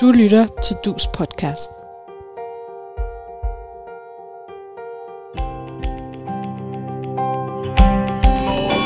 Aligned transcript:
Du 0.00 0.10
lytter 0.12 0.46
til 0.62 0.76
Dus 0.84 1.06
podcast. 1.06 1.70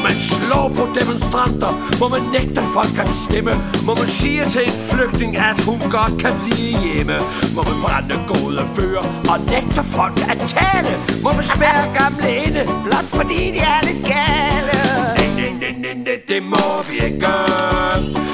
man 0.05 0.17
slår 0.31 0.69
på 0.77 0.85
demonstranter? 1.01 1.73
Må 2.01 2.09
man 2.09 2.23
nægte 2.33 2.63
folk 2.77 2.99
at 3.05 3.09
stemme? 3.09 3.53
Må 3.87 3.95
man 3.95 4.09
sige 4.09 4.45
til 4.45 4.63
en 4.63 4.77
flygtning, 4.91 5.37
at 5.37 5.65
hun 5.69 5.79
godt 5.97 6.15
kan 6.23 6.33
blive 6.45 6.77
hjemme? 6.85 7.17
Må 7.57 7.63
man 7.69 7.77
brænde 7.85 8.17
gode 8.33 8.63
bøger 8.77 9.05
og 9.33 9.39
nægte 9.53 9.83
folk 9.97 10.17
at 10.33 10.39
tale? 10.55 10.93
Må 11.25 11.31
man 11.39 11.45
spærre 11.55 11.85
gamle 11.99 12.29
inde, 12.45 12.63
blot 12.85 13.09
fordi 13.19 13.41
de 13.55 13.61
er 13.75 13.81
lidt 13.89 14.03
gale? 14.15 14.77
Nej, 15.19 15.51
nej, 15.61 15.75
nej, 15.85 15.95
nej, 16.07 16.19
det 16.29 16.43
må 16.43 16.67
vi 16.89 16.95
ikke 17.07 17.21
gøre. 17.21 18.34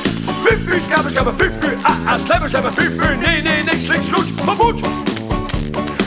Fy, 0.51 0.57
fy, 0.57 0.81
skamme, 0.81 1.11
skamme, 1.11 1.33
fy, 1.33 1.45
fy, 1.61 1.71
ah, 1.85 2.15
ah, 2.15 2.21
slamme, 2.21 2.49
slamme, 2.49 2.71
fy, 2.71 2.81
fy, 2.81 3.09
nej, 3.23 3.41
nej, 3.45 3.63
nej, 3.63 3.75
slik, 3.75 4.03
slut, 4.03 4.25
forbudt 4.25 4.83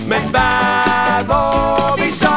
Men 0.07 0.21
hvad 0.31 1.25
må 1.27 2.05
vi 2.05 2.11
så? 2.11 2.35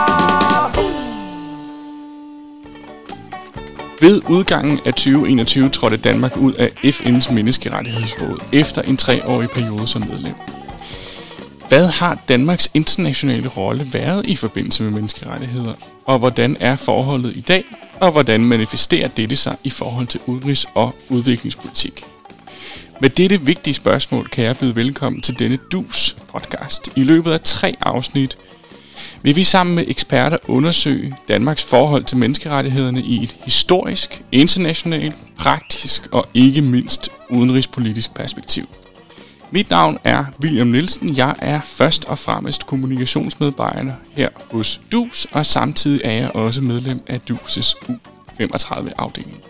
Ved 4.01 4.23
udgangen 4.29 4.81
af 4.85 4.95
2021 4.95 5.69
trådte 5.69 5.97
Danmark 5.97 6.37
ud 6.37 6.53
af 6.53 6.73
FN's 6.85 7.33
menneskerettighedsråd 7.33 8.41
efter 8.53 8.83
en 8.83 8.97
treårig 8.97 9.51
periode 9.51 9.87
som 9.87 10.03
medlem. 10.11 10.35
Hvad 11.69 11.87
har 11.87 12.19
Danmarks 12.29 12.71
internationale 12.75 13.49
rolle 13.49 13.89
været 13.93 14.27
i 14.27 14.37
forbindelse 14.37 14.83
med 14.83 14.91
menneskerettigheder, 14.91 15.75
og 16.05 16.19
hvordan 16.19 16.57
er 16.61 16.77
forholdet 16.77 17.37
i 17.37 17.41
dag, 17.41 17.65
og 18.01 18.13
hvordan 18.13 18.41
manifesterer 18.41 19.09
dette 19.09 19.37
sig 19.37 19.57
i 19.65 19.71
forhold 19.71 20.07
til 20.07 20.21
udenrigs- 20.27 20.67
og 20.75 20.95
udviklingspolitik? 21.09 22.05
Med 23.01 23.11
dette 23.11 23.41
vigtige 23.41 23.75
spørgsmål 23.75 24.29
kan 24.29 24.45
jeg 24.45 24.57
byde 24.57 24.77
velkommen 24.77 25.23
til 25.23 25.39
denne 25.39 25.57
DUS 25.57 26.17
podcast. 26.29 26.89
I 26.97 27.03
løbet 27.03 27.33
af 27.33 27.41
tre 27.41 27.77
afsnit 27.81 28.39
vil 29.23 29.37
vi 29.37 29.45
sammen 29.45 29.77
med 29.77 29.85
eksperter 29.89 30.39
undersøge 30.49 31.17
Danmarks 31.29 31.65
forhold 31.65 32.05
til 32.05 32.17
menneskerettighederne 32.17 33.03
i 33.03 33.25
et 33.25 33.37
historisk, 33.45 34.23
internationalt, 34.33 35.15
praktisk 35.39 36.09
og 36.13 36.27
ikke 36.35 36.63
mindst 36.63 37.09
udenrigspolitisk 37.31 38.15
perspektiv. 38.15 38.69
Mit 39.51 39.71
navn 39.71 39.99
er 40.05 40.25
William 40.43 40.67
Nielsen. 40.67 41.17
Jeg 41.17 41.35
er 41.39 41.61
først 41.65 42.05
og 42.05 42.19
fremmest 42.19 42.67
kommunikationsmedarbejder 42.67 43.93
her 44.17 44.29
hos 44.51 44.81
DUS, 44.93 45.27
og 45.33 45.47
samtidig 45.47 46.01
er 46.05 46.13
jeg 46.13 46.31
også 46.35 46.61
medlem 46.61 47.01
af 47.07 47.21
DUS' 47.31 47.75
U35-afdeling. 48.41 49.43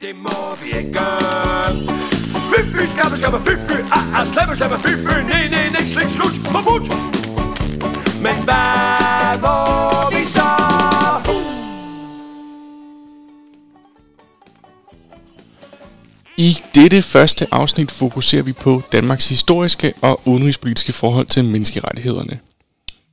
Det 0.00 0.16
må 0.16 0.56
vi 0.62 0.78
ikke 0.78 0.98
Fy, 2.50 2.60
fy, 2.74 2.86
skamme, 2.86 3.16
skamme, 3.18 3.38
fy, 3.38 3.50
fy, 3.68 3.78
ah, 3.92 4.20
ah, 4.20 4.26
slamme, 4.26 4.56
slamme, 4.56 4.78
fy, 4.78 4.88
fy, 4.88 5.14
nej, 5.28 5.48
nej, 5.48 5.70
nej, 5.70 5.82
slik, 5.82 6.08
slut, 6.08 6.34
forbudt 6.52 6.88
Men 8.22 8.36
hvad 8.44 9.38
må 9.40 10.13
I 16.36 16.56
dette 16.74 17.02
første 17.02 17.46
afsnit 17.50 17.90
fokuserer 17.90 18.42
vi 18.42 18.52
på 18.52 18.82
Danmarks 18.92 19.28
historiske 19.28 19.92
og 20.00 20.20
udenrigspolitiske 20.24 20.92
forhold 20.92 21.26
til 21.26 21.44
menneskerettighederne. 21.44 22.38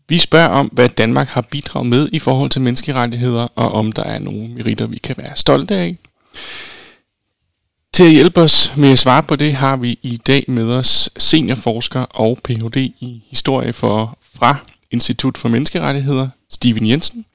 Vi 0.10 0.18
spørger 0.18 0.48
om, 0.48 0.68
hvad 0.68 0.90
Danmark 0.90 1.28
har 1.28 1.42
bidraget 1.42 1.88
med 1.88 2.10
i 2.12 2.20
forhold 2.20 2.50
til 2.50 2.62
menneskerettigheder, 2.62 3.48
og 3.56 3.72
om 3.72 3.92
der 3.92 4.04
er 4.04 4.20
nogle 4.20 4.48
meritter, 4.48 4.86
vi 4.86 4.98
kan 4.98 5.16
være 5.18 5.32
stolte 5.36 5.76
af. 5.76 5.98
Til 7.94 8.04
at 8.04 8.12
hjælpe 8.12 8.42
os 8.42 8.74
med 8.78 8.92
at 8.92 9.00
svare 9.00 9.24
på 9.24 9.36
det, 9.36 9.54
har 9.54 9.76
vi 9.76 10.00
i 10.02 10.18
dag 10.18 10.46
med 10.48 10.72
os 10.72 11.10
seniorforsker 11.18 12.02
og 12.02 12.40
Ph.D. 12.44 12.78
i 12.78 13.24
historie 13.30 13.74
for, 13.74 14.18
fra 14.34 14.56
Institut 14.92 15.38
for 15.38 15.50
Menneskerettigheder, 15.50 16.30
Steven 16.50 16.88
Jensen. 16.88 17.26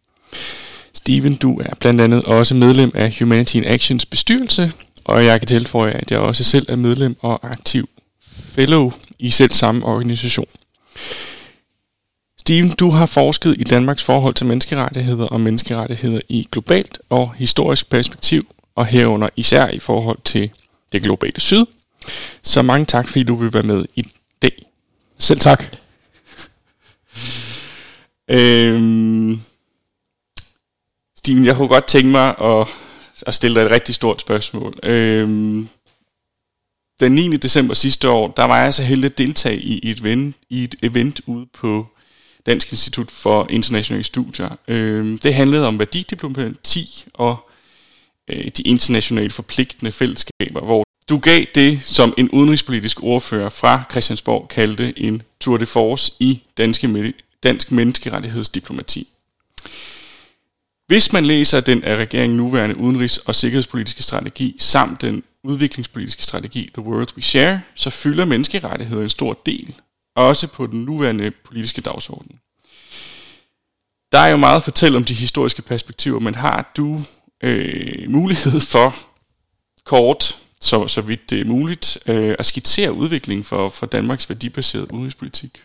Steven, 0.93 1.35
du 1.35 1.59
er 1.59 1.75
blandt 1.81 2.01
andet 2.01 2.25
også 2.25 2.55
medlem 2.55 2.91
af 2.95 3.17
Humanity 3.19 3.57
in 3.57 3.65
Actions 3.65 4.07
bestyrelse, 4.07 4.73
og 5.07 5.25
jeg 5.25 5.41
kan 5.41 5.47
tilføje, 5.47 5.93
at 5.93 6.11
jeg 6.11 6.19
også 6.19 6.45
selv 6.45 6.67
er 6.69 6.77
medlem 6.77 7.17
og 7.21 7.51
aktiv 7.51 7.89
fellow 8.55 8.93
i 9.19 9.31
selv 9.31 9.51
samme 9.51 9.85
organisation. 9.85 10.47
Steven, 12.39 12.71
du 12.71 12.91
har 12.91 13.07
forsket 13.07 13.55
i 13.59 13.65
Danmarks 13.65 14.05
forhold 14.05 14.35
til 14.35 14.47
menneskerettigheder 14.47 15.27
og 15.27 15.41
menneskerettigheder 15.41 16.21
i 16.29 16.49
globalt 16.53 16.99
og 17.09 17.35
historisk 17.35 17.91
perspektiv, 17.91 18.55
og 18.75 18.87
herunder 18.87 19.29
især 19.37 19.69
i 19.69 19.79
forhold 19.79 20.19
til 20.25 20.51
det 20.93 21.03
globale 21.03 21.41
syd. 21.41 21.67
Så 22.43 22.63
mange 22.63 22.87
tak, 22.87 23.09
fordi 23.09 23.23
du 23.23 23.35
vil 23.35 23.53
være 23.53 23.63
med 23.63 23.85
i 23.95 24.05
dag. 24.43 24.67
Selv 25.19 25.41
tak. 25.41 25.65
Øhm, 28.31 29.41
Steven, 31.17 31.45
jeg 31.45 31.57
kunne 31.57 31.69
godt 31.69 31.87
tænke 31.87 32.09
mig 32.09 32.29
at, 32.41 32.67
at 33.27 33.35
stille 33.35 33.61
dig 33.61 33.67
et 33.67 33.71
rigtig 33.71 33.95
stort 33.95 34.21
spørgsmål. 34.21 34.79
Øhm, 34.83 35.69
den 37.01 37.13
9. 37.13 37.37
december 37.37 37.75
sidste 37.75 38.11
år, 38.11 38.33
der 38.37 38.45
var 38.45 38.63
jeg 38.63 38.75
så 38.75 38.83
heldig 38.83 39.11
at 39.11 39.19
deltage 39.19 39.61
i 39.61 39.91
et 39.91 40.01
event, 40.01 40.37
i 40.51 40.65
et 40.65 40.75
event 40.83 41.21
ude 41.27 41.47
på 41.47 41.87
Dansk 42.47 42.73
Institut 42.73 43.11
for 43.11 43.47
Internationale 43.51 44.05
Studier. 44.05 44.49
Øhm, 44.69 45.19
det 45.19 45.35
handlede 45.35 45.67
om 45.67 45.79
værdidiplomati 45.79 47.05
og 47.15 47.51
øh, 48.31 48.49
de 48.57 48.63
internationale 48.63 49.31
forpligtende 49.31 49.93
fællesskaber, 49.93 50.61
hvor 50.61 50.85
du 51.09 51.19
gav 51.19 51.45
det, 51.55 51.81
som 51.85 52.15
en 52.17 52.31
udenrigspolitisk 52.31 53.03
ordfører 53.03 53.49
fra 53.49 53.83
Christiansborg 53.91 54.49
kaldte 54.49 54.99
en 54.99 55.23
tour 55.41 55.57
de 55.57 55.67
force 55.67 56.13
i 56.21 56.43
danske, 56.57 57.15
dansk 57.43 57.73
menneskerettighedsdiplomati. 57.73 59.09
Hvis 60.87 61.13
man 61.13 61.27
læser 61.27 61.61
den 61.61 61.85
af 61.85 61.97
regeringen 61.97 62.37
nuværende 62.37 62.77
udenrigs- 62.77 63.19
og 63.27 63.35
sikkerhedspolitiske 63.35 64.03
strategi 64.03 64.57
samt 64.59 65.01
den 65.01 65.23
udviklingspolitiske 65.45 66.23
strategi 66.23 66.71
The 66.75 66.83
World 66.83 67.09
We 67.17 67.23
Share, 67.23 67.61
så 67.75 67.91
fylder 67.91 68.25
menneskerettigheder 68.25 69.03
en 69.03 69.11
stor 69.11 69.41
del, 69.47 69.75
også 70.17 70.47
på 70.47 70.67
den 70.67 70.85
nuværende 70.85 71.31
politiske 71.31 71.81
dagsorden. 71.81 72.39
Der 74.13 74.19
er 74.19 74.29
jo 74.29 74.37
meget 74.37 74.57
at 74.57 74.63
fortælle 74.63 74.97
om 74.97 75.05
de 75.05 75.15
historiske 75.15 75.63
perspektiver, 75.63 76.19
men 76.19 76.35
har 76.35 76.73
du 76.77 77.01
øh, 77.43 78.11
mulighed 78.11 78.61
for 78.61 78.97
kort, 79.85 80.39
så, 80.61 80.89
så 80.89 81.01
vidt 81.01 81.31
det 81.31 81.41
er 81.41 81.45
muligt, 81.45 81.99
øh, 82.07 82.37
at 82.39 82.47
skitsere 82.47 82.93
udviklingen 82.93 83.45
for, 83.45 83.69
for 83.69 83.87
Danmarks 83.87 84.29
værdibaserede 84.29 84.93
udenrigspolitik? 84.95 85.63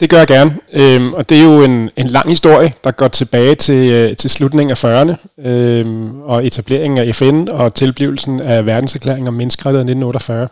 Det 0.00 0.10
gør 0.10 0.18
jeg 0.18 0.26
gerne, 0.26 0.56
øhm, 0.72 1.12
og 1.12 1.28
det 1.28 1.38
er 1.38 1.42
jo 1.42 1.62
en, 1.62 1.90
en 1.96 2.06
lang 2.06 2.28
historie, 2.28 2.72
der 2.84 2.90
går 2.90 3.08
tilbage 3.08 3.54
til, 3.54 3.92
øh, 3.92 4.16
til 4.16 4.30
slutningen 4.30 4.70
af 4.70 4.84
40'erne 4.84 5.44
øhm, 5.48 6.20
og 6.20 6.46
etableringen 6.46 6.98
af 6.98 7.14
FN 7.14 7.48
og 7.50 7.74
tilblivelsen 7.74 8.40
af 8.40 8.66
verdenserklæringen 8.66 9.28
om 9.28 9.34
menneskerettigheder 9.34 9.84
1948. 9.84 10.48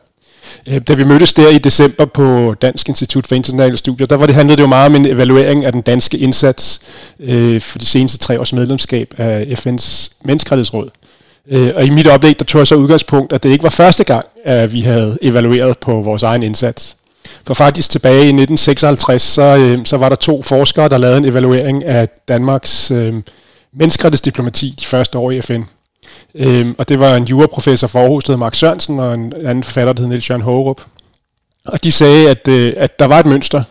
Øh, 0.67 0.81
da 0.89 0.95
vi 0.95 1.05
mødtes 1.05 1.35
der 1.35 1.49
i 1.49 1.59
december 1.59 2.05
på 2.05 2.55
Dansk 2.63 2.89
Institut 2.89 3.27
for 3.27 3.35
Internationale 3.35 3.77
Studier, 3.77 4.07
der 4.07 4.17
var 4.17 4.27
det, 4.27 4.35
handlede 4.35 4.57
det 4.57 4.63
jo 4.63 4.69
meget 4.69 4.87
om 4.87 4.95
en 4.95 5.07
evaluering 5.07 5.65
af 5.65 5.73
den 5.73 5.81
danske 5.81 6.19
indsats 6.19 6.81
øh, 7.21 7.61
for 7.61 7.79
de 7.79 7.87
seneste 7.87 8.19
tre 8.19 8.41
års 8.41 8.53
medlemskab 8.53 9.15
af 9.19 9.43
FN's 9.43 10.11
menneskerettighedsråd. 10.25 10.91
Øh, 11.51 11.73
og 11.75 11.85
i 11.85 11.91
mit 11.91 12.07
oplæg, 12.07 12.39
der 12.39 12.45
tog 12.45 12.59
jeg 12.59 12.67
så 12.67 12.75
udgangspunkt, 12.75 13.33
at 13.33 13.43
det 13.43 13.51
ikke 13.51 13.63
var 13.63 13.71
første 13.71 14.05
gang, 14.05 14.27
at 14.45 14.73
vi 14.73 14.81
havde 14.81 15.19
evalueret 15.23 15.79
på 15.79 16.03
vores 16.03 16.23
egen 16.23 16.43
indsats. 16.43 16.97
For 17.47 17.55
faktisk 17.55 17.91
tilbage 17.91 18.15
i 18.15 18.33
1956, 18.33 19.23
så, 19.23 19.43
øh, 19.43 19.87
så 19.87 19.97
var 19.97 20.09
der 20.09 20.17
to 20.17 20.43
forskere, 20.43 20.89
der 20.89 20.99
lavede 20.99 21.19
en 21.19 21.25
evaluering 21.25 21.85
af 21.85 22.09
Danmarks 22.29 22.91
øh, 22.91 23.15
menneskerettighedsdiplomati 23.73 24.75
de 24.81 24.87
første 24.87 25.19
år 25.19 25.31
i 25.31 25.41
FN. 25.41 25.63
Øh, 26.35 26.75
og 26.79 26.89
det 26.89 27.01
var 27.01 27.15
en 27.15 27.25
juraprofessor 27.25 27.87
fra 27.87 28.01
Aarhus, 28.01 28.25
der 28.25 28.33
hed 28.33 28.39
Mark 28.39 28.55
Sørensen, 28.55 28.99
og 28.99 29.15
en 29.15 29.33
anden 29.45 29.65
forfatter, 29.65 29.93
der 29.93 30.03
hed 30.03 30.09
Niels 30.09 30.31
Jørgen 30.31 30.43
Hågerup. 30.43 30.81
Og 31.65 31.85
de 31.85 31.93
sagde, 31.93 32.31
at, 32.31 32.49
øh, 32.49 32.73
at 32.77 32.99
der 32.99 33.05
var 33.05 33.21
et 33.21 33.27
mønster. 33.27 33.63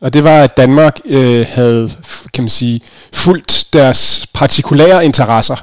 Og 0.00 0.12
det 0.12 0.24
var, 0.24 0.42
at 0.42 0.56
Danmark 0.56 1.00
øh, 1.04 1.46
havde, 1.48 1.90
kan 2.34 2.44
man 2.44 2.48
sige, 2.48 2.80
fulgt 3.12 3.66
deres 3.72 4.26
partikulære 4.34 5.04
interesser, 5.04 5.56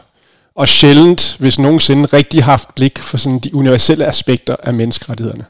og 0.56 0.68
sjældent, 0.68 1.36
hvis 1.40 1.60
nogensinde, 1.60 2.06
rigtig 2.06 2.44
haft 2.44 2.76
blik 2.76 3.00
for 3.00 3.18
sådan 3.18 3.40
de 3.40 3.56
universelle 3.56 4.06
aspekter 4.06 4.56
af 4.64 4.74
menneskerettighederne. 4.74 5.46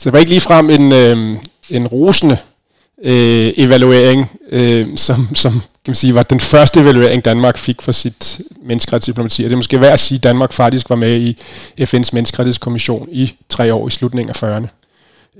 Så 0.00 0.04
det 0.04 0.12
var 0.12 0.18
ikke 0.18 0.30
ligefrem 0.30 0.70
en, 0.70 0.92
øh, 0.92 1.36
en 1.70 1.86
rosende 1.86 2.38
øh, 3.04 3.52
evaluering, 3.56 4.30
øh, 4.50 4.88
som, 4.96 5.34
som 5.34 5.52
kan 5.52 5.60
man 5.86 5.94
sige, 5.94 6.14
var 6.14 6.22
den 6.22 6.40
første 6.40 6.80
evaluering, 6.80 7.24
Danmark 7.24 7.58
fik 7.58 7.82
for 7.82 7.92
sit 7.92 8.40
menneskerettighedsdiplomati. 8.62 9.44
Og 9.44 9.50
det 9.50 9.52
er 9.52 9.56
måske 9.58 9.80
værd 9.80 9.92
at 9.92 10.00
sige, 10.00 10.16
at 10.16 10.22
Danmark 10.22 10.52
faktisk 10.52 10.90
var 10.90 10.96
med 10.96 11.20
i 11.20 11.38
FN's 11.80 12.10
menneskerettighedskommission 12.12 13.08
i 13.12 13.34
tre 13.48 13.74
år 13.74 13.86
i 13.86 13.90
slutningen 13.90 14.30
af 14.30 14.42
40'erne. 14.42 14.66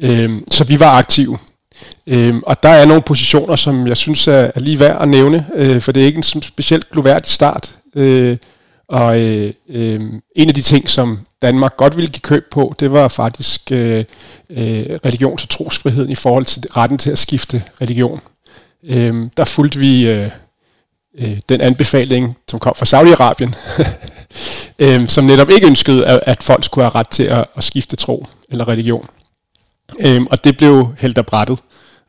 Øh, 0.01 0.41
så 0.51 0.65
vi 0.65 0.81
var 0.81 0.91
aktive. 0.91 1.39
Øh, 2.07 2.35
og 2.47 2.63
der 2.63 2.69
er 2.69 2.87
nogle 2.87 3.03
positioner, 3.03 3.57
som 3.57 3.87
jeg 3.87 3.97
synes 3.97 4.29
er, 4.29 4.51
er 4.55 4.61
lige 4.61 4.81
værd 4.81 5.03
at 5.03 5.09
nævne, 5.09 5.47
øh, 5.55 5.81
for 5.81 5.93
det 5.93 6.03
er 6.03 6.07
ikke 6.07 6.23
en 6.35 6.43
specielt 6.43 6.91
gloværdig 6.91 7.31
start. 7.31 7.75
Øh, 7.97 8.37
og 8.89 9.21
øh, 9.21 9.53
øh, 9.69 10.01
en 10.37 10.49
af 10.49 10.55
de 10.55 10.63
ting, 10.63 10.91
som 10.91 11.19
Danmark 11.43 11.77
godt 11.77 11.97
ville 11.97 12.11
give 12.11 12.21
køb 12.21 12.51
på, 12.51 12.75
det 12.81 12.93
var 12.93 13.09
faktisk 13.09 13.73
øh, 13.73 14.05
øh, 14.51 14.99
religions- 15.07 15.43
og 15.43 15.49
trosfriheden 15.49 16.11
i 16.11 16.15
forhold 16.15 16.45
til 16.45 16.63
retten 16.77 16.99
til 16.99 17.11
at 17.11 17.19
skifte 17.19 17.63
religion. 17.81 18.21
Øh, 18.85 19.27
der 19.37 19.45
fulgte 19.45 19.79
vi 19.79 20.11
øh, 20.11 20.31
øh, 21.19 21.39
den 21.49 21.61
anbefaling, 21.61 22.37
som 22.49 22.61
kom 22.61 22.75
fra 22.77 22.87
Saudi-Arabien, 22.87 23.55
øh, 24.85 25.09
som 25.09 25.25
netop 25.25 25.51
ikke 25.51 25.67
ønskede, 25.67 26.07
at, 26.07 26.21
at 26.27 26.43
folk 26.43 26.65
skulle 26.65 26.85
have 26.85 26.95
ret 26.95 27.09
til 27.09 27.25
at, 27.25 27.45
at 27.57 27.65
skifte 27.65 27.97
tro 27.97 28.27
eller 28.51 28.69
religion. 28.69 29.07
Øh, 30.01 30.23
og 30.31 30.45
det 30.45 30.57
blev 30.57 30.95
helt 30.99 31.19
af 31.19 31.27
brættet. 31.27 31.59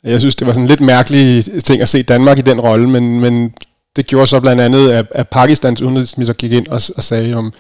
Jeg 0.04 0.20
synes, 0.20 0.36
det 0.36 0.48
var 0.48 0.54
sådan 0.54 0.64
en 0.64 0.68
lidt 0.68 0.82
mærkelig 0.82 1.46
ting 1.64 1.82
at 1.82 1.90
se 1.90 2.04
Danmark 2.04 2.38
i 2.38 2.42
den 2.42 2.60
rolle, 2.60 2.90
men, 2.90 3.20
men 3.20 3.54
det 3.96 4.08
gjorde 4.08 4.28
så 4.28 4.40
blandt 4.40 4.62
andet, 4.62 4.92
at, 4.92 5.06
at 5.12 5.30
Pakistans 5.30 5.82
udenrigsminister 5.82 6.34
gik 6.34 6.52
ind 6.52 6.68
og, 6.68 6.82
og 6.98 7.04
sagde 7.04 7.34
om, 7.34 7.54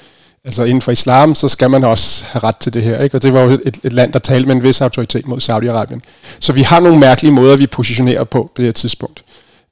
altså 0.45 0.63
inden 0.63 0.81
for 0.81 0.91
islam, 0.91 1.35
så 1.35 1.47
skal 1.47 1.69
man 1.69 1.83
også 1.83 2.25
have 2.25 2.43
ret 2.43 2.57
til 2.57 2.73
det 2.73 2.83
her. 2.83 3.03
Ikke? 3.03 3.17
Og 3.17 3.23
det 3.23 3.33
var 3.33 3.41
jo 3.41 3.49
et, 3.49 3.79
et 3.83 3.93
land, 3.93 4.13
der 4.13 4.19
talte 4.19 4.47
med 4.47 4.55
en 4.55 4.63
vis 4.63 4.81
autoritet 4.81 5.27
mod 5.27 5.41
Saudi-Arabien. 5.41 5.99
Så 6.39 6.53
vi 6.53 6.61
har 6.61 6.79
nogle 6.79 6.99
mærkelige 6.99 7.33
måder, 7.33 7.55
vi 7.55 7.67
positionerer 7.67 8.23
på 8.23 8.43
på 8.55 8.61
det 8.61 8.65
her 8.65 8.71
tidspunkt. 8.71 9.23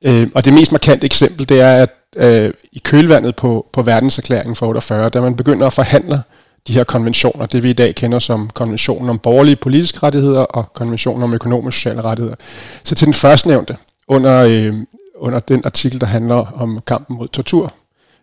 Øh, 0.02 0.28
og 0.36 0.46
det 0.46 0.54
mest 0.54 0.72
markante 0.72 1.06
eksempel, 1.06 1.50
det 1.50 1.62
er, 1.62 1.74
at 1.74 1.90
øh, 2.16 2.54
i 2.72 2.80
kølvandet 2.80 3.36
på, 3.36 3.68
på 3.74 3.82
verdenserklæringen 3.82 4.56
fra 4.56 4.68
48, 4.68 5.10
da 5.10 5.22
man 5.22 5.36
begynder 5.36 5.68
at 5.68 5.74
forhandle 5.74 6.22
de 6.68 6.74
her 6.74 6.84
konventioner, 6.84 7.46
det 7.46 7.64
vi 7.64 7.70
i 7.70 7.74
dag 7.74 7.96
kender 7.96 8.20
som 8.20 8.50
konventionen 8.54 9.10
om 9.10 9.20
borgerlige 9.20 9.56
politiske 9.56 10.00
rettigheder 10.04 10.42
og 10.42 10.74
konventionen 10.74 11.24
om 11.24 11.34
økonomiske 11.34 11.78
sociale 11.80 12.02
rettigheder. 12.02 12.36
Så 12.84 12.96
til 12.96 13.06
den 13.06 13.14
førstnævnte, 13.14 13.78
under, 14.08 14.44
øh, 14.44 14.74
under 15.16 15.40
den 15.40 15.62
artikel, 15.66 16.02
der 16.02 16.08
handler 16.08 16.36
om 16.36 16.80
kampen 16.88 17.18
mod 17.18 17.28
tortur, 17.28 17.74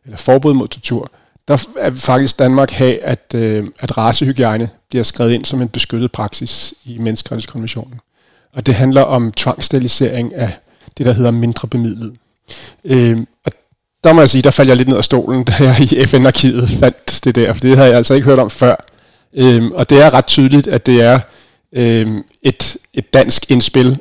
eller 0.05 0.19
forbud 0.19 0.55
mod 0.55 0.69
tortur, 0.69 1.11
der 1.49 1.67
er 1.79 1.91
faktisk 1.95 2.39
Danmark 2.39 2.71
have, 2.71 3.03
at, 3.03 3.35
øh, 3.35 3.67
at 3.79 3.99
racehygiejne 3.99 4.69
bliver 4.89 5.05
skrevet 5.05 5.33
ind 5.33 5.45
som 5.45 5.63
en 5.63 5.69
beskyttet 5.69 6.13
praksis 6.13 6.75
i 6.85 6.99
menneskerettighedskonventionen. 6.99 8.01
Og 8.53 8.67
det 8.67 8.75
handler 8.75 9.03
om 9.03 9.33
tvangssterilisering 9.33 10.35
af 10.35 10.53
det, 10.99 11.07
der 11.07 11.13
hedder 11.13 11.31
mindre 11.31 11.69
bemidlet. 11.69 12.17
Øh, 12.85 13.19
og 13.45 13.53
der 14.05 14.13
må 14.13 14.21
jeg 14.21 14.29
sige, 14.29 14.43
der 14.43 14.51
faldt 14.51 14.69
jeg 14.69 14.77
lidt 14.77 14.89
ned 14.89 14.97
af 14.97 15.05
stolen, 15.05 15.45
da 15.45 15.53
jeg 15.61 15.93
i 15.93 16.07
FN-arkivet 16.07 16.71
fandt 16.81 17.25
det 17.25 17.35
der, 17.35 17.53
for 17.53 17.61
det 17.61 17.77
havde 17.77 17.89
jeg 17.89 17.97
altså 17.97 18.15
ikke 18.15 18.25
hørt 18.25 18.39
om 18.39 18.51
før. 18.51 18.77
Øh, 19.35 19.65
og 19.75 19.91
det 19.91 20.03
er 20.03 20.15
ret 20.15 20.27
tydeligt, 20.27 20.67
at 20.67 20.87
det 20.87 21.03
er 21.03 21.21
øh, 21.73 22.07
et, 22.43 22.77
et 22.95 23.15
dansk 23.15 23.51
indspil, 23.51 23.99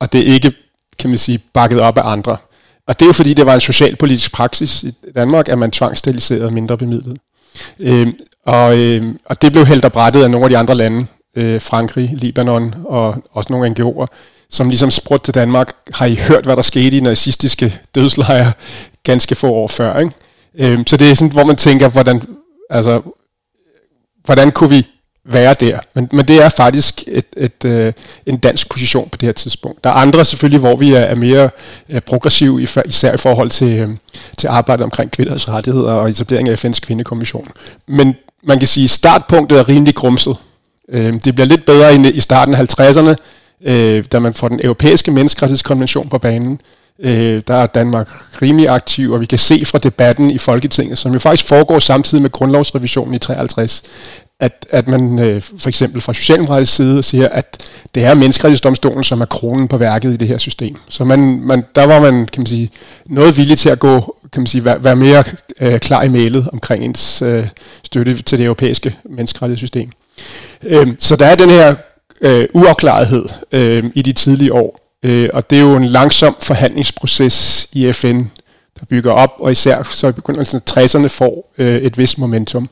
og 0.00 0.12
det 0.12 0.20
er 0.20 0.32
ikke, 0.34 0.52
kan 0.98 1.10
man 1.10 1.18
sige, 1.18 1.38
bakket 1.52 1.80
op 1.80 1.98
af 1.98 2.10
andre. 2.12 2.36
Og 2.88 3.00
det 3.00 3.04
er 3.04 3.08
jo 3.08 3.12
fordi, 3.12 3.34
det 3.34 3.46
var 3.46 3.54
en 3.54 3.60
socialpolitisk 3.60 4.32
praksis 4.32 4.82
i 4.82 4.92
Danmark, 5.14 5.48
at 5.48 5.58
man 5.58 5.70
tvangsteriliserede 5.70 6.50
mindre 6.50 6.78
bemidlet. 6.78 7.18
Øh, 7.80 8.06
og, 8.46 8.78
øh, 8.78 9.04
og 9.24 9.42
det 9.42 9.52
blev 9.52 9.66
hældt 9.66 9.84
og 9.84 9.92
brættet 9.92 10.22
af 10.22 10.30
nogle 10.30 10.44
af 10.44 10.50
de 10.50 10.58
andre 10.58 10.74
lande, 10.74 11.06
øh, 11.36 11.60
Frankrig, 11.60 12.10
Libanon 12.12 12.74
og 12.84 13.24
også 13.32 13.52
nogle 13.52 13.74
NGO'er, 13.78 14.06
som 14.50 14.68
ligesom 14.68 14.90
spurgte 14.90 15.26
til 15.26 15.34
Danmark, 15.34 15.74
har 15.94 16.06
I 16.06 16.14
hørt, 16.14 16.44
hvad 16.44 16.56
der 16.56 16.62
skete 16.62 16.96
i 16.96 17.00
nazistiske 17.00 17.80
dødslejre 17.94 18.52
ganske 19.02 19.34
få 19.34 19.52
år 19.52 19.68
før? 19.68 19.98
Ikke? 19.98 20.12
Øh, 20.54 20.78
så 20.86 20.96
det 20.96 21.10
er 21.10 21.14
sådan, 21.14 21.32
hvor 21.32 21.44
man 21.44 21.56
tænker, 21.56 21.88
hvordan, 21.88 22.22
altså, 22.70 23.02
hvordan 24.24 24.50
kunne 24.50 24.70
vi 24.70 24.88
være 25.28 25.54
der. 25.54 25.78
Men, 25.94 26.08
men 26.12 26.28
det 26.28 26.42
er 26.42 26.48
faktisk 26.48 27.04
et, 27.06 27.24
et, 27.36 27.64
øh, 27.64 27.92
en 28.26 28.36
dansk 28.36 28.70
position 28.70 29.08
på 29.08 29.16
det 29.16 29.26
her 29.26 29.32
tidspunkt. 29.32 29.84
Der 29.84 29.90
er 29.90 29.94
andre 29.94 30.24
selvfølgelig, 30.24 30.60
hvor 30.60 30.76
vi 30.76 30.94
er, 30.94 31.00
er 31.00 31.14
mere 31.14 31.50
øh, 31.88 32.00
progressive, 32.00 32.62
især 32.86 33.14
i 33.14 33.16
forhold 33.16 33.50
til, 33.50 33.78
øh, 33.78 33.88
til 34.38 34.48
arbejdet 34.48 34.84
omkring 34.84 35.10
kvinders 35.10 35.48
rettigheder 35.48 35.92
og 35.92 36.10
etablering 36.10 36.48
af 36.48 36.64
FN's 36.64 36.80
kvindekommission. 36.80 37.48
Men 37.86 38.16
man 38.42 38.58
kan 38.58 38.68
sige, 38.68 38.84
at 38.84 38.90
startpunktet 38.90 39.58
er 39.58 39.68
rimelig 39.68 39.94
grumset. 39.94 40.36
Øh, 40.88 41.14
det 41.24 41.34
bliver 41.34 41.46
lidt 41.46 41.66
bedre 41.66 41.94
i, 41.94 42.10
i 42.10 42.20
starten 42.20 42.54
af 42.54 42.80
50'erne, 42.80 43.14
øh, 43.64 44.04
da 44.12 44.18
man 44.18 44.34
får 44.34 44.48
den 44.48 44.60
europæiske 44.64 45.10
menneskerettighedskonvention 45.10 46.08
på 46.08 46.18
banen. 46.18 46.60
Øh, 47.00 47.42
der 47.48 47.54
er 47.54 47.66
Danmark 47.66 48.08
rimelig 48.42 48.68
aktiv, 48.68 49.12
og 49.12 49.20
vi 49.20 49.26
kan 49.26 49.38
se 49.38 49.64
fra 49.64 49.78
debatten 49.78 50.30
i 50.30 50.38
Folketinget, 50.38 50.98
som 50.98 51.12
jo 51.12 51.18
faktisk 51.18 51.48
foregår 51.48 51.78
samtidig 51.78 52.22
med 52.22 52.30
grundlovsrevisionen 52.30 53.14
i 53.14 53.18
53, 53.18 53.82
at, 54.40 54.66
at 54.70 54.88
man 54.88 55.18
øh, 55.18 55.42
for 55.58 55.68
eksempel 55.68 56.00
fra 56.00 56.14
Socialdemokratisk 56.14 56.74
side 56.74 57.02
siger, 57.02 57.28
at 57.28 57.70
det 57.94 58.04
er 58.04 58.14
menneskerettighedsdomstolen, 58.14 59.04
som 59.04 59.20
er 59.20 59.24
kronen 59.24 59.68
på 59.68 59.76
værket 59.76 60.12
i 60.12 60.16
det 60.16 60.28
her 60.28 60.38
system. 60.38 60.76
Så 60.88 61.04
man, 61.04 61.40
man, 61.42 61.64
der 61.74 61.84
var 61.84 62.00
man, 62.00 62.26
kan 62.26 62.40
man 62.40 62.46
sige, 62.46 62.70
noget 63.06 63.36
villig 63.36 63.58
til 63.58 63.68
at 63.68 63.78
gå, 63.78 64.16
kan 64.32 64.40
man 64.40 64.46
sige, 64.46 64.64
være, 64.64 64.84
være 64.84 64.96
mere 64.96 65.24
øh, 65.60 65.78
klar 65.78 66.02
i 66.02 66.08
mailet 66.08 66.48
omkring 66.52 66.84
ens 66.84 67.22
øh, 67.22 67.48
støtte 67.82 68.22
til 68.22 68.38
det 68.38 68.44
europæiske 68.44 68.96
menneskerettighedssystem. 69.04 69.90
Øh, 70.62 70.86
så 70.98 71.16
der 71.16 71.26
er 71.26 71.34
den 71.34 71.50
her 71.50 71.74
øh, 72.20 72.48
uafklarethed 72.54 73.24
øh, 73.52 73.84
i 73.94 74.02
de 74.02 74.12
tidlige 74.12 74.52
år, 74.52 74.80
øh, 75.02 75.28
og 75.32 75.50
det 75.50 75.58
er 75.58 75.62
jo 75.62 75.76
en 75.76 75.84
langsom 75.84 76.36
forhandlingsproces 76.40 77.68
i 77.72 77.92
FN, 77.92 78.22
der 78.80 78.86
bygger 78.88 79.12
op, 79.12 79.32
og 79.38 79.52
især 79.52 79.82
så 79.82 80.08
i 80.08 80.12
begyndelsen 80.12 80.60
af 80.66 80.84
60'erne 80.84 81.06
får 81.06 81.52
øh, 81.58 81.82
et 81.82 81.98
vist 81.98 82.18
momentum. 82.18 82.68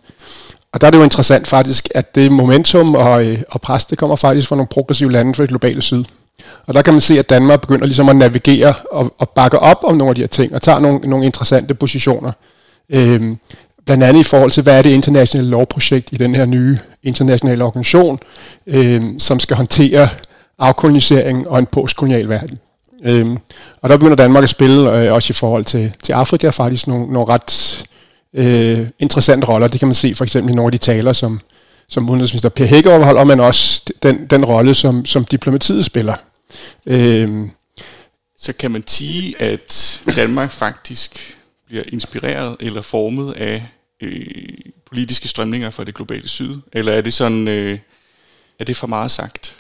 Og 0.77 0.81
der 0.81 0.87
er 0.87 0.91
det 0.91 0.99
jo 0.99 1.05
interessant 1.05 1.49
faktisk, 1.49 1.89
at 1.95 2.15
det 2.15 2.33
momentum 2.33 2.95
og, 2.95 3.25
øh, 3.25 3.43
og 3.51 3.61
pres, 3.61 3.85
det 3.85 3.99
kommer 3.99 4.17
faktisk 4.17 4.49
fra 4.49 4.57
nogle 4.57 4.69
progressive 4.69 5.13
lande 5.13 5.35
fra 5.35 5.43
det 5.43 5.49
globale 5.49 5.83
syd. 5.83 6.05
Og 6.67 6.75
der 6.75 6.83
kan 6.83 6.95
man 6.95 7.01
se, 7.01 7.19
at 7.19 7.31
Danmark 7.31 7.61
begynder 7.61 7.87
ligesom 7.87 8.09
at 8.09 8.17
navigere 8.17 8.75
og, 8.93 9.15
og 9.19 9.29
bakke 9.29 9.59
op 9.59 9.85
om 9.85 9.97
nogle 9.97 10.09
af 10.09 10.15
de 10.15 10.21
her 10.21 10.29
ting, 10.29 10.55
og 10.55 10.63
tager 10.63 10.79
nogle, 10.79 10.99
nogle 10.99 11.27
interessante 11.27 11.75
positioner. 11.75 12.33
Øhm, 12.91 13.39
blandt 13.87 14.05
andet 14.05 14.21
i 14.21 14.23
forhold 14.23 14.51
til, 14.51 14.63
hvad 14.63 14.79
er 14.79 14.83
det 14.83 14.91
internationale 14.91 15.51
lovprojekt 15.51 16.13
i 16.13 16.17
den 16.17 16.35
her 16.35 16.45
nye 16.45 16.79
internationale 17.03 17.65
organisation, 17.65 18.19
øhm, 18.67 19.19
som 19.19 19.41
skal 19.41 19.57
håndtere 19.57 20.09
afkolonisering 20.59 21.49
og 21.49 21.59
en 21.59 21.67
postkolonial 21.67 22.29
verden. 22.29 22.59
Øhm, 23.05 23.39
og 23.83 23.89
der 23.89 23.97
begynder 23.97 24.17
Danmark 24.17 24.43
at 24.43 24.51
spille, 24.51 24.99
øh, 24.99 25.13
også 25.13 25.31
i 25.31 25.35
forhold 25.35 25.65
til, 25.65 25.93
til 26.03 26.13
Afrika, 26.13 26.49
faktisk 26.49 26.87
nogle, 26.87 27.13
nogle 27.13 27.29
ret 27.29 27.85
øh, 28.35 28.89
interessante 28.99 29.47
roller. 29.47 29.69
Det 29.69 29.81
kan 29.81 29.89
man 29.89 29.95
se 29.95 30.15
for 30.15 30.25
eksempel 30.25 30.53
i 30.53 30.57
nogle 30.57 30.69
af 30.69 30.73
de 30.73 30.79
taler, 30.79 31.13
som, 31.13 31.41
som 31.89 32.11
udenrigsminister 32.11 32.49
Per 32.49 32.67
Hækkerup 32.67 33.05
holder, 33.05 33.25
men 33.25 33.41
også 33.41 33.93
den, 34.03 34.27
den 34.27 34.45
rolle, 34.45 34.75
som, 34.75 35.05
som 35.05 35.25
diplomatiet 35.25 35.85
spiller. 35.85 36.17
Øh, 36.87 37.49
så 38.39 38.53
kan 38.53 38.71
man 38.71 38.85
sige, 38.87 39.43
at 39.43 40.01
Danmark 40.17 40.53
faktisk 40.53 41.37
bliver 41.67 41.83
inspireret 41.93 42.57
eller 42.61 42.81
formet 42.81 43.33
af 43.33 43.67
øh, 44.03 44.27
politiske 44.87 45.29
strømninger 45.29 45.71
fra 45.71 45.85
det 45.85 45.95
globale 45.95 46.29
syd? 46.29 46.57
Eller 46.73 46.93
er 46.93 47.01
det 47.01 47.13
sådan, 47.13 47.49
øh, 47.49 47.79
er 48.59 48.65
det 48.65 48.77
for 48.77 48.87
meget 48.87 49.11
sagt? 49.11 49.57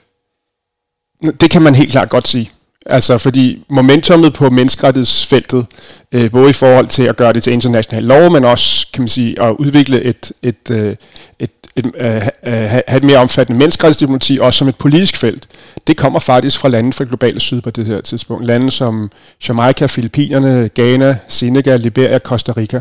Det 1.40 1.50
kan 1.50 1.62
man 1.62 1.74
helt 1.74 1.90
klart 1.90 2.08
godt 2.08 2.28
sige. 2.28 2.50
Altså 2.88 3.18
fordi 3.18 3.64
momentummet 3.68 4.32
på 4.32 4.50
menneskerettighedsfeltet, 4.50 5.66
øh, 6.12 6.30
både 6.30 6.50
i 6.50 6.52
forhold 6.52 6.86
til 6.86 7.02
at 7.02 7.16
gøre 7.16 7.32
det 7.32 7.42
til 7.42 7.52
international 7.52 8.02
lov, 8.02 8.30
men 8.30 8.44
også 8.44 8.86
kan 8.92 9.02
man 9.02 9.08
sige, 9.08 9.42
at 9.42 9.54
udvikle 9.58 10.02
et, 10.02 10.32
et, 10.42 10.70
øh, 10.70 10.96
et, 11.38 11.50
et, 11.76 11.86
øh, 11.96 12.16
øh 12.16 12.22
have 12.42 12.96
et 12.96 13.04
mere 13.04 13.18
omfattende 13.18 13.58
menneskerettighedsdiplomati, 13.58 14.38
også 14.40 14.58
som 14.58 14.68
et 14.68 14.76
politisk 14.76 15.16
felt, 15.16 15.48
det 15.86 15.96
kommer 15.96 16.18
faktisk 16.18 16.58
fra 16.58 16.68
lande 16.68 16.92
fra 16.92 17.04
globale 17.04 17.40
syd 17.40 17.60
på 17.60 17.70
det 17.70 17.86
her 17.86 18.00
tidspunkt. 18.00 18.46
Lande 18.46 18.70
som 18.70 19.10
Jamaica, 19.48 19.86
Filippinerne, 19.86 20.70
Ghana, 20.74 21.16
Senegal, 21.28 21.80
Liberia, 21.80 22.18
Costa 22.18 22.52
Rica. 22.56 22.80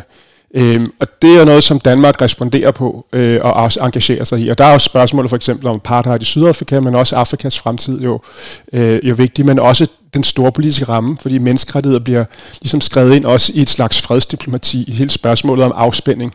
Øhm, 0.58 0.92
og 1.00 1.08
det 1.22 1.38
er 1.38 1.46
noget, 1.46 1.64
som 1.64 1.80
Danmark 1.80 2.22
responderer 2.22 2.72
på 2.72 3.06
øh, 3.14 3.40
og 3.44 3.54
også 3.54 3.80
engagerer 3.80 4.24
sig 4.24 4.40
i. 4.40 4.50
Og 4.50 4.58
der 4.58 4.66
er 4.66 4.74
også 4.74 4.86
spørgsmål 4.86 5.30
for 5.30 5.36
eksempel 5.36 5.68
om 5.68 5.76
apartheid 5.76 6.22
i 6.22 6.26
Sydafrika, 6.26 6.80
men 6.80 6.96
også 6.96 7.16
Afrikas 7.16 7.60
fremtid 7.60 8.02
jo, 8.02 8.22
øh, 8.74 9.00
jo 9.04 9.16
vigtig, 9.16 9.46
men 9.46 9.60
også 9.60 9.88
den 10.14 10.24
store 10.24 10.52
politiske 10.52 10.86
ramme, 10.86 11.18
fordi 11.22 11.38
menneskerettigheder 11.38 12.04
bliver 12.04 12.26
ligesom 12.62 12.82
skrevet 12.82 13.16
ind 13.16 13.26
også 13.26 13.52
i 13.56 13.62
et 13.62 13.70
slags 13.70 14.02
fredsdiplomati, 14.02 14.84
i 14.88 14.92
hele 14.92 15.10
spørgsmålet 15.10 15.66
om 15.66 15.72
afspænding. 15.76 16.34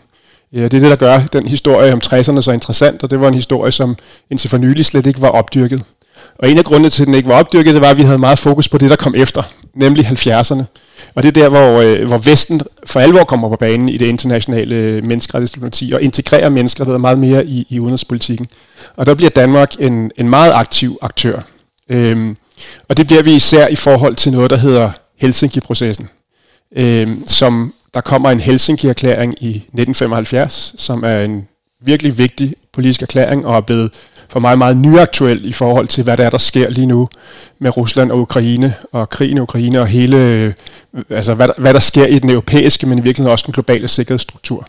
Øh, 0.53 0.61
ja, 0.61 0.65
det 0.69 0.75
er 0.75 0.81
det, 0.81 0.91
der 0.91 0.97
gør 0.97 1.21
den 1.33 1.47
historie 1.47 1.93
om 1.93 2.01
60'erne 2.05 2.41
så 2.41 2.51
interessant, 2.53 3.03
og 3.03 3.11
det 3.11 3.21
var 3.21 3.29
en 3.29 3.35
historie, 3.35 3.73
som 3.73 3.97
indtil 4.31 4.51
for 4.51 4.59
nylig 4.59 4.87
slet 4.87 5.07
ikke 5.07 5.23
var 5.23 5.29
opdyrket. 5.29 5.83
Og 6.39 6.51
en 6.51 6.59
af 6.59 6.65
grundene 6.65 6.91
til, 6.91 7.03
at 7.03 7.07
den 7.07 7.15
ikke 7.15 7.29
var 7.29 7.39
opdyrket, 7.39 7.75
det 7.75 7.83
var, 7.83 7.91
at 7.91 7.97
vi 7.97 8.03
havde 8.03 8.19
meget 8.19 8.39
fokus 8.39 8.69
på 8.69 8.79
det, 8.79 8.91
der 8.91 8.97
kom 8.97 9.15
efter, 9.17 9.43
nemlig 9.75 10.07
70'erne. 10.07 10.63
Og 11.15 11.23
det 11.23 11.29
er 11.29 11.43
der, 11.43 11.49
hvor, 11.49 11.81
øh, 11.81 12.09
hvor 12.09 12.19
Vesten 12.19 12.61
for 12.87 13.01
alvor 13.01 13.25
kommer 13.25 13.49
på 13.49 13.57
banen 13.57 13.89
i 13.89 13.97
det 13.97 14.07
internationale 14.07 14.75
øh, 14.75 15.05
menneskerettighedsdiplomati 15.05 15.93
og 15.93 16.03
integrerer 16.03 16.49
menneskerettigheder 16.49 16.99
meget 16.99 17.19
mere 17.19 17.47
i, 17.47 17.67
i 17.69 17.81
udenrigspolitikken. 17.81 18.49
Og 18.97 19.07
der 19.07 19.15
bliver 19.15 19.31
Danmark 19.31 19.75
en, 19.79 20.11
en 20.17 20.29
meget 20.29 20.53
aktiv 20.53 20.99
aktør. 21.03 21.41
Øhm, 21.89 22.37
og 22.89 22.97
det 22.97 23.07
bliver 23.07 23.23
vi 23.23 23.35
især 23.35 23.67
i 23.67 23.77
forhold 23.77 24.17
til 24.17 24.33
noget, 24.33 24.51
der 24.51 24.57
hedder 24.57 24.91
Helsinki-processen, 25.17 26.09
øhm, 26.77 27.23
som 27.27 27.75
der 27.95 28.01
kommer 28.01 28.31
en 28.31 28.41
Helsinki-erklæring 28.41 29.35
i 29.41 29.49
1975, 29.49 30.75
som 30.79 31.05
er 31.05 31.19
en 31.25 31.49
virkelig 31.81 32.19
vigtig 32.19 32.55
politisk 32.73 33.03
erklæring 33.03 33.47
og 33.47 33.57
er 33.57 33.61
blevet 33.61 33.91
for 34.31 34.41
mig 34.41 34.59
meget 34.59 34.77
nyaktuel 34.77 35.45
i 35.45 35.53
forhold 35.53 35.89
til, 35.89 36.05
hvad 36.05 36.17
der 36.17 36.25
er, 36.25 36.31
der 36.31 36.39
sker 36.39 36.71
lige 36.71 36.87
nu 36.87 37.09
med 37.59 37.77
Rusland 37.77 38.13
og 38.13 38.19
Ukraine, 38.19 38.75
og 38.93 39.11
krigen 39.11 39.37
i 39.37 39.41
Ukraine, 39.41 39.81
og 39.81 39.87
hele, 39.87 40.17
øh, 40.17 40.53
altså 41.11 41.35
hvad 41.35 41.49
hvad 41.59 41.75
der 41.75 41.81
sker 41.81 42.07
i 42.07 42.19
den 42.19 42.31
europæiske, 42.31 42.87
men 42.87 42.99
i 42.99 43.03
virkeligheden 43.03 43.33
også 43.33 43.47
den 43.47 43.53
globale 43.53 43.89
sikkerhedsstruktur. 43.89 44.69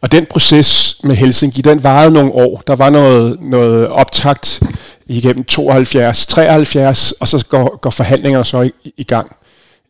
Og 0.00 0.12
den 0.12 0.26
proces 0.26 0.96
med 1.04 1.16
Helsinki, 1.16 1.62
den 1.62 1.82
varede 1.82 2.12
nogle 2.12 2.32
år. 2.32 2.62
Der 2.66 2.76
var 2.76 2.90
noget, 2.90 3.38
noget 3.40 3.88
optakt 3.88 4.62
igennem 5.06 5.44
72, 5.44 6.26
73, 6.26 7.12
og 7.12 7.28
så 7.28 7.44
går, 7.48 7.78
går 7.80 7.90
forhandlingerne 7.90 8.44
så 8.44 8.62
i, 8.62 8.72
i 8.96 9.04
gang. 9.04 9.36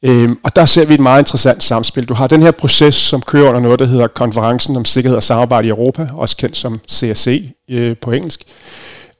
Øhm, 0.03 0.39
og 0.43 0.57
der 0.57 0.67
ser 0.67 0.85
vi 0.85 0.95
et 0.95 1.01
meget 1.01 1.21
interessant 1.21 1.63
samspil. 1.63 2.05
Du 2.05 2.15
har 2.15 2.27
den 2.27 2.43
her 2.43 2.51
proces, 2.51 2.95
som 2.95 3.23
kører 3.23 3.49
under 3.49 3.61
noget, 3.61 3.79
der 3.79 3.87
hedder 3.87 4.07
Konferencen 4.07 4.77
om 4.77 4.85
Sikkerhed 4.85 5.17
og 5.17 5.23
Samarbejde 5.23 5.67
i 5.67 5.71
Europa, 5.71 6.09
også 6.15 6.37
kendt 6.37 6.57
som 6.57 6.81
CSC 6.91 7.51
øh, 7.71 7.97
på 7.97 8.11
engelsk. 8.11 8.45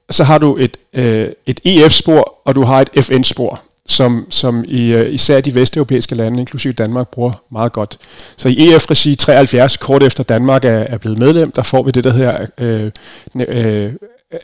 Så 0.09 0.23
har 0.23 0.37
du 0.37 0.57
et, 0.57 0.77
øh, 0.93 1.29
et 1.45 1.59
EF-spor, 1.65 2.41
og 2.45 2.55
du 2.55 2.63
har 2.63 2.81
et 2.81 3.05
FN-spor, 3.05 3.61
som, 3.87 4.25
som 4.29 4.63
i, 4.67 4.93
øh, 4.93 5.13
især 5.13 5.41
de 5.41 5.55
vesteuropæiske 5.55 6.15
lande, 6.15 6.39
inklusive 6.39 6.73
Danmark, 6.73 7.07
bruger 7.07 7.43
meget 7.51 7.73
godt. 7.73 7.97
Så 8.37 8.49
i 8.49 8.73
EF-regi 8.73 9.15
73, 9.15 9.77
kort 9.77 10.03
efter 10.03 10.23
Danmark 10.23 10.65
er, 10.65 10.69
er 10.69 10.97
blevet 10.97 11.17
medlem, 11.17 11.51
der 11.51 11.61
får 11.61 11.83
vi 11.83 11.91
det, 11.91 12.03
der 12.03 12.13
hedder 12.13 12.45
øh, 12.57 12.91
øh, 13.35 13.93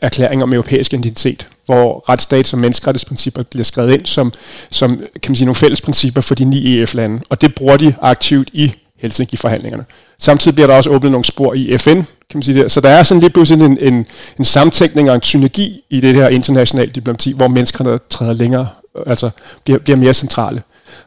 erklæring 0.01 0.43
om 0.43 0.53
europæisk 0.53 0.93
identitet, 0.93 1.47
hvor 1.65 2.03
retsstats- 2.09 2.53
og 2.53 2.59
menneskerettighedsprincipper 2.59 3.43
bliver 3.43 3.63
skrevet 3.63 3.93
ind 3.93 4.05
som, 4.05 4.33
som 4.69 4.97
kan 4.97 5.31
man 5.31 5.35
sige, 5.35 5.45
nogle 5.45 5.55
fælles 5.55 5.81
principper 5.81 6.21
for 6.21 6.35
de 6.35 6.45
ni 6.45 6.79
EF-lande, 6.79 7.21
og 7.29 7.41
det 7.41 7.55
bruger 7.55 7.77
de 7.77 7.95
aktivt 8.01 8.49
i 8.53 8.73
Helsinki-forhandlingerne. 8.99 9.85
Samtidig 10.19 10.55
bliver 10.55 10.67
der 10.67 10.75
også 10.75 10.89
åbnet 10.89 11.11
nogle 11.11 11.25
spor 11.25 11.53
i 11.53 11.77
FN, 11.77 12.01
kan 12.31 12.37
man 12.37 12.43
sige 12.43 12.63
det. 12.63 12.71
Så 12.71 12.81
der 12.81 12.89
er 12.89 13.03
sådan 13.03 13.21
lige 13.21 13.29
pludselig 13.29 13.65
en, 13.65 13.77
en, 13.81 14.05
en 14.39 14.43
samtænkning 14.43 15.09
og 15.09 15.15
en 15.15 15.21
synergi 15.21 15.81
i 15.89 16.01
det 16.01 16.15
her 16.15 16.29
internationale 16.29 16.91
diplomati, 16.91 17.31
hvor 17.31 17.47
menneskerne 17.47 17.99
træder 18.09 18.33
længere, 18.33 18.67
altså 19.05 19.29
bliver, 19.63 19.79
bliver 19.79 19.97
mere 19.97 20.13
centrale. 20.13 20.61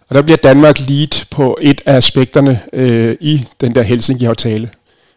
Og 0.08 0.14
der 0.14 0.22
bliver 0.22 0.36
Danmark 0.36 0.80
lead 0.88 1.26
på 1.30 1.58
et 1.62 1.80
af 1.86 1.96
aspekterne 1.96 2.60
øh, 2.72 3.16
i 3.20 3.46
den 3.60 3.74
der 3.74 3.82
Helsinki-aftale, 3.82 4.68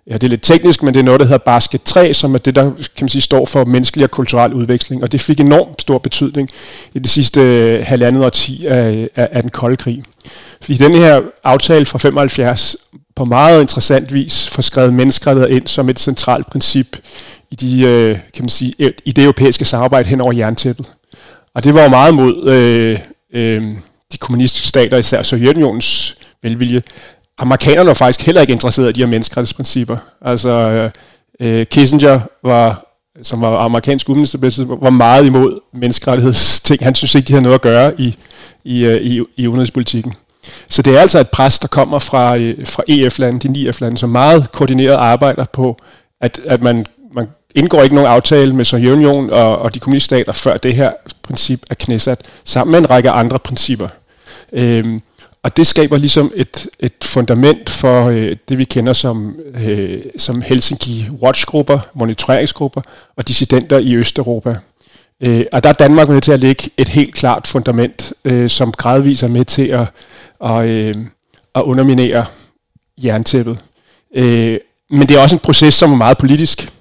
ja, 0.10 0.14
det 0.14 0.24
er 0.24 0.30
lidt 0.30 0.44
teknisk, 0.44 0.84
men 0.84 0.94
det 0.94 1.00
er 1.00 1.04
noget, 1.04 1.20
der 1.20 1.26
hedder 1.26 1.38
Basket 1.38 1.84
3, 1.84 2.14
som 2.14 2.34
er 2.34 2.38
det, 2.38 2.56
der 2.56 2.64
kan 2.64 3.02
man 3.02 3.10
sige, 3.10 3.22
står 3.22 3.46
for 3.46 3.66
menneskelig 3.66 4.04
og 4.04 4.12
kulturel 4.12 4.54
udveksling. 4.54 5.04
Og 5.04 5.12
det 5.12 5.22
fik 5.22 5.40
enormt 5.40 5.82
stor 5.82 5.98
betydning 5.98 6.50
i 6.94 7.00
det 7.00 7.10
sidste 7.10 7.42
øh, 7.42 7.86
halvandet 7.86 8.26
årti 8.26 8.66
af, 8.66 9.10
af, 9.16 9.30
af 9.32 9.42
den 9.42 9.52
kolde 9.52 9.78
krig. 9.78 10.04
Fordi 10.62 10.78
den 10.78 10.94
her 10.94 11.22
aftale 11.44 11.86
fra 11.86 11.98
75 11.98 12.76
på 13.16 13.26
meget 13.26 13.62
interessant 13.62 14.14
vis 14.14 14.50
får 14.50 14.62
skrevet 14.62 14.94
menneskerettigheder 14.94 15.56
ind 15.56 15.68
som 15.68 15.90
et 15.90 16.00
centralt 16.00 16.48
princip 16.48 16.98
i, 17.52 17.56
de, 17.56 17.82
øh, 17.82 18.20
kan 18.34 18.44
man 18.44 18.50
sige, 18.50 18.74
i 19.06 19.12
det 19.12 19.24
europæiske 19.24 19.66
samarbejde 19.66 20.10
hen 20.10 20.22
over 20.22 20.34
jerntæppet. 20.34 20.92
Og 21.56 21.64
det 21.64 21.74
var 21.74 21.84
jo 21.84 21.90
meget 21.90 22.14
mod 22.14 22.50
øh, 22.50 23.00
øh, 23.34 23.64
de 24.12 24.18
kommunistiske 24.18 24.68
stater, 24.68 24.98
især 24.98 25.24
Sovjetunionens 25.24 26.18
velvilje, 26.44 26.82
amerikanerne 27.38 27.88
var 27.88 27.94
faktisk 27.94 28.26
heller 28.26 28.42
ikke 28.42 28.54
interesserede 28.54 28.90
i 28.90 28.94
de 28.94 29.02
her 29.02 29.08
menneskerettighedsprincipper. 29.08 29.98
Altså, 30.22 30.50
øh, 30.50 30.92
øh, 31.40 31.66
Kissinger 31.66 32.20
var 32.44 32.88
som 33.22 33.42
var 33.42 33.58
amerikansk 33.58 34.10
udenrigsminister, 34.10 34.66
var 34.66 34.90
meget 34.90 35.26
imod 35.26 35.60
menneskerettighedsting. 35.74 36.84
Han 36.84 36.96
synes 36.96 37.16
ikke, 37.16 37.28
de 37.28 37.34
havde 37.34 37.44
noget 37.44 37.56
at 37.56 37.62
gøre 37.62 38.02
i, 38.02 38.18
i, 38.66 38.86
øh, 38.86 39.02
i, 39.02 39.22
i 39.38 39.48
udenrigspolitikken. 39.48 40.14
Så 40.68 40.82
det 40.82 40.98
er 40.98 41.02
altså 41.02 41.20
et 41.20 41.30
pres, 41.30 41.60
der 41.60 41.68
kommer 41.68 42.00
fra, 42.00 42.38
øh, 42.38 42.68
fra 42.68 42.84
EF-lande, 42.88 43.40
de 43.40 43.48
ni 43.48 43.68
EF-lande, 43.68 43.98
som 43.98 44.10
meget 44.10 44.52
koordineret 44.52 44.96
arbejder 44.96 45.46
på, 45.54 45.78
at, 46.22 46.40
at 46.46 46.62
man, 46.62 46.86
man 47.12 47.28
indgår 47.56 47.84
ikke 47.84 47.96
nogen 47.96 48.12
aftale 48.12 48.56
med 48.56 48.66
Sovjetunionen 48.66 49.30
og, 49.30 49.58
og 49.60 49.74
de 49.74 49.80
kommuniststater, 49.80 50.32
før 50.32 50.58
det 50.58 50.74
her 50.74 50.92
princip 51.24 51.64
er 51.70 51.76
knæsat, 51.76 52.22
sammen 52.44 52.72
med 52.72 52.80
en 52.80 52.90
række 52.90 53.10
andre 53.10 53.40
principper. 53.40 53.88
Øhm, 54.54 55.02
og 55.44 55.58
det 55.58 55.68
skaber 55.68 55.98
ligesom 55.98 56.32
et, 56.36 56.68
et 56.80 56.94
fundament 57.04 57.70
for 57.70 58.06
øh, 58.06 58.36
det, 58.50 58.58
vi 58.58 58.64
kender 58.64 58.94
som, 58.94 59.36
øh, 59.66 60.02
som 60.18 60.42
Helsinki 60.42 61.10
Watch-grupper, 61.22 61.80
monitoreringsgrupper 61.94 62.82
og 63.16 63.28
dissidenter 63.28 63.80
i 63.80 63.96
Østeuropa. 63.96 64.56
Øh, 65.22 65.46
og 65.52 65.64
der 65.64 65.70
er 65.70 65.74
Danmark 65.74 66.10
med 66.10 66.22
til 66.22 66.32
at 66.32 66.40
lægge 66.40 66.70
et 66.78 66.88
helt 66.88 67.14
klart 67.16 67.48
fundament, 67.48 68.14
øh, 68.26 68.50
som 68.50 68.72
gradvist 68.72 69.24
er 69.24 69.28
med 69.28 69.46
til 69.46 69.68
at, 69.68 69.88
og, 70.40 70.68
øh, 70.68 70.96
at 71.56 71.62
underminere 71.62 72.26
jerntæppet. 73.04 73.60
Øh, 74.16 74.60
men 74.90 75.10
det 75.10 75.18
er 75.18 75.22
også 75.22 75.36
en 75.36 75.40
proces, 75.40 75.74
som 75.74 75.92
er 75.92 75.98
meget 75.98 76.18
politisk. 76.18 76.72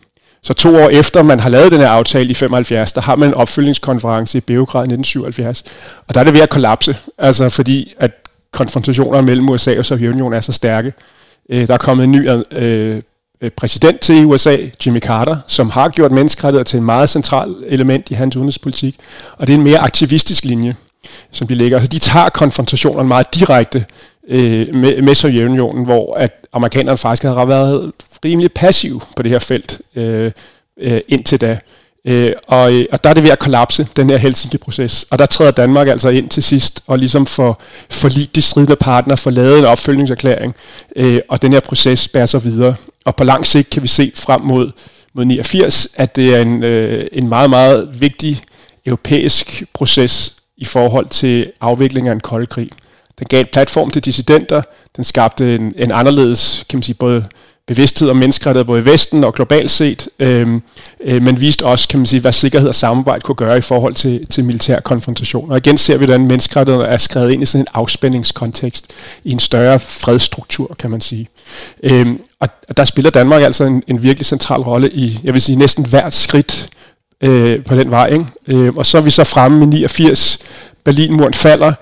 Så 0.42 0.54
to 0.54 0.76
år 0.76 0.88
efter 0.88 1.22
man 1.22 1.40
har 1.40 1.48
lavet 1.50 1.72
den 1.72 1.80
her 1.80 1.88
aftale 1.88 2.30
i 2.30 2.34
75, 2.34 2.92
der 2.92 3.00
har 3.00 3.16
man 3.16 3.28
en 3.28 3.34
opfølgningskonference 3.34 4.38
i 4.38 4.40
Beograd 4.40 4.80
i 4.80 4.92
1977, 4.92 5.64
og 6.06 6.14
der 6.14 6.20
er 6.20 6.24
det 6.24 6.34
ved 6.34 6.40
at 6.40 6.50
kollapse, 6.50 6.96
altså 7.18 7.48
fordi 7.48 7.94
at 7.98 8.10
konfrontationer 8.56 9.20
mellem 9.20 9.48
USA 9.48 9.78
og 9.78 9.86
Sovjetunionen 9.86 10.36
er 10.36 10.40
så 10.40 10.52
stærke. 10.52 10.92
Øh, 11.50 11.68
der 11.68 11.74
er 11.74 11.78
kommet 11.78 12.04
en 12.04 12.12
ny 12.12 12.30
øh, 12.30 13.02
øh 13.40 13.50
præsident 13.50 14.00
til 14.00 14.24
USA, 14.24 14.56
Jimmy 14.86 15.00
Carter, 15.00 15.36
som 15.46 15.70
har 15.70 15.88
gjort 15.88 16.12
menneskerettigheder 16.12 16.64
til 16.64 16.76
et 16.76 16.82
meget 16.82 17.10
centralt 17.10 17.56
element 17.66 18.10
i 18.10 18.14
hans 18.14 18.36
udenrigspolitik, 18.36 18.96
og 19.36 19.46
det 19.46 19.52
er 19.52 19.58
en 19.58 19.64
mere 19.64 19.78
aktivistisk 19.78 20.44
linje, 20.44 20.74
som 21.30 21.46
de 21.46 21.54
lægger. 21.54 21.78
Altså, 21.78 21.88
de 21.88 21.98
tager 21.98 22.28
konfrontationerne 22.28 23.08
meget 23.08 23.34
direkte 23.34 23.84
øh, 24.28 24.74
med, 24.74 25.02
med 25.02 25.14
Sovjetunionen, 25.14 25.84
hvor 25.84 26.14
at 26.14 26.46
amerikanerne 26.52 26.98
faktisk 26.98 27.22
har 27.22 27.44
været 27.44 27.92
rimelig 28.24 28.52
passive 28.52 29.00
på 29.16 29.22
det 29.22 29.30
her 29.30 29.38
felt 29.38 29.80
øh, 29.96 30.32
øh, 30.80 31.00
indtil 31.08 31.40
da. 31.40 31.58
Øh, 32.06 32.32
og, 32.46 32.72
øh, 32.72 32.86
og 32.92 33.04
der 33.04 33.10
er 33.10 33.14
det 33.14 33.22
ved 33.22 33.30
at 33.30 33.38
kollapse, 33.38 33.88
den 33.96 34.10
her 34.10 34.16
Helsinki-proces. 34.16 35.06
Og 35.10 35.18
der 35.18 35.26
træder 35.26 35.50
Danmark 35.50 35.88
altså 35.88 36.08
ind 36.08 36.28
til 36.28 36.42
sidst, 36.42 36.82
og 36.86 36.98
ligesom 36.98 37.26
får 37.26 37.62
forlig 37.90 38.34
de 38.34 38.42
stridende 38.42 38.76
partner, 38.76 39.16
får 39.16 39.30
lavet 39.30 39.58
en 39.58 39.64
opfølgningserklæring, 39.64 40.54
øh, 40.96 41.20
og 41.28 41.42
den 41.42 41.52
her 41.52 41.60
proces 41.60 42.08
bærer 42.08 42.26
sig 42.26 42.44
videre. 42.44 42.74
Og 43.04 43.16
på 43.16 43.24
lang 43.24 43.46
sigt 43.46 43.70
kan 43.70 43.82
vi 43.82 43.88
se 43.88 44.12
frem 44.14 44.40
mod, 44.40 44.70
mod 45.14 45.24
89, 45.24 45.88
at 45.94 46.16
det 46.16 46.34
er 46.34 46.40
en, 46.40 46.62
øh, 46.62 47.06
en 47.12 47.28
meget, 47.28 47.50
meget 47.50 47.88
vigtig 48.00 48.42
europæisk 48.86 49.64
proces 49.72 50.36
i 50.56 50.64
forhold 50.64 51.08
til 51.08 51.52
afviklingen 51.60 52.10
af 52.10 52.14
en 52.14 52.20
kold 52.20 52.46
krig. 52.46 52.70
Den 53.18 53.26
gav 53.30 53.40
et 53.40 53.50
platform 53.50 53.90
til 53.90 54.04
dissidenter, 54.04 54.62
den 54.96 55.04
skabte 55.04 55.54
en, 55.54 55.74
en 55.76 55.90
anderledes, 55.90 56.64
kan 56.68 56.76
man 56.76 56.82
sige, 56.82 56.94
både 56.94 57.24
bevidsthed 57.66 58.10
om 58.10 58.16
menneskerettigheder 58.16 58.66
både 58.66 58.80
i 58.80 58.84
Vesten 58.84 59.24
og 59.24 59.34
globalt 59.34 59.70
set, 59.70 60.08
øh, 60.18 60.60
øh, 61.04 61.22
men 61.22 61.40
viste 61.40 61.64
også, 61.66 61.88
kan 61.88 61.98
man 61.98 62.06
sige, 62.06 62.20
hvad 62.20 62.32
sikkerhed 62.32 62.68
og 62.68 62.74
samarbejde 62.74 63.20
kunne 63.20 63.34
gøre 63.34 63.58
i 63.58 63.60
forhold 63.60 63.94
til, 63.94 64.26
til 64.26 64.44
militær 64.44 64.80
konfrontation. 64.80 65.50
Og 65.50 65.56
igen 65.56 65.78
ser 65.78 65.98
vi, 65.98 66.04
hvordan 66.04 66.26
menneskerettigheder 66.26 66.86
er 66.86 66.96
skrevet 66.96 67.32
ind 67.32 67.42
i 67.42 67.46
sådan 67.46 67.62
en 67.62 67.66
afspændingskontekst, 67.74 68.94
i 69.24 69.32
en 69.32 69.38
større 69.38 69.80
fredsstruktur, 69.80 70.76
kan 70.78 70.90
man 70.90 71.00
sige. 71.00 71.28
Øh, 71.82 72.06
og 72.40 72.76
der 72.76 72.84
spiller 72.84 73.10
Danmark 73.10 73.42
altså 73.42 73.64
en, 73.64 73.82
en 73.86 74.02
virkelig 74.02 74.26
central 74.26 74.60
rolle 74.60 74.90
i, 74.92 75.20
jeg 75.24 75.34
vil 75.34 75.42
sige, 75.42 75.56
næsten 75.56 75.86
hvert 75.86 76.14
skridt 76.14 76.68
øh, 77.20 77.64
på 77.64 77.74
den 77.74 77.90
vej. 77.90 78.06
Ikke? 78.06 78.26
Øh, 78.46 78.74
og 78.76 78.86
så 78.86 78.98
er 78.98 79.02
vi 79.02 79.10
så 79.10 79.24
fremme 79.24 79.64
i 79.64 79.66
89, 79.66 80.38
Berlinmuren 80.84 81.34
falder, 81.34 81.72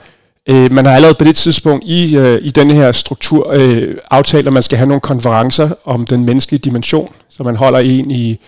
Øh, 0.49 0.73
man 0.73 0.85
har 0.85 0.95
allerede 0.95 1.15
på 1.19 1.25
det 1.25 1.37
tidspunkt 1.37 1.85
i, 1.87 2.17
øh, 2.17 2.39
i 2.43 2.51
denne 2.51 2.75
her 2.75 2.93
struktur 2.93 3.51
øh, 3.53 3.97
aftalt, 4.11 4.47
at 4.47 4.53
man 4.53 4.63
skal 4.63 4.79
have 4.79 4.89
nogle 4.89 5.01
konferencer 5.01 5.71
om 5.85 6.07
den 6.07 6.25
menneskelige 6.25 6.61
dimension, 6.61 7.15
så 7.29 7.43
man 7.43 7.57
holder 7.57 7.79
en 7.79 8.11
i, 8.11 8.39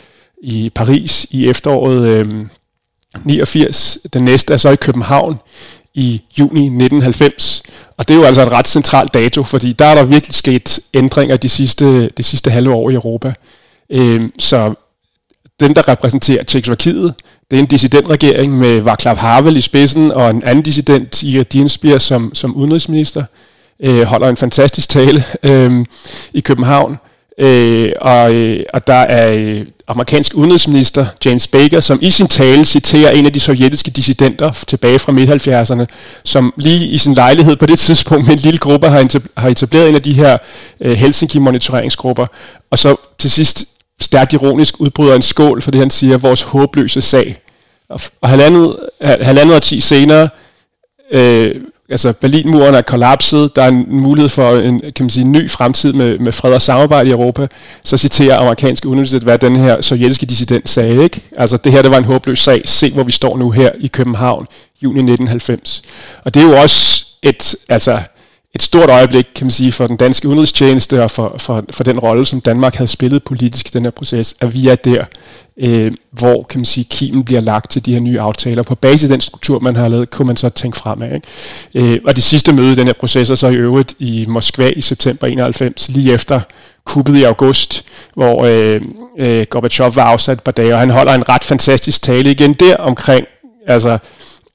i 0.42 0.70
Paris 0.74 1.26
i 1.30 1.48
efteråret 1.48 2.08
øh, 2.08 2.26
89. 3.24 3.98
Den 4.12 4.24
næste 4.24 4.54
er 4.54 4.56
så 4.56 4.70
i 4.70 4.76
København 4.76 5.38
i 5.94 6.22
juni 6.38 6.60
1990. 6.60 7.62
Og 7.96 8.08
det 8.08 8.14
er 8.14 8.18
jo 8.18 8.24
altså 8.24 8.42
et 8.42 8.52
ret 8.52 8.68
centralt 8.68 9.14
dato, 9.14 9.42
fordi 9.42 9.72
der 9.72 9.84
er 9.84 9.94
der 9.94 10.04
virkelig 10.04 10.34
sket 10.34 10.80
ændringer 10.94 11.36
de 11.36 11.48
sidste, 11.48 12.08
de 12.08 12.22
sidste 12.22 12.50
halve 12.50 12.74
år 12.74 12.90
i 12.90 12.94
Europa. 12.94 13.34
Øh, 13.90 14.22
så 14.38 14.74
den, 15.60 15.76
der 15.76 15.88
repræsenterer 15.88 16.44
Tjekkoslovakiet, 16.44 17.14
det 17.50 17.56
er 17.56 17.60
en 17.60 17.66
dissidentregering 17.66 18.58
med 18.58 18.82
Václav 18.82 19.14
Havel 19.14 19.56
i 19.56 19.60
spidsen, 19.60 20.10
og 20.12 20.30
en 20.30 20.42
anden 20.42 20.62
dissident, 20.62 21.22
Ira 21.22 21.42
Dinsbier, 21.42 21.98
som, 21.98 22.34
som 22.34 22.54
udenrigsminister, 22.56 23.24
øh, 23.80 24.02
holder 24.02 24.28
en 24.28 24.36
fantastisk 24.36 24.88
tale 24.88 25.24
øh, 25.42 25.84
i 26.32 26.40
København. 26.40 26.98
Øh, 27.38 27.92
og, 28.00 28.34
øh, 28.34 28.64
og 28.74 28.86
der 28.86 28.94
er 28.94 29.32
øh, 29.32 29.66
amerikansk 29.88 30.34
udenrigsminister 30.34 31.06
James 31.24 31.46
Baker, 31.46 31.80
som 31.80 31.98
i 32.02 32.10
sin 32.10 32.28
tale 32.28 32.64
citerer 32.64 33.10
en 33.10 33.26
af 33.26 33.32
de 33.32 33.40
sovjetiske 33.40 33.90
dissidenter 33.90 34.52
tilbage 34.66 34.98
fra 34.98 35.12
midt-70'erne, 35.12 35.84
som 36.24 36.54
lige 36.56 36.86
i 36.86 36.98
sin 36.98 37.14
lejlighed 37.14 37.56
på 37.56 37.66
det 37.66 37.78
tidspunkt 37.78 38.26
med 38.26 38.32
en 38.32 38.38
lille 38.38 38.58
gruppe 38.58 38.88
har 39.36 39.48
etableret 39.48 39.88
en 39.88 39.94
af 39.94 40.02
de 40.02 40.12
her 40.12 40.38
øh, 40.80 40.96
Helsinki-monitoreringsgrupper. 40.96 42.26
Og 42.70 42.78
så 42.78 42.96
til 43.18 43.30
sidst 43.30 43.75
stærkt 44.00 44.32
ironisk 44.32 44.80
udbryder 44.80 45.14
en 45.14 45.22
skål 45.22 45.62
for 45.62 45.70
det, 45.70 45.80
han 45.80 45.90
siger, 45.90 46.18
vores 46.18 46.42
håbløse 46.42 47.02
sag. 47.02 47.36
Og, 47.88 48.00
og 48.20 48.28
halvandet, 48.28 48.76
halvandet 49.00 49.62
ti 49.62 49.80
senere, 49.80 50.28
øh, 51.12 51.54
altså 51.88 52.12
Berlinmuren 52.12 52.74
er 52.74 52.82
kollapset, 52.82 53.56
der 53.56 53.62
er 53.62 53.68
en 53.68 53.86
mulighed 53.88 54.28
for 54.28 54.56
en, 54.56 54.80
kan 54.80 55.04
man 55.04 55.10
sige, 55.10 55.24
en 55.24 55.32
ny 55.32 55.50
fremtid 55.50 55.92
med, 55.92 56.18
med 56.18 56.32
fred 56.32 56.52
og 56.52 56.62
samarbejde 56.62 57.08
i 57.08 57.12
Europa, 57.12 57.46
så 57.82 57.98
citerer 57.98 58.38
amerikanske 58.38 58.88
universitet, 58.88 59.22
hvad 59.22 59.38
den 59.38 59.56
her 59.56 59.80
sovjetiske 59.80 60.26
dissident 60.26 60.68
sagde. 60.68 61.02
Ikke? 61.04 61.20
Altså 61.36 61.56
det 61.56 61.72
her, 61.72 61.82
det 61.82 61.90
var 61.90 61.98
en 61.98 62.04
håbløs 62.04 62.38
sag. 62.38 62.62
Se, 62.64 62.92
hvor 62.92 63.02
vi 63.02 63.12
står 63.12 63.36
nu 63.36 63.50
her 63.50 63.70
i 63.80 63.86
København, 63.86 64.46
juni 64.82 64.98
1990. 64.98 65.82
Og 66.24 66.34
det 66.34 66.42
er 66.42 66.46
jo 66.46 66.56
også 66.56 67.06
et, 67.22 67.54
altså, 67.68 68.00
et 68.56 68.62
stort 68.62 68.90
øjeblik, 68.90 69.26
kan 69.34 69.46
man 69.46 69.50
sige, 69.50 69.72
for 69.72 69.86
den 69.86 69.96
danske 69.96 70.28
udenrigstjeneste 70.28 71.02
og 71.02 71.10
for, 71.10 71.36
for, 71.38 71.64
for 71.70 71.84
den 71.84 71.98
rolle, 71.98 72.26
som 72.26 72.40
Danmark 72.40 72.74
havde 72.74 72.88
spillet 72.88 73.24
politisk 73.24 73.68
i 73.68 73.70
den 73.72 73.84
her 73.84 73.90
proces, 73.90 74.34
at 74.40 74.54
vi 74.54 74.68
er 74.68 74.74
der, 74.74 75.04
øh, 75.56 75.92
hvor 76.10 76.42
kan 76.42 76.60
man 76.60 76.64
sige, 76.64 76.84
kimen 76.84 77.24
bliver 77.24 77.40
lagt 77.40 77.70
til 77.70 77.86
de 77.86 77.92
her 77.92 78.00
nye 78.00 78.20
aftaler. 78.20 78.62
På 78.62 78.74
basis 78.74 79.02
af 79.02 79.08
den 79.08 79.20
struktur, 79.20 79.58
man 79.58 79.76
har 79.76 79.88
lavet, 79.88 80.10
kunne 80.10 80.26
man 80.26 80.36
så 80.36 80.48
tænke 80.48 80.78
fremad. 80.78 81.14
Ikke? 81.14 81.94
Øh, 81.94 82.00
og 82.06 82.16
det 82.16 82.24
sidste 82.24 82.52
møde 82.52 82.72
i 82.72 82.74
den 82.74 82.86
her 82.86 82.94
proces 83.00 83.30
er 83.30 83.34
så 83.34 83.48
i 83.48 83.56
øvrigt 83.56 83.94
i 83.98 84.24
Moskva 84.28 84.68
i 84.76 84.80
september 84.80 85.26
91, 85.26 85.88
lige 85.88 86.12
efter 86.12 86.40
kuppet 86.84 87.16
i 87.16 87.22
august, 87.22 87.84
hvor 88.14 88.44
øh, 88.44 88.80
øh, 89.18 89.46
Gorbachev 89.50 89.96
var 89.96 90.04
afsat 90.04 90.42
på 90.42 90.50
dage, 90.50 90.74
og 90.74 90.80
han 90.80 90.90
holder 90.90 91.14
en 91.14 91.28
ret 91.28 91.44
fantastisk 91.44 92.02
tale 92.02 92.30
igen 92.30 92.52
der 92.54 92.76
omkring, 92.76 93.26
altså 93.66 93.98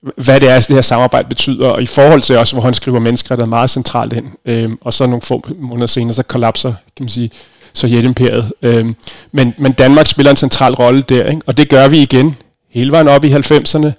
hvad 0.02 0.40
det 0.40 0.50
er, 0.50 0.60
det 0.60 0.76
her 0.76 0.82
samarbejde 0.82 1.28
betyder, 1.28 1.68
og 1.68 1.82
i 1.82 1.86
forhold 1.86 2.22
til 2.22 2.38
også, 2.38 2.56
hvor 2.56 2.64
han 2.64 2.74
skriver 2.74 3.00
menneskerettigheder 3.00 3.50
meget 3.50 3.70
centralt 3.70 4.14
ind. 4.14 4.26
øh, 4.46 4.72
og 4.82 4.94
så 4.94 5.06
nogle 5.06 5.22
få 5.22 5.48
måneder 5.60 5.88
senere, 5.88 6.14
så 6.14 6.24
kollapser, 6.24 6.74
kan 6.98 7.04
man 7.04 7.10
sige, 7.10 7.32
Sovjetimperiet. 7.74 8.54
Øh, 8.62 8.94
men, 9.32 9.54
men 9.58 9.72
Danmark 9.72 10.08
spiller 10.08 10.30
en 10.30 10.36
central 10.36 10.74
rolle 10.74 11.02
der, 11.02 11.30
ikke? 11.30 11.42
og 11.46 11.58
det 11.58 11.70
gør 11.70 11.88
vi 11.88 11.98
igen 12.02 12.36
hele 12.70 12.92
vejen 12.92 13.08
op 13.08 13.24
i 13.24 13.34
90'erne. 13.34 13.92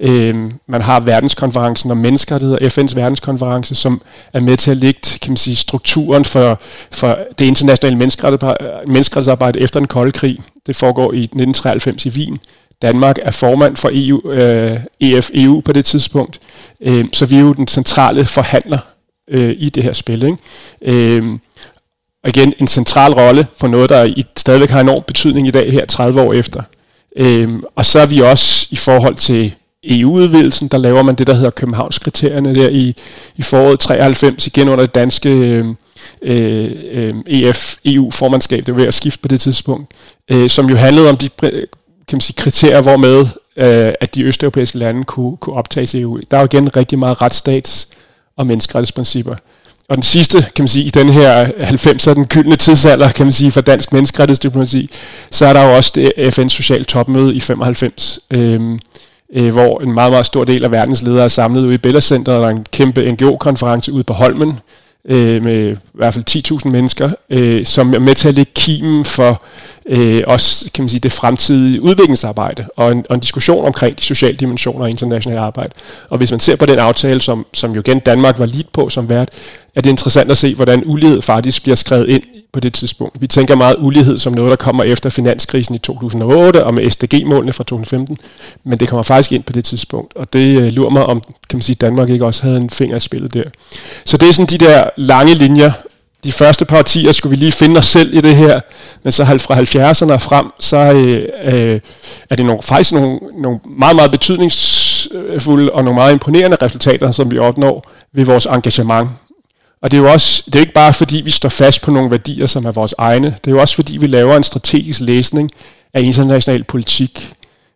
Øh, 0.00 0.50
man 0.66 0.82
har 0.82 1.00
verdenskonferencen 1.00 1.90
om 1.90 1.96
menneskerettigheder, 1.96 2.58
FN's 2.58 2.94
verdenskonference, 2.94 3.74
som 3.74 4.02
er 4.32 4.40
med 4.40 4.56
til 4.56 4.70
at 4.70 4.76
lægge 4.76 5.00
kan 5.22 5.30
man 5.30 5.36
sige, 5.36 5.56
strukturen 5.56 6.24
for, 6.24 6.60
for 6.92 7.18
det 7.38 7.44
internationale 7.44 7.96
menneskerettighedsarbejde 7.96 9.60
efter 9.60 9.80
den 9.80 9.86
kolde 9.86 10.12
krig. 10.12 10.38
Det 10.66 10.76
foregår 10.76 11.12
i 11.12 11.22
1993 11.22 12.06
i 12.06 12.08
Wien. 12.08 12.38
Danmark 12.82 13.18
er 13.22 13.30
formand 13.30 13.76
for 13.76 13.90
EU, 13.92 14.32
øh, 14.32 14.80
EF-EU 15.00 15.60
på 15.60 15.72
det 15.72 15.84
tidspunkt, 15.84 16.40
øh, 16.80 17.04
så 17.12 17.26
vi 17.26 17.36
er 17.36 17.40
jo 17.40 17.52
den 17.52 17.68
centrale 17.68 18.24
forhandler 18.24 18.78
øh, 19.30 19.54
i 19.58 19.68
det 19.68 19.82
her 19.82 19.92
spil. 19.92 20.22
Ikke? 20.22 21.16
Øh, 21.16 21.38
og 22.24 22.28
igen, 22.28 22.54
en 22.58 22.68
central 22.68 23.12
rolle 23.12 23.46
for 23.56 23.68
noget, 23.68 23.90
der 23.90 24.04
i, 24.04 24.24
stadigvæk 24.36 24.70
har 24.70 24.80
enorm 24.80 25.02
betydning 25.06 25.46
i 25.46 25.50
dag 25.50 25.72
her 25.72 25.86
30 25.86 26.20
år 26.20 26.32
efter. 26.32 26.62
Øh, 27.16 27.48
og 27.76 27.86
så 27.86 28.00
er 28.00 28.06
vi 28.06 28.20
også 28.20 28.68
i 28.70 28.76
forhold 28.76 29.14
til 29.14 29.54
EU-udvidelsen, 29.84 30.68
der 30.68 30.78
laver 30.78 31.02
man 31.02 31.14
det, 31.14 31.26
der 31.26 31.34
hedder 31.34 31.50
Københavnskriterierne 31.50 32.54
der 32.54 32.68
i, 32.68 32.96
i 33.36 33.42
foråret 33.42 33.80
93, 33.80 34.46
igen 34.46 34.68
under 34.68 34.86
det 34.86 34.94
danske 34.94 35.30
øh, 35.30 35.66
øh, 36.22 36.70
øh 36.92 37.14
EF-EU-formandskab, 37.26 38.66
det 38.66 38.74
var 38.74 38.80
ved 38.80 38.88
at 38.88 38.94
skifte 38.94 39.22
på 39.22 39.28
det 39.28 39.40
tidspunkt, 39.40 39.92
øh, 40.30 40.50
som 40.50 40.70
jo 40.70 40.76
handlede 40.76 41.08
om 41.08 41.16
de 41.16 41.28
kan 42.08 42.16
man 42.16 42.20
sige, 42.20 42.36
kriterier, 42.36 42.80
hvormed 42.80 43.26
øh, 43.56 43.92
at 44.00 44.14
de 44.14 44.22
østeuropæiske 44.22 44.78
lande 44.78 45.04
kunne, 45.04 45.36
kunne 45.36 45.56
optages 45.56 45.94
i 45.94 46.00
EU. 46.00 46.20
Der 46.30 46.36
er 46.36 46.40
jo 46.40 46.48
igen 46.52 46.76
rigtig 46.76 46.98
meget 46.98 47.22
retsstats- 47.22 47.88
og 48.36 48.46
menneskerettighedsprincipper. 48.46 49.34
Og 49.88 49.96
den 49.96 50.02
sidste, 50.02 50.46
kan 50.54 50.62
man 50.62 50.68
sige, 50.68 50.84
i 50.84 50.90
den 50.90 51.08
her 51.08 51.46
90'er, 51.46 52.14
den 52.14 52.26
gyldne 52.26 52.56
tidsalder, 52.56 53.12
kan 53.12 53.26
man 53.26 53.32
sige, 53.32 53.52
for 53.52 53.60
dansk 53.60 53.92
menneskerettighedsdiplomati, 53.92 54.90
så 55.30 55.46
er 55.46 55.52
der 55.52 55.62
jo 55.62 55.76
også 55.76 55.92
det 55.94 56.12
FN's 56.18 56.48
sociale 56.48 56.84
topmøde 56.84 57.34
i 57.34 57.40
95, 57.40 58.20
øh, 58.30 58.78
øh, 59.34 59.52
hvor 59.52 59.80
en 59.80 59.92
meget, 59.92 60.12
meget 60.12 60.26
stor 60.26 60.44
del 60.44 60.64
af 60.64 60.70
verdens 60.70 61.02
ledere 61.02 61.24
er 61.24 61.28
samlet 61.28 61.62
ude 61.66 61.74
i 61.74 61.78
Bella 61.78 62.00
Center, 62.00 62.32
og 62.32 62.40
der 62.40 62.46
er 62.46 62.50
en 62.50 62.66
kæmpe 62.72 63.12
NGO-konference 63.12 63.92
ude 63.92 64.04
på 64.04 64.12
Holmen, 64.12 64.60
øh, 65.04 65.44
med 65.44 65.72
i 65.72 65.76
hvert 65.94 66.14
fald 66.14 66.60
10.000 66.64 66.70
mennesker, 66.70 67.10
øh, 67.30 67.64
som 67.64 67.94
er 67.94 67.98
med 67.98 68.14
til 68.14 68.28
at 68.28 68.34
lægge 68.34 68.52
kimen 68.54 69.04
for 69.04 69.42
øh, 69.88 70.22
også 70.26 70.70
kan 70.74 70.82
man 70.82 70.88
sige, 70.88 71.00
det 71.00 71.12
fremtidige 71.12 71.82
udviklingsarbejde 71.82 72.66
og 72.76 72.92
en, 72.92 73.04
og 73.08 73.14
en 73.14 73.20
diskussion 73.20 73.66
omkring 73.66 73.98
de 73.98 74.04
sociale 74.04 74.36
dimensioner 74.36 74.84
af 74.84 74.90
internationalt 74.90 75.40
arbejde. 75.40 75.72
Og 76.08 76.18
hvis 76.18 76.30
man 76.30 76.40
ser 76.40 76.56
på 76.56 76.66
den 76.66 76.78
aftale, 76.78 77.20
som, 77.20 77.46
som 77.54 77.72
jo 77.72 77.80
igen 77.80 77.98
Danmark 77.98 78.38
var 78.38 78.46
lidt 78.46 78.72
på 78.72 78.88
som 78.88 79.08
vært, 79.08 79.28
er 79.74 79.80
det 79.80 79.90
interessant 79.90 80.30
at 80.30 80.38
se, 80.38 80.54
hvordan 80.54 80.82
ulighed 80.86 81.22
faktisk 81.22 81.62
bliver 81.62 81.76
skrevet 81.76 82.08
ind 82.08 82.22
på 82.52 82.60
det 82.60 82.74
tidspunkt. 82.74 83.20
Vi 83.20 83.26
tænker 83.26 83.54
meget 83.54 83.76
ulighed 83.78 84.18
som 84.18 84.32
noget, 84.32 84.50
der 84.50 84.56
kommer 84.56 84.84
efter 84.84 85.10
finanskrisen 85.10 85.74
i 85.74 85.78
2008 85.78 86.64
og 86.64 86.74
med 86.74 86.90
SDG-målene 86.90 87.52
fra 87.52 87.64
2015, 87.64 88.18
men 88.64 88.80
det 88.80 88.88
kommer 88.88 89.02
faktisk 89.02 89.32
ind 89.32 89.42
på 89.42 89.52
det 89.52 89.64
tidspunkt, 89.64 90.16
og 90.16 90.32
det 90.32 90.60
øh, 90.60 90.72
lurer 90.72 90.90
mig 90.90 91.06
om, 91.06 91.20
kan 91.20 91.56
man 91.56 91.62
sige, 91.62 91.76
Danmark 91.76 92.10
ikke 92.10 92.26
også 92.26 92.42
havde 92.42 92.56
en 92.56 92.70
finger 92.70 92.96
i 92.96 93.00
spillet 93.00 93.34
der. 93.34 93.42
Så 94.04 94.16
det 94.16 94.28
er 94.28 94.32
sådan 94.32 94.58
de 94.58 94.64
der 94.64 94.90
lange 94.96 95.34
linjer, 95.34 95.72
de 96.24 96.32
første 96.32 96.64
par 96.64 96.78
årtier 96.78 97.12
skulle 97.12 97.30
vi 97.30 97.36
lige 97.36 97.52
finde 97.52 97.78
os 97.78 97.86
selv 97.86 98.14
i 98.14 98.20
det 98.20 98.36
her, 98.36 98.60
men 99.02 99.12
så 99.12 99.24
fra 99.24 99.60
70'erne 99.60 100.12
og 100.12 100.22
frem, 100.22 100.46
så 100.60 100.76
øh, 100.76 101.28
øh, 101.44 101.80
er 102.30 102.36
det 102.36 102.46
nogle, 102.46 102.62
faktisk 102.62 102.92
nogle, 102.92 103.18
nogle 103.42 103.58
meget, 103.78 103.96
meget 103.96 104.10
betydningsfulde 104.10 105.64
øh, 105.64 105.74
og 105.74 105.84
nogle 105.84 105.94
meget 105.94 106.12
imponerende 106.12 106.56
resultater, 106.62 107.12
som 107.12 107.30
vi 107.30 107.38
opnår 107.38 107.90
ved 108.12 108.24
vores 108.24 108.46
engagement. 108.46 109.10
Og 109.82 109.90
det 109.90 109.96
er 109.96 110.02
jo 110.02 110.12
også, 110.12 110.42
det 110.46 110.54
er 110.54 110.60
ikke 110.60 110.72
bare 110.72 110.94
fordi, 110.94 111.16
vi 111.16 111.30
står 111.30 111.48
fast 111.48 111.82
på 111.82 111.90
nogle 111.90 112.10
værdier, 112.10 112.46
som 112.46 112.64
er 112.64 112.70
vores 112.70 112.94
egne. 112.98 113.26
Det 113.44 113.50
er 113.50 113.54
jo 113.54 113.60
også 113.60 113.74
fordi, 113.74 113.96
vi 113.96 114.06
laver 114.06 114.36
en 114.36 114.42
strategisk 114.42 115.00
læsning 115.00 115.50
af 115.94 116.02
international 116.02 116.64
politik. 116.64 117.32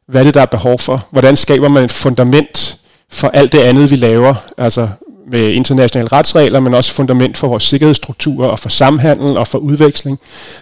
Hvad 0.09 0.21
er 0.21 0.25
det, 0.25 0.35
der 0.35 0.43
er 0.43 0.47
behov 0.47 0.79
for? 0.79 1.07
Hvordan 1.11 1.37
skaber 1.37 1.69
man 1.69 1.85
et 1.85 1.93
fundament 1.93 2.77
for 3.11 3.29
alt 3.29 3.53
det 3.53 3.59
andet, 3.59 3.91
vi 3.91 3.97
laver? 3.97 4.35
Altså, 4.59 4.89
med 5.33 5.51
internationale 5.51 6.09
retsregler, 6.13 6.61
men 6.61 6.75
også 6.75 6.93
fundament 6.93 7.37
for 7.37 7.49
vores 7.49 7.65
sikkerhedsstrukturer 7.65 8.49
og 8.49 8.59
for 8.59 8.69
samhandel 8.69 9.37
og 9.37 9.49
for 9.49 9.59
udveksling. 9.59 10.21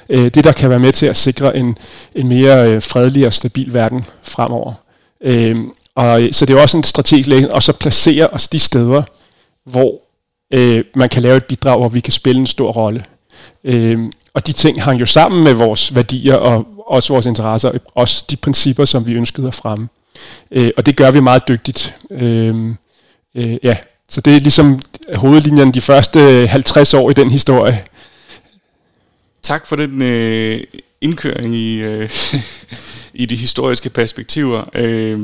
Øh, 0.09 0.25
det, 0.25 0.45
der 0.45 0.53
kan 0.53 0.71
være 0.71 0.79
med 0.79 0.93
til 0.93 1.07
at 1.07 1.17
sikre 1.17 1.57
en, 1.57 1.79
en 2.15 2.29
mere 2.29 2.71
øh, 2.71 2.83
fredelig 2.83 3.27
og 3.27 3.33
stabil 3.33 3.75
verden 3.75 4.05
fremover. 4.23 4.73
Øh, 5.21 5.57
og, 5.95 6.23
øh, 6.23 6.33
så 6.33 6.47
det 6.47 6.57
er 6.57 6.61
også 6.61 6.77
en 6.77 6.83
strategisk 6.83 7.29
lægning, 7.29 7.53
og 7.53 7.63
så 7.63 7.73
placere 7.73 8.29
os 8.29 8.49
de 8.49 8.59
steder, 8.59 9.03
hvor 9.65 10.01
øh, 10.55 10.85
man 10.97 11.09
kan 11.09 11.23
lave 11.23 11.37
et 11.37 11.45
bidrag, 11.45 11.79
hvor 11.79 11.89
vi 11.89 12.01
kan 12.01 12.13
spille 12.13 12.41
en 12.41 12.47
stor 12.47 12.73
rolle. 12.73 13.05
Øh, 13.65 13.99
og 14.35 14.47
de 14.47 14.53
ting 14.53 14.83
hang 14.83 15.01
jo 15.01 15.07
sammen 15.07 15.45
med 15.45 15.55
vores 15.55 15.95
værdier 15.95 16.35
og 16.35 16.67
også 16.87 17.13
vores 17.13 17.27
interesser, 17.27 17.73
også 17.95 18.25
de 18.31 18.37
principper, 18.37 18.85
som 18.85 19.07
vi 19.07 19.13
ønskede 19.13 19.47
at 19.47 19.55
fremme. 19.55 19.89
Øh, 20.51 20.71
og 20.77 20.87
det 20.87 20.97
gør 20.97 21.11
vi 21.11 21.21
meget 21.21 21.49
dygtigt. 21.49 21.95
Øh, 22.11 22.75
øh, 23.35 23.57
ja, 23.63 23.77
så 24.11 24.21
det 24.21 24.37
er 24.37 24.41
ligesom 24.41 24.81
hovedlinjen 25.15 25.75
de 25.75 25.81
første 25.81 26.47
50 26.47 26.95
år 26.95 27.11
i 27.11 27.13
den 27.13 27.31
historie. 27.31 27.85
Tak 29.43 29.67
for 29.67 29.77
den 29.77 30.03
øh, 30.03 30.61
indkøring 31.01 31.55
i, 31.55 31.83
øh, 31.83 32.11
i 33.23 33.27
de 33.27 33.37
historiske 33.37 33.91
perspektiver. 33.91 34.65
Øh, 34.75 35.21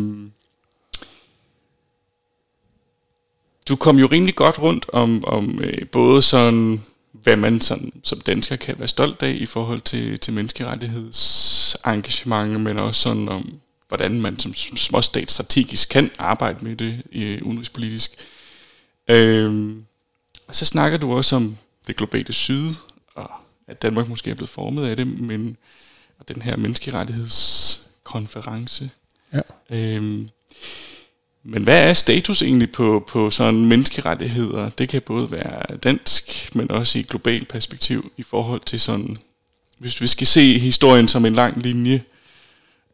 du 3.68 3.76
kom 3.76 3.98
jo 3.98 4.06
rimelig 4.06 4.34
godt 4.34 4.58
rundt 4.58 4.86
om, 4.92 5.24
om 5.24 5.60
øh, 5.62 5.86
både 5.86 6.22
sådan, 6.22 6.80
hvad 7.12 7.36
man 7.36 7.60
sådan, 7.60 7.92
som 8.02 8.20
dansker 8.20 8.56
kan 8.56 8.74
være 8.78 8.88
stolt 8.88 9.22
af 9.22 9.36
i 9.40 9.46
forhold 9.46 9.80
til, 9.80 10.18
til 10.18 10.32
menneskerettighedsengagement, 10.32 12.60
men 12.60 12.78
også 12.78 13.00
sådan 13.00 13.28
om, 13.28 13.54
hvordan 13.88 14.20
man 14.20 14.38
som 14.38 14.54
småstat 14.54 15.30
strategisk 15.30 15.88
kan 15.88 16.10
arbejde 16.18 16.64
med 16.64 16.76
det 16.76 17.02
øh, 17.12 17.42
udenrigspolitisk. 17.42 18.16
Øhm, 19.08 19.84
så 20.52 20.64
snakker 20.64 20.98
du 20.98 21.12
også 21.12 21.36
om 21.36 21.56
det 21.86 21.96
globale 21.96 22.32
syd, 22.32 22.74
og 23.14 23.30
at 23.66 23.82
Danmark 23.82 24.08
måske 24.08 24.30
er 24.30 24.34
blevet 24.34 24.50
formet 24.50 24.86
af 24.86 24.96
det, 24.96 25.20
men 25.20 25.56
og 26.18 26.28
den 26.28 26.42
her 26.42 26.56
menneskerettighedskonference. 26.56 28.90
Ja. 29.32 29.40
Øhm, 29.70 30.28
men 31.42 31.62
hvad 31.62 31.88
er 31.88 31.94
status 31.94 32.42
egentlig 32.42 32.72
på, 32.72 33.04
på 33.08 33.30
sådan 33.30 33.64
menneskerettigheder? 33.64 34.68
Det 34.68 34.88
kan 34.88 35.02
både 35.02 35.30
være 35.30 35.76
dansk, 35.76 36.50
men 36.54 36.70
også 36.70 36.98
i 36.98 37.00
et 37.00 37.08
globalt 37.08 37.48
perspektiv 37.48 38.12
i 38.16 38.22
forhold 38.22 38.60
til 38.60 38.80
sådan, 38.80 39.18
hvis 39.78 40.00
vi 40.00 40.06
skal 40.06 40.26
se 40.26 40.58
historien 40.58 41.08
som 41.08 41.24
en 41.24 41.32
lang 41.32 41.62
linje, 41.62 42.02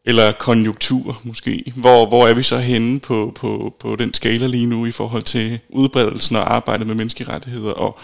eller 0.05 0.31
konjunktur 0.31 1.21
måske. 1.23 1.73
Hvor, 1.75 2.05
hvor 2.05 2.27
er 2.27 2.33
vi 2.33 2.43
så 2.43 2.57
henne 2.57 2.99
på, 2.99 3.31
på, 3.35 3.73
på 3.79 3.95
den 3.95 4.13
skala 4.13 4.47
lige 4.47 4.65
nu 4.65 4.85
i 4.85 4.91
forhold 4.91 5.23
til 5.23 5.59
udbredelsen 5.69 6.35
og 6.35 6.55
arbejdet 6.55 6.87
med 6.87 6.95
menneskerettigheder 6.95 7.71
og 7.71 7.99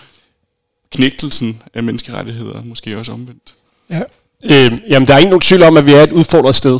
knægtelsen 0.92 1.62
af 1.74 1.84
menneskerettigheder, 1.84 2.64
måske 2.64 2.98
også 2.98 3.12
omvendt? 3.12 3.54
Ja. 3.90 4.02
Øh, 4.44 4.80
jamen, 4.90 5.08
der 5.08 5.14
er 5.14 5.18
ingen 5.18 5.40
tvivl 5.40 5.64
om, 5.64 5.78
at 5.78 5.86
vi 5.86 5.94
er 5.94 6.04
et 6.04 6.12
udfordret 6.12 6.56
sted. 6.56 6.80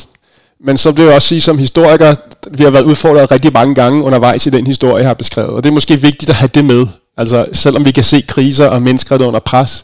Men 0.60 0.78
så 0.78 0.92
vil 0.92 1.06
jeg 1.06 1.14
også 1.14 1.28
sige 1.28 1.42
som 1.42 1.58
historiker, 1.58 2.16
vi 2.52 2.64
har 2.64 2.70
været 2.72 2.84
udfordret 2.84 3.32
rigtig 3.32 3.54
mange 3.54 3.76
gange 3.76 4.04
undervejs 4.04 4.46
i 4.46 4.50
den 4.50 4.68
historie, 4.68 4.98
jeg 4.98 5.10
har 5.10 5.14
beskrevet. 5.14 5.50
Og 5.50 5.64
det 5.64 5.70
er 5.70 5.74
måske 5.74 6.02
vigtigt 6.02 6.30
at 6.30 6.36
have 6.36 6.50
det 6.54 6.66
med. 6.66 6.88
Altså, 7.20 7.46
selvom 7.54 7.86
vi 7.86 7.92
kan 7.92 8.04
se 8.04 8.22
kriser 8.22 8.68
og 8.68 8.82
mennesker 8.82 9.28
under 9.28 9.40
pres, 9.40 9.84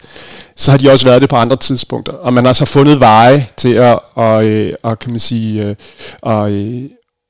så 0.55 0.71
har 0.71 0.77
de 0.77 0.91
også 0.91 1.05
været 1.05 1.21
det 1.21 1.29
på 1.29 1.35
andre 1.35 1.55
tidspunkter. 1.55 2.13
Og 2.13 2.33
man 2.33 2.45
har 2.45 2.53
så 2.53 2.65
fundet 2.65 2.99
veje 2.99 3.47
til 3.57 3.73
at, 3.73 3.99
og, 4.13 4.45
øh, 4.45 4.73
og, 4.83 4.99
kan 4.99 5.11
man 5.11 5.19
sige, 5.19 5.63
øh, 5.63 5.75
og, 6.21 6.51
øh, 6.51 6.83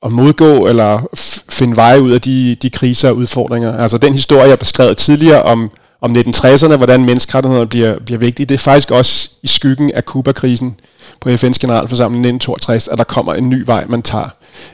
at 0.04 0.12
modgå 0.12 0.66
eller 0.66 1.00
finde 1.48 1.76
veje 1.76 2.02
ud 2.02 2.10
af 2.10 2.20
de, 2.20 2.56
de 2.62 2.70
kriser 2.70 3.08
og 3.08 3.16
udfordringer. 3.16 3.78
Altså 3.78 3.98
den 3.98 4.12
historie, 4.12 4.48
jeg 4.48 4.58
beskrev 4.58 4.94
tidligere 4.94 5.42
om, 5.42 5.70
om 6.00 6.16
1960'erne, 6.16 6.76
hvordan 6.76 7.04
menneskerettighederne 7.04 7.68
bliver, 7.68 7.98
bliver 8.06 8.18
vigtige, 8.18 8.46
det 8.46 8.54
er 8.54 8.58
faktisk 8.58 8.90
også 8.90 9.30
i 9.42 9.46
skyggen 9.46 9.90
af 9.94 10.04
Kuba-krisen 10.04 10.76
på 11.20 11.28
FN's 11.28 11.58
generalforsamling 11.60 12.26
1962, 12.26 12.88
at 12.88 12.98
der 12.98 13.04
kommer 13.04 13.34
en 13.34 13.50
ny 13.50 13.62
vej, 13.66 13.84
man 13.88 14.02
tager. 14.02 14.28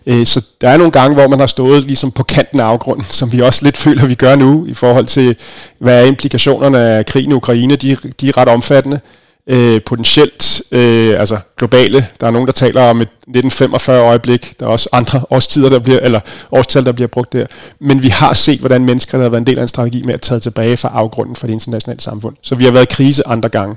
Øh, 0.06 0.26
så 0.26 0.44
der 0.60 0.68
er 0.68 0.76
nogle 0.76 0.92
gange, 0.92 1.14
hvor 1.14 1.28
man 1.28 1.40
har 1.40 1.46
stået 1.46 1.84
ligesom 1.84 2.10
på 2.10 2.22
kanten 2.22 2.60
af 2.60 2.64
afgrunden, 2.64 3.04
som 3.04 3.32
vi 3.32 3.40
også 3.40 3.64
lidt 3.64 3.76
føler, 3.76 4.06
vi 4.06 4.14
gør 4.14 4.36
nu, 4.36 4.66
i 4.66 4.74
forhold 4.74 5.06
til, 5.06 5.36
hvad 5.78 6.02
er 6.02 6.06
implikationerne 6.06 6.78
af 6.78 7.06
krigen 7.06 7.30
i 7.30 7.34
Ukraine. 7.34 7.76
De, 7.76 7.96
de 8.20 8.28
er 8.28 8.36
ret 8.36 8.48
omfattende 8.48 9.00
øh, 9.46 9.80
potentielt, 9.86 10.62
øh, 10.72 11.20
altså 11.20 11.38
globale. 11.56 12.06
Der 12.20 12.26
er 12.26 12.30
nogen, 12.30 12.46
der 12.46 12.52
taler 12.52 12.82
om 12.82 12.96
et 13.00 13.08
1945 13.08 14.00
øjeblik. 14.00 14.60
Der 14.60 14.66
er 14.66 14.70
også 14.70 14.88
andre 14.92 15.22
årstider, 15.30 15.68
der 15.68 15.78
bliver, 15.78 16.00
eller 16.00 16.20
årstal, 16.52 16.84
der 16.84 16.92
bliver 16.92 17.08
brugt 17.08 17.32
der. 17.32 17.46
Men 17.78 18.02
vi 18.02 18.08
har 18.08 18.32
set, 18.32 18.60
hvordan 18.60 18.84
mennesker, 18.84 19.18
der 19.18 19.22
har 19.24 19.30
været 19.30 19.40
en 19.40 19.46
del 19.46 19.58
af 19.58 19.62
en 19.62 19.68
strategi 19.68 20.02
med 20.02 20.14
at 20.14 20.20
tage 20.20 20.40
tilbage 20.40 20.76
fra 20.76 20.90
afgrunden 20.94 21.36
for 21.36 21.46
det 21.46 21.54
internationale 21.54 22.00
samfund. 22.00 22.36
Så 22.42 22.54
vi 22.54 22.64
har 22.64 22.70
været 22.70 22.92
i 22.92 22.94
krise 22.94 23.28
andre 23.28 23.48
gange. 23.48 23.76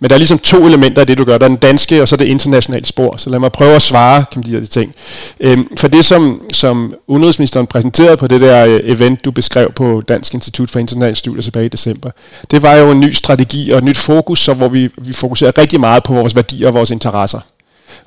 Men 0.00 0.10
der 0.10 0.16
er 0.16 0.18
ligesom 0.18 0.38
to 0.38 0.66
elementer 0.66 1.00
af 1.00 1.06
det, 1.06 1.18
du 1.18 1.24
gør. 1.24 1.38
Der 1.38 1.44
er 1.44 1.48
den 1.48 1.56
danske, 1.56 2.02
og 2.02 2.08
så 2.08 2.16
det 2.16 2.24
internationale 2.24 2.86
spor. 2.86 3.16
Så 3.16 3.30
lad 3.30 3.38
mig 3.38 3.52
prøve 3.52 3.74
at 3.74 3.82
svare 3.82 4.24
kan 4.32 4.40
man 4.40 4.52
de 4.52 4.56
her 4.56 4.66
ting. 4.66 4.94
Øhm, 5.40 5.76
for 5.76 5.88
det, 5.88 6.04
som, 6.04 6.42
som 6.52 6.94
udenrigsministeren 7.06 7.66
præsenterede 7.66 8.16
på 8.16 8.26
det 8.26 8.40
der 8.40 8.66
øh, 8.66 8.80
event, 8.84 9.24
du 9.24 9.30
beskrev 9.30 9.72
på 9.72 10.02
Dansk 10.08 10.34
Institut 10.34 10.70
for 10.70 10.78
Internationale 10.78 11.16
Studier 11.16 11.42
tilbage 11.42 11.66
i 11.66 11.68
december, 11.68 12.10
det 12.50 12.62
var 12.62 12.74
jo 12.74 12.90
en 12.90 13.00
ny 13.00 13.10
strategi 13.10 13.70
og 13.70 13.78
et 13.78 13.84
nyt 13.84 13.96
fokus, 13.96 14.40
så 14.40 14.54
hvor 14.54 14.68
vi, 14.68 14.90
vi 14.98 15.12
fokuserer 15.12 15.58
rigtig 15.58 15.80
meget 15.80 16.02
på 16.02 16.12
vores 16.12 16.36
værdier 16.36 16.68
og 16.68 16.74
vores 16.74 16.90
interesser. 16.90 17.40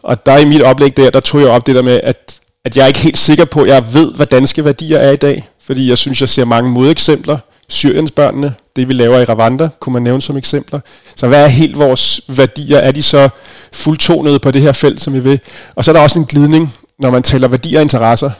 Og 0.03 0.25
der 0.25 0.37
i 0.37 0.45
mit 0.45 0.61
oplæg 0.61 0.97
der, 0.97 1.09
der 1.09 1.19
tog 1.19 1.41
jeg 1.41 1.49
op 1.49 1.67
det 1.67 1.75
der 1.75 1.81
med, 1.81 1.99
at, 2.03 2.39
at 2.65 2.77
jeg 2.77 2.83
er 2.83 2.87
ikke 2.87 2.99
helt 2.99 3.17
sikker 3.17 3.45
på, 3.45 3.61
at 3.61 3.69
jeg 3.69 3.93
ved, 3.93 4.13
hvad 4.13 4.25
danske 4.25 4.65
værdier 4.65 4.97
er 4.97 5.11
i 5.11 5.15
dag. 5.15 5.47
Fordi 5.65 5.89
jeg 5.89 5.97
synes, 5.97 6.21
jeg 6.21 6.29
ser 6.29 6.45
mange 6.45 6.71
modeksempler. 6.71 7.37
Syriens 7.67 8.11
børnene, 8.11 8.53
det 8.79 8.87
vi 8.87 8.93
laver 8.93 9.19
i 9.19 9.25
Rwanda, 9.25 9.69
kunne 9.79 9.93
man 9.93 10.01
nævne 10.01 10.21
som 10.21 10.37
eksempler. 10.37 10.79
Så 11.15 11.27
hvad 11.27 11.43
er 11.43 11.47
helt 11.47 11.79
vores 11.79 12.21
værdier? 12.27 12.77
Er 12.77 12.91
de 12.91 13.03
så 13.03 13.29
fuldtonede 13.73 14.39
på 14.39 14.51
det 14.51 14.61
her 14.61 14.71
felt, 14.71 15.01
som 15.01 15.13
vi 15.13 15.19
vil? 15.19 15.39
Og 15.75 15.85
så 15.85 15.91
er 15.91 15.93
der 15.93 16.01
også 16.01 16.19
en 16.19 16.25
glidning, 16.25 16.73
når 16.99 17.11
man 17.11 17.23
taler 17.23 17.47
værdier 17.47 17.79
og 17.79 17.81
interesser. 17.81 18.31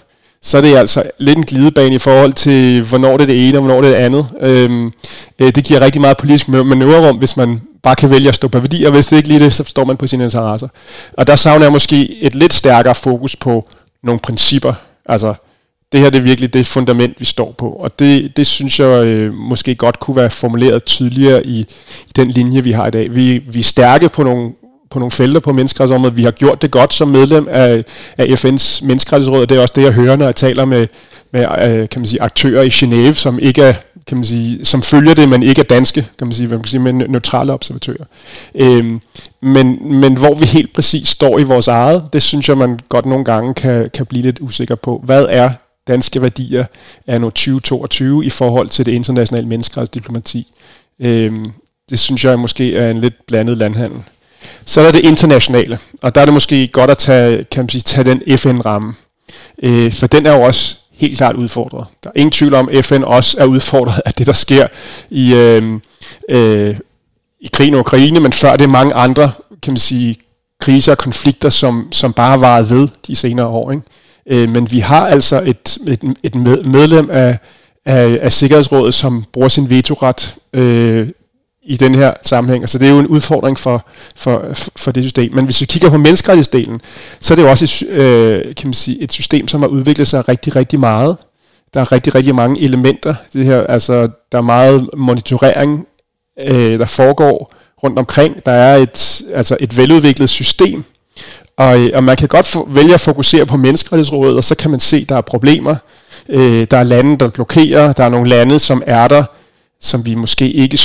Så 0.41 0.57
er 0.57 0.61
det 0.61 0.77
altså 0.77 1.03
lidt 1.17 1.37
en 1.37 1.43
glidebane 1.43 1.95
i 1.95 1.99
forhold 1.99 2.33
til, 2.33 2.81
hvornår 2.81 3.17
det 3.17 3.21
er 3.21 3.27
det 3.27 3.49
ene 3.49 3.57
og 3.57 3.63
hvornår 3.63 3.81
det 3.81 3.89
er 3.89 3.95
det 3.95 4.05
andet. 4.05 4.27
Øhm, 4.41 4.91
øh, 5.39 5.55
det 5.55 5.63
giver 5.63 5.81
rigtig 5.81 6.01
meget 6.01 6.17
politisk 6.17 6.47
manøvrerum, 6.47 7.17
hvis 7.17 7.37
man 7.37 7.61
bare 7.83 7.95
kan 7.95 8.09
vælge 8.09 8.29
at 8.29 8.35
stå 8.35 8.47
på 8.47 8.59
værdier, 8.59 8.89
hvis 8.89 9.07
det 9.07 9.17
ikke 9.17 9.27
lige 9.27 9.39
det, 9.39 9.53
så 9.53 9.63
står 9.63 9.83
man 9.83 9.97
på 9.97 10.07
sine 10.07 10.23
interesser. 10.23 10.67
Og 11.13 11.27
der 11.27 11.35
savner 11.35 11.65
jeg 11.65 11.71
måske 11.71 12.21
et 12.21 12.35
lidt 12.35 12.53
stærkere 12.53 12.95
fokus 12.95 13.35
på 13.35 13.69
nogle 14.03 14.19
principper. 14.19 14.73
Altså, 15.05 15.33
det 15.91 15.99
her 15.99 16.09
det 16.09 16.19
er 16.19 16.23
virkelig 16.23 16.53
det 16.53 16.67
fundament, 16.67 17.19
vi 17.19 17.25
står 17.25 17.55
på. 17.57 17.69
Og 17.69 17.99
det, 17.99 18.37
det 18.37 18.47
synes 18.47 18.79
jeg 18.79 19.05
øh, 19.05 19.33
måske 19.33 19.75
godt 19.75 19.99
kunne 19.99 20.15
være 20.15 20.29
formuleret 20.29 20.83
tydeligere 20.83 21.45
i, 21.45 21.59
i 22.07 22.11
den 22.15 22.31
linje, 22.31 22.63
vi 22.63 22.71
har 22.71 22.87
i 22.87 22.91
dag. 22.91 23.15
Vi, 23.15 23.37
vi 23.37 23.59
er 23.59 23.63
stærke 23.63 24.09
på 24.09 24.23
nogle, 24.23 24.53
på 24.89 24.99
nogle 24.99 25.11
felter 25.11 25.39
på 25.39 25.53
menneskerettighedsområdet. 25.53 26.17
Vi 26.17 26.23
har 26.23 26.31
gjort 26.31 26.61
det 26.61 26.71
godt 26.71 26.93
som 26.93 27.07
medlem 27.07 27.47
af, 27.51 27.83
af 28.17 28.25
FN's 28.25 28.85
menneskerettighedsråd, 28.85 29.41
og 29.41 29.49
det 29.49 29.57
er 29.57 29.61
også 29.61 29.73
det, 29.75 29.83
jeg 29.83 29.93
hører, 29.93 30.15
når 30.15 30.25
jeg 30.25 30.35
taler 30.35 30.65
med, 30.65 30.87
med 31.33 31.41
øh, 31.41 31.89
kan 31.89 32.01
man 32.01 32.05
sige, 32.05 32.21
aktører 32.21 32.63
i 32.63 32.67
Genève, 32.67 33.13
som 33.13 33.39
ikke 33.39 33.61
er 33.61 33.73
kan 34.07 34.17
man 34.17 34.25
sige, 34.25 34.65
som 34.65 34.81
følger 34.81 35.13
det, 35.13 35.29
men 35.29 35.43
ikke 35.43 35.59
er 35.61 35.65
danske, 35.65 36.07
kan 36.17 36.27
man 36.27 36.33
sige, 36.33 36.47
hvad 36.47 36.57
man 36.57 36.63
kan 36.63 36.69
sige 36.69 36.79
men 36.79 36.95
neutrale 36.95 37.53
observatører. 37.53 38.05
Øhm, 38.55 39.01
men, 39.41 39.93
men 39.99 40.17
hvor 40.17 40.35
vi 40.35 40.45
helt 40.45 40.73
præcis 40.73 41.07
står 41.07 41.39
i 41.39 41.43
vores 41.43 41.67
eget, 41.67 42.03
det 42.13 42.21
synes 42.21 42.49
jeg, 42.49 42.57
man 42.57 42.79
godt 42.89 43.05
nogle 43.05 43.25
gange 43.25 43.53
kan, 43.53 43.89
kan 43.93 44.05
blive 44.05 44.23
lidt 44.23 44.39
usikker 44.41 44.75
på. 44.75 45.01
Hvad 45.05 45.25
er 45.29 45.49
danske 45.87 46.21
værdier 46.21 46.65
er 47.07 47.17
nu 47.17 47.29
2022 47.29 48.25
i 48.25 48.29
forhold 48.29 48.69
til 48.69 48.85
det 48.85 48.91
internationale 48.91 49.47
menneskerettighedsdiplomati? 49.47 50.53
Øhm, 50.99 51.45
det 51.89 51.99
synes 51.99 52.25
jeg 52.25 52.39
måske 52.39 52.75
er 52.75 52.91
en 52.91 53.01
lidt 53.01 53.25
blandet 53.27 53.57
landhandel. 53.57 54.03
Så 54.65 54.81
er 54.81 54.85
der 54.85 54.91
det 54.91 55.05
internationale, 55.05 55.79
og 56.01 56.15
der 56.15 56.21
er 56.21 56.25
det 56.25 56.33
måske 56.33 56.67
godt 56.67 56.91
at 56.91 56.97
tage, 56.97 57.43
kan 57.43 57.63
man 57.63 57.69
sige, 57.69 57.81
tage 57.81 58.03
den 58.03 58.37
FN-ramme. 58.37 58.93
Øh, 59.63 59.93
for 59.93 60.07
den 60.07 60.25
er 60.25 60.35
jo 60.35 60.41
også 60.41 60.77
helt 60.91 61.17
klart 61.17 61.35
udfordret. 61.35 61.85
Der 62.03 62.09
er 62.09 62.13
ingen 62.15 62.31
tvivl 62.31 62.53
om, 62.53 62.69
at 62.71 62.85
FN 62.85 63.03
også 63.03 63.37
er 63.39 63.45
udfordret 63.45 64.01
af 64.05 64.13
det, 64.13 64.27
der 64.27 64.33
sker 64.33 64.67
i, 65.09 65.33
øh, 65.33 65.79
øh, 66.29 66.77
i 67.41 67.49
krigen 67.53 67.73
i 67.73 67.77
Ukraine, 67.77 68.19
men 68.19 68.33
før 68.33 68.55
det 68.55 68.63
er 68.63 68.69
mange 68.69 68.93
andre 68.93 69.31
kan 69.61 69.73
man 69.73 69.79
sige, 69.79 70.15
kriser 70.59 70.91
og 70.91 70.97
konflikter, 70.97 71.49
som, 71.49 71.87
som 71.91 72.13
bare 72.13 72.29
har 72.29 72.37
varet 72.37 72.69
ved 72.69 72.87
de 73.07 73.15
senere 73.15 73.47
år. 73.47 73.71
Ikke? 73.71 73.83
Øh, 74.29 74.49
men 74.49 74.71
vi 74.71 74.79
har 74.79 75.07
altså 75.07 75.41
et, 75.45 75.77
et, 75.87 76.15
et 76.23 76.35
medlem 76.65 77.09
af, 77.11 77.37
af, 77.85 78.19
af 78.21 78.31
Sikkerhedsrådet, 78.31 78.93
som 78.93 79.25
bruger 79.33 79.49
sin 79.49 79.69
vetoret 79.69 80.35
øh, 80.53 81.07
i 81.63 81.77
den 81.77 81.95
her 81.95 82.13
sammenhæng. 82.23 82.63
Altså 82.63 82.77
det 82.77 82.87
er 82.87 82.91
jo 82.91 82.99
en 82.99 83.07
udfordring 83.07 83.59
for, 83.59 83.85
for, 84.15 84.45
for 84.75 84.91
det 84.91 85.03
system. 85.03 85.35
Men 85.35 85.45
hvis 85.45 85.61
vi 85.61 85.65
kigger 85.65 85.89
på 85.89 85.97
menneskerettighedsdelen, 85.97 86.81
så 87.19 87.33
er 87.33 87.35
det 87.35 87.43
jo 87.43 87.49
også 87.49 87.65
et, 87.65 87.91
øh, 87.91 88.55
kan 88.55 88.67
man 88.67 88.73
sige, 88.73 89.01
et 89.01 89.11
system, 89.11 89.47
som 89.47 89.61
har 89.61 89.67
udviklet 89.67 90.07
sig 90.07 90.29
rigtig, 90.29 90.55
rigtig 90.55 90.79
meget. 90.79 91.17
Der 91.73 91.81
er 91.81 91.91
rigtig, 91.91 92.15
rigtig 92.15 92.35
mange 92.35 92.61
elementer. 92.61 93.15
Det 93.33 93.45
her, 93.45 93.61
altså, 93.61 94.07
der 94.31 94.37
er 94.37 94.41
meget 94.41 94.89
monitorering, 94.97 95.87
øh, 96.41 96.79
der 96.79 96.85
foregår 96.85 97.53
rundt 97.83 97.99
omkring. 97.99 98.45
Der 98.45 98.51
er 98.51 98.75
et, 98.75 99.21
altså 99.33 99.57
et 99.59 99.77
veludviklet 99.77 100.29
system, 100.29 100.83
og, 101.59 101.79
øh, 101.79 101.89
og 101.93 102.03
man 102.03 102.17
kan 102.17 102.27
godt 102.27 102.57
vælge 102.67 102.93
at 102.93 102.99
fokusere 102.99 103.45
på 103.45 103.57
menneskerettighedsrådet, 103.57 104.37
og 104.37 104.43
så 104.43 104.55
kan 104.55 104.71
man 104.71 104.79
se, 104.79 104.97
at 104.97 105.09
der 105.09 105.15
er 105.15 105.21
problemer. 105.21 105.75
Øh, 106.29 106.67
der 106.71 106.77
er 106.77 106.83
lande, 106.83 107.17
der 107.17 107.29
blokerer. 107.29 107.91
Der 107.91 108.03
er 108.03 108.09
nogle 108.09 108.29
lande, 108.29 108.59
som 108.59 108.83
er 108.85 109.07
der, 109.07 109.23
som 109.81 110.05
vi 110.05 110.15
måske 110.15 110.51
ikke 110.51 110.77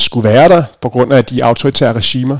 skulle 0.00 0.28
være 0.28 0.48
der, 0.48 0.62
på 0.80 0.88
grund 0.88 1.12
af 1.12 1.24
de 1.24 1.44
autoritære 1.44 1.92
regimer. 1.92 2.38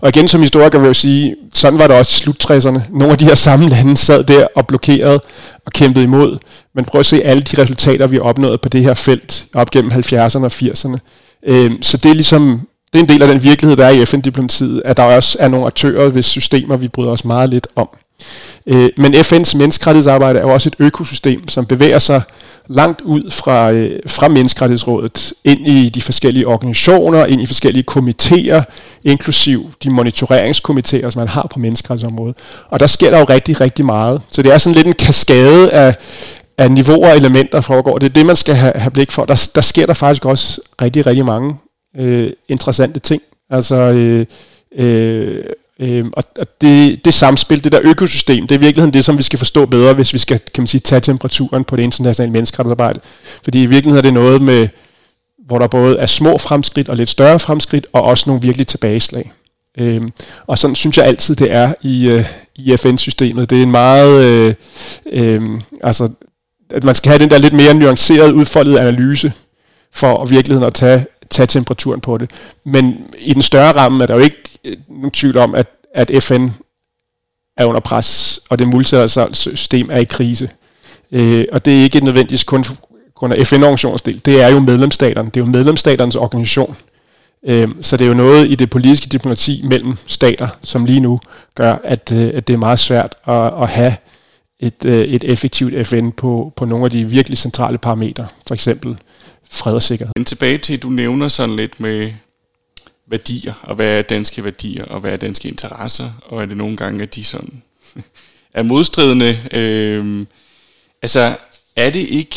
Og 0.00 0.08
igen 0.08 0.28
som 0.28 0.40
historiker 0.40 0.78
vil 0.78 0.86
jeg 0.86 0.96
sige, 0.96 1.36
sådan 1.54 1.78
var 1.78 1.86
det 1.86 1.96
også 1.96 2.12
i 2.12 2.20
slut-60'erne. 2.22 2.80
Nogle 2.90 3.12
af 3.12 3.18
de 3.18 3.24
her 3.24 3.34
samme 3.34 3.68
lande 3.68 3.96
sad 3.96 4.24
der 4.24 4.46
og 4.56 4.66
blokerede 4.66 5.20
og 5.66 5.72
kæmpede 5.72 6.04
imod. 6.04 6.38
Men 6.74 6.84
prøv 6.84 6.98
at 6.98 7.06
se 7.06 7.22
alle 7.22 7.42
de 7.42 7.62
resultater, 7.62 8.06
vi 8.06 8.16
har 8.16 8.22
opnået 8.22 8.60
på 8.60 8.68
det 8.68 8.82
her 8.82 8.94
felt 8.94 9.46
op 9.54 9.70
gennem 9.70 9.92
70'erne 9.92 10.44
og 10.44 10.52
80'erne. 10.52 10.98
Øh, 11.46 11.72
så 11.82 11.96
det 11.96 12.10
er 12.10 12.14
ligesom 12.14 12.60
det 12.92 12.98
er 12.98 13.02
en 13.02 13.08
del 13.08 13.22
af 13.22 13.28
den 13.28 13.42
virkelighed, 13.42 13.76
der 13.76 13.86
er 13.86 13.90
i 13.90 14.06
FN-diplomatiet, 14.06 14.82
at 14.84 14.96
der 14.96 15.02
også 15.02 15.36
er 15.40 15.48
nogle 15.48 15.66
aktører, 15.66 16.08
hvis 16.08 16.26
systemer, 16.26 16.76
vi 16.76 16.88
bryder 16.88 17.10
os 17.10 17.24
meget 17.24 17.50
lidt 17.50 17.68
om. 17.76 17.88
Øh, 18.66 18.90
men 18.96 19.14
FN's 19.14 19.56
menneskerettighedsarbejde 19.56 20.38
er 20.38 20.42
jo 20.42 20.52
også 20.52 20.68
et 20.68 20.76
økosystem, 20.78 21.48
som 21.48 21.66
bevæger 21.66 21.98
sig 21.98 22.22
langt 22.68 23.00
ud 23.00 23.30
fra, 23.30 23.70
øh, 23.70 24.00
fra 24.06 24.28
menneskerettighedsrådet 24.28 25.32
ind 25.44 25.66
i 25.66 25.88
de 25.88 26.02
forskellige 26.02 26.46
organisationer, 26.46 27.26
ind 27.26 27.42
i 27.42 27.46
forskellige 27.46 27.84
komitéer, 27.90 28.62
inklusiv 29.04 29.70
de 29.84 29.90
monitoreringskomitéer, 29.90 31.10
som 31.10 31.20
man 31.20 31.28
har 31.28 31.46
på 31.52 31.58
menneskerettighedsområdet. 31.58 32.36
Og 32.70 32.80
der 32.80 32.86
sker 32.86 33.10
der 33.10 33.18
jo 33.18 33.24
rigtig, 33.24 33.60
rigtig 33.60 33.84
meget. 33.84 34.22
Så 34.30 34.42
det 34.42 34.52
er 34.52 34.58
sådan 34.58 34.74
lidt 34.74 34.86
en 34.86 34.92
kaskade 34.92 35.70
af, 35.70 35.96
af 36.58 36.70
niveauer 36.70 37.10
og 37.10 37.16
elementer, 37.16 37.58
der 37.58 37.60
foregår. 37.60 37.98
Det 37.98 38.06
er 38.06 38.12
det, 38.12 38.26
man 38.26 38.36
skal 38.36 38.54
have, 38.54 38.72
have 38.76 38.90
blik 38.90 39.10
for. 39.10 39.24
Der, 39.24 39.48
der 39.54 39.60
sker 39.60 39.86
der 39.86 39.94
faktisk 39.94 40.24
også 40.24 40.60
rigtig, 40.82 41.06
rigtig 41.06 41.24
mange 41.24 41.54
øh, 41.96 42.32
interessante 42.48 43.00
ting. 43.00 43.22
Altså, 43.50 43.74
øh, 43.76 44.26
øh, 44.72 45.44
øh, 45.80 46.06
og, 46.12 46.24
og 46.38 46.46
det, 46.60 47.04
det 47.04 47.14
samspil, 47.14 47.64
det 47.64 47.72
der 47.72 47.80
økosystem, 47.82 48.46
det 48.46 48.54
er 48.54 48.58
i 48.58 48.60
virkeligheden 48.60 48.94
det, 48.94 49.04
som 49.04 49.18
vi 49.18 49.22
skal 49.22 49.38
forstå 49.38 49.66
bedre, 49.66 49.94
hvis 49.94 50.12
vi 50.12 50.18
skal 50.18 50.38
kan 50.38 50.62
man 50.62 50.66
sige, 50.66 50.80
tage 50.80 51.00
temperaturen 51.00 51.64
på 51.64 51.76
det 51.76 51.82
internationale 51.82 52.32
menneskerettighedsarbejde. 52.32 53.00
Fordi 53.44 53.62
i 53.62 53.66
virkeligheden 53.66 53.98
er 53.98 54.10
det 54.10 54.14
noget 54.14 54.42
med, 54.42 54.68
hvor 55.46 55.58
der 55.58 55.66
både 55.66 55.98
er 55.98 56.06
små 56.06 56.38
fremskridt 56.38 56.88
og 56.88 56.96
lidt 56.96 57.10
større 57.10 57.38
fremskridt, 57.38 57.86
og 57.92 58.02
også 58.02 58.24
nogle 58.26 58.42
virkelig 58.42 58.66
tilbageslag. 58.66 59.32
Øhm, 59.78 60.12
og 60.46 60.58
sådan 60.58 60.74
synes 60.74 60.98
jeg 60.98 61.06
altid, 61.06 61.36
det 61.36 61.52
er 61.52 61.74
i, 61.82 62.08
øh, 62.08 62.24
i 62.56 62.76
FN-systemet. 62.76 63.50
Det 63.50 63.58
er 63.58 63.62
en 63.62 63.70
meget... 63.70 64.24
Øh, 64.24 64.54
øh, 65.12 65.60
altså, 65.82 66.08
at 66.70 66.84
man 66.84 66.94
skal 66.94 67.10
have 67.10 67.18
den 67.18 67.30
der 67.30 67.38
lidt 67.38 67.52
mere 67.52 67.74
nuancerede, 67.74 68.34
udfoldede 68.34 68.80
analyse, 68.80 69.32
for 69.92 70.22
at 70.22 70.30
virkeligheden 70.30 70.66
at 70.66 70.74
tage 70.74 71.06
tage 71.30 71.46
temperaturen 71.46 72.00
på 72.00 72.18
det. 72.18 72.30
Men 72.64 73.06
i 73.18 73.34
den 73.34 73.42
større 73.42 73.72
ramme 73.72 74.02
er 74.02 74.06
der 74.06 74.14
jo 74.14 74.20
ikke 74.20 74.58
øh, 74.64 74.76
nogen 74.88 75.10
tvivl 75.10 75.36
om, 75.36 75.54
at, 75.54 75.66
at 75.94 76.22
FN 76.22 76.48
er 77.56 77.64
under 77.64 77.80
pres, 77.80 78.40
og 78.50 78.58
det 78.58 78.68
multilaterale 78.68 79.34
system 79.34 79.88
er 79.90 79.98
i 79.98 80.04
krise. 80.04 80.50
Øh, 81.12 81.44
og 81.52 81.64
det 81.64 81.78
er 81.78 81.82
ikke 81.82 82.00
nødvendigvis 82.00 82.44
kun 82.44 82.64
grund 83.20 83.34
af 83.34 83.46
FN-organisationens 83.46 84.02
del, 84.02 84.20
det 84.24 84.42
er 84.42 84.48
jo 84.48 84.60
medlemsstaterne. 84.60 85.30
Det 85.34 85.40
er 85.40 85.44
jo 85.44 85.50
medlemsstaternes 85.50 86.16
organisation. 86.16 86.76
Øh, 87.46 87.68
så 87.80 87.96
det 87.96 88.04
er 88.04 88.08
jo 88.08 88.14
noget 88.14 88.50
i 88.50 88.54
det 88.54 88.70
politiske 88.70 89.08
diplomati 89.08 89.62
mellem 89.68 89.96
stater, 90.06 90.48
som 90.62 90.84
lige 90.84 91.00
nu 91.00 91.20
gør, 91.54 91.76
at, 91.84 92.12
øh, 92.12 92.30
at 92.34 92.46
det 92.46 92.54
er 92.54 92.58
meget 92.58 92.78
svært 92.78 93.14
at, 93.26 93.62
at 93.62 93.68
have 93.68 93.94
et, 94.60 94.84
øh, 94.84 95.04
et 95.04 95.24
effektivt 95.24 95.86
FN 95.86 96.10
på, 96.10 96.52
på 96.56 96.64
nogle 96.64 96.84
af 96.84 96.90
de 96.90 97.04
virkelig 97.04 97.38
centrale 97.38 97.78
parametre. 97.78 98.26
For 98.46 98.54
eksempel 98.54 98.96
fred 99.50 99.74
og 99.74 99.82
sikkerhed. 99.82 100.12
Men 100.16 100.24
tilbage 100.24 100.58
til, 100.58 100.82
du 100.82 100.88
nævner 100.88 101.28
sådan 101.28 101.56
lidt 101.56 101.80
med 101.80 102.12
værdier, 103.06 103.54
og 103.62 103.74
hvad 103.74 103.98
er 103.98 104.02
danske 104.02 104.44
værdier, 104.44 104.84
og 104.84 105.00
hvad 105.00 105.12
er 105.12 105.16
danske 105.16 105.48
interesser, 105.48 106.12
og 106.22 106.42
er 106.42 106.46
det 106.46 106.56
nogle 106.56 106.76
gange, 106.76 107.02
at 107.02 107.14
de 107.14 107.24
sådan 107.24 107.62
er 108.54 108.62
modstridende. 108.62 109.48
Øhm, 109.52 110.26
altså, 111.02 111.36
er 111.76 111.90
det 111.90 112.08
ikke, 112.08 112.36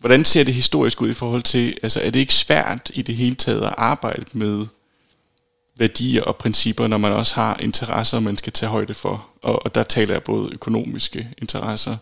hvordan 0.00 0.24
ser 0.24 0.44
det 0.44 0.54
historisk 0.54 1.00
ud 1.00 1.10
i 1.10 1.14
forhold 1.14 1.42
til, 1.42 1.76
altså 1.82 2.00
er 2.00 2.10
det 2.10 2.20
ikke 2.20 2.34
svært 2.34 2.90
i 2.94 3.02
det 3.02 3.16
hele 3.16 3.34
taget 3.34 3.62
at 3.62 3.74
arbejde 3.76 4.24
med 4.32 4.66
værdier 5.76 6.22
og 6.22 6.36
principper, 6.36 6.86
når 6.86 6.98
man 6.98 7.12
også 7.12 7.34
har 7.34 7.58
interesser, 7.60 8.20
man 8.20 8.36
skal 8.36 8.52
tage 8.52 8.70
højde 8.70 8.94
for. 8.94 9.26
Og, 9.42 9.64
og 9.64 9.74
der 9.74 9.82
taler 9.82 10.14
jeg 10.14 10.22
både 10.22 10.52
økonomiske 10.52 11.28
interesser. 11.38 11.96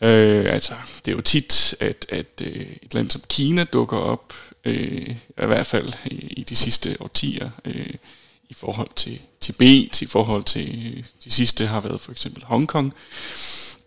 Øh, 0.00 0.52
altså, 0.52 0.74
det 1.04 1.10
er 1.10 1.16
jo 1.16 1.22
tit, 1.22 1.74
at, 1.80 2.06
at 2.08 2.40
øh, 2.42 2.66
et 2.82 2.94
land 2.94 3.10
som 3.10 3.22
Kina 3.28 3.64
dukker 3.64 3.96
op, 3.96 4.34
øh, 4.64 5.10
i 5.10 5.46
hvert 5.46 5.66
fald 5.66 5.92
i, 6.04 6.14
i 6.14 6.42
de 6.42 6.56
sidste 6.56 6.96
årtier, 7.00 7.50
øh, 7.64 7.94
i 8.48 8.54
forhold 8.54 8.90
til 8.96 9.20
Tibet, 9.40 10.02
i 10.02 10.06
forhold 10.06 10.44
til 10.44 10.94
øh, 10.96 11.04
de 11.24 11.30
sidste 11.30 11.66
har 11.66 11.80
været 11.80 12.00
for 12.00 12.12
eksempel 12.12 12.44
Hongkong. 12.44 12.94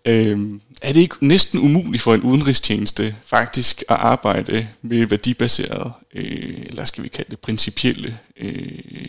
Øh, 0.05 0.39
er 0.81 0.93
det 0.93 0.99
ikke 0.99 1.27
næsten 1.27 1.59
umuligt 1.59 2.03
for 2.03 2.13
en 2.13 2.21
udenrigstjeneste 2.21 3.15
faktisk 3.23 3.81
at 3.81 3.95
arbejde 3.95 4.67
med 4.81 5.05
værdibaseret, 5.05 5.93
øh, 6.13 6.57
eller 6.65 6.85
skal 6.85 7.03
vi 7.03 7.07
kalde 7.07 7.31
det 7.31 7.39
principielle, 7.39 8.19
øh, 8.37 9.07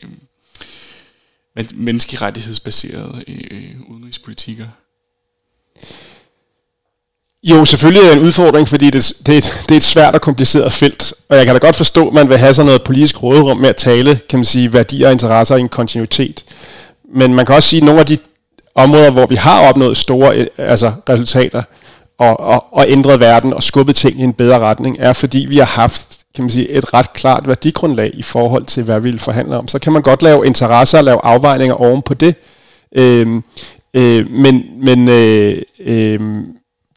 menneskerettighedsbaserede 1.74 3.24
øh, 3.28 3.80
udenrigspolitikker? 3.80 4.68
Jo, 7.42 7.64
selvfølgelig 7.64 8.02
er 8.02 8.06
det 8.06 8.16
en 8.16 8.26
udfordring, 8.26 8.68
fordi 8.68 8.90
det, 8.90 9.12
det, 9.26 9.34
er 9.34 9.38
et, 9.38 9.62
det 9.68 9.70
er 9.70 9.76
et 9.76 9.82
svært 9.82 10.14
og 10.14 10.20
kompliceret 10.20 10.72
felt. 10.72 11.14
Og 11.28 11.36
jeg 11.36 11.46
kan 11.46 11.54
da 11.54 11.58
godt 11.58 11.76
forstå, 11.76 12.08
at 12.08 12.14
man 12.14 12.28
vil 12.28 12.38
have 12.38 12.54
sådan 12.54 12.66
noget 12.66 12.82
politisk 12.82 13.22
råderum 13.22 13.56
med 13.56 13.68
at 13.68 13.76
tale, 13.76 14.20
kan 14.28 14.38
man 14.38 14.44
sige, 14.44 14.72
værdier 14.72 15.06
og 15.06 15.12
interesser 15.12 15.56
i 15.56 15.60
en 15.60 15.68
kontinuitet. 15.68 16.44
Men 17.14 17.34
man 17.34 17.46
kan 17.46 17.54
også 17.54 17.68
sige, 17.68 17.80
at 17.80 17.84
nogle 17.84 18.00
af 18.00 18.06
de 18.06 18.18
områder, 18.74 19.10
hvor 19.10 19.26
vi 19.26 19.34
har 19.34 19.68
opnået 19.68 19.96
store 19.96 20.36
øh, 20.36 20.46
altså 20.58 20.92
resultater 21.08 21.62
og, 22.18 22.40
og, 22.40 22.64
og 22.72 22.84
ændret 22.88 23.20
verden 23.20 23.52
og 23.52 23.62
skubbet 23.62 23.96
ting 23.96 24.20
i 24.20 24.24
en 24.24 24.32
bedre 24.32 24.58
retning, 24.58 24.96
er 25.00 25.12
fordi 25.12 25.46
vi 25.48 25.58
har 25.58 25.64
haft 25.64 26.18
kan 26.34 26.44
man 26.44 26.50
sige, 26.50 26.70
et 26.70 26.94
ret 26.94 27.12
klart 27.12 27.48
værdigrundlag 27.48 28.10
i 28.14 28.22
forhold 28.22 28.64
til, 28.64 28.82
hvad 28.82 29.00
vi 29.00 29.10
vil 29.10 29.18
forhandle 29.18 29.56
om. 29.56 29.68
Så 29.68 29.78
kan 29.78 29.92
man 29.92 30.02
godt 30.02 30.22
lave 30.22 30.46
interesser 30.46 30.98
og 30.98 31.04
lave 31.04 31.20
afvejninger 31.24 31.74
oven 31.74 32.02
på 32.02 32.14
det. 32.14 32.34
Øhm, 32.92 33.42
øh, 33.94 34.30
men 34.30 34.64
men 34.80 35.08
øh, 35.08 35.62
øh, 35.80 36.20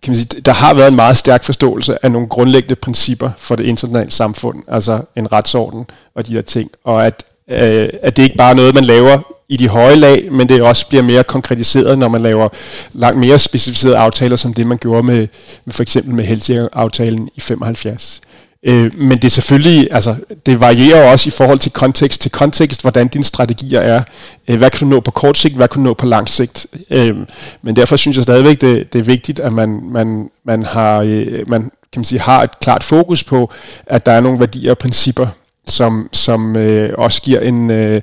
kan 0.04 0.12
man 0.12 0.16
sige, 0.16 0.42
der 0.42 0.52
har 0.54 0.74
været 0.74 0.88
en 0.88 0.96
meget 0.96 1.18
stærk 1.18 1.44
forståelse 1.44 2.06
af 2.06 2.12
nogle 2.12 2.28
grundlæggende 2.28 2.76
principper 2.76 3.32
for 3.38 3.56
det 3.56 3.66
internationale 3.66 4.12
samfund, 4.12 4.64
altså 4.68 5.02
en 5.16 5.32
retsorden 5.32 5.86
og 6.16 6.28
de 6.28 6.36
der 6.36 6.42
ting, 6.42 6.72
og 6.84 7.06
at, 7.06 7.24
øh, 7.48 7.90
at 8.02 8.18
det 8.18 8.24
ikke 8.24 8.38
bare 8.38 8.50
er 8.50 8.56
noget, 8.56 8.76
man 8.76 8.84
laver 8.84 9.20
i 9.50 9.58
de 9.58 9.68
høje 9.68 9.96
lag, 9.96 10.32
men 10.32 10.50
det 10.50 10.62
også 10.62 10.88
bliver 10.88 11.04
mere 11.04 11.24
konkretiseret, 11.24 12.00
når 12.00 12.08
man 12.08 12.22
laver 12.22 12.50
langt 12.94 13.20
mere 13.20 13.40
specificerede 13.40 13.98
aftaler, 13.98 14.36
som 14.36 14.54
det 14.54 14.68
man 14.68 14.78
gjorde 14.78 15.04
med, 15.04 15.28
med 15.66 15.74
for 15.74 15.84
eksempel 15.84 16.16
med 16.16 16.26
Helsinki-aftalen 16.26 17.30
i 17.36 17.40
75. 17.40 18.22
Øh, 18.63 18.91
men 18.97 19.12
det 19.12 19.24
er 19.24 19.30
selvfølgelig, 19.30 19.88
altså, 19.91 20.15
det 20.45 20.60
varierer 20.60 21.12
også 21.12 21.28
i 21.28 21.32
forhold 21.32 21.60
til 21.60 21.71
kontekst 21.71 22.21
til 22.21 22.32
kontekst, 22.32 22.82
hvordan 22.82 23.08
dine 23.08 23.24
strategier 23.24 23.80
er. 23.80 24.04
Øh, 24.47 24.58
hvad 24.58 24.69
kan 24.69 24.80
du 24.80 24.95
nå 24.95 25.00
på 25.00 25.12
kort 25.12 25.38
sigt, 25.38 25.56
hvad 25.56 25.67
kan 25.67 25.82
du 25.82 25.88
nå 25.88 25.93
på 25.93 26.06
lang 26.06 26.30
sigt? 26.30 26.67
Øh, 26.89 27.15
men 27.62 27.76
derfor 27.76 27.95
synes 27.95 28.17
jeg 28.17 28.24
stadigvæk, 28.24 28.62
det, 28.62 28.93
det 28.93 29.00
er 29.00 29.04
vigtigt, 29.04 29.39
at 29.39 29.54
man, 29.54 29.80
man, 29.84 30.30
man, 30.45 30.63
har, 30.63 31.02
øh, 31.02 31.50
man 31.50 31.71
kan 31.91 32.00
man 32.00 32.06
sige, 32.06 32.19
har 32.19 32.43
et 32.43 32.60
klart 32.60 32.84
fokus 32.84 33.24
på, 33.24 33.52
at 33.86 34.06
der 34.06 34.12
er 34.12 34.21
nogle 34.21 34.39
værdier 34.39 34.71
og 34.71 34.78
principper, 34.78 35.28
som, 35.67 36.10
som 36.12 36.56
øh, 36.56 36.93
også 36.97 37.21
giver 37.21 37.39
en, 37.39 37.71
øh, 37.71 38.02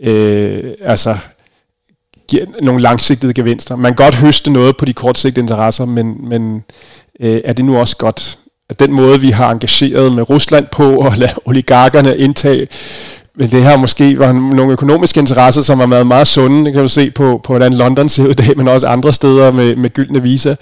øh, 0.00 0.72
altså, 0.80 1.18
giver 2.28 2.46
nogle 2.62 2.82
langsigtede 2.82 3.34
gevinster. 3.34 3.76
Man 3.76 3.94
kan 3.94 4.04
godt 4.04 4.14
høste 4.14 4.50
noget 4.50 4.76
på 4.76 4.84
de 4.84 4.92
kortsigtede 4.92 5.40
interesser, 5.40 5.84
men, 5.84 6.28
men 6.28 6.64
øh, 7.20 7.40
er 7.44 7.52
det 7.52 7.64
nu 7.64 7.78
også 7.78 7.96
godt? 7.96 8.38
At 8.70 8.80
den 8.80 8.92
måde, 8.92 9.20
vi 9.20 9.30
har 9.30 9.50
engageret 9.50 10.12
med 10.12 10.30
Rusland 10.30 10.66
på 10.66 10.98
og 11.06 11.12
lade 11.16 11.34
oligarkerne 11.44 12.18
indtage 12.18 12.68
men 13.40 13.50
det 13.50 13.62
her 13.62 13.76
måske 13.76 14.18
var 14.18 14.32
nogle 14.32 14.72
økonomiske 14.72 15.20
interesser, 15.20 15.62
som 15.62 15.78
har 15.78 15.86
været 15.86 16.06
meget 16.06 16.26
sunde. 16.26 16.64
Det 16.64 16.72
kan 16.72 16.82
du 16.82 16.88
se 16.88 17.10
på, 17.10 17.40
på 17.44 17.52
hvordan 17.52 17.74
London 17.74 18.08
ser 18.08 18.24
ud 18.24 18.30
i 18.30 18.34
dag, 18.34 18.56
men 18.56 18.68
også 18.68 18.86
andre 18.86 19.12
steder 19.12 19.52
med, 19.52 19.76
med 19.76 19.90
gyldne 19.90 20.22
visa. 20.22 20.54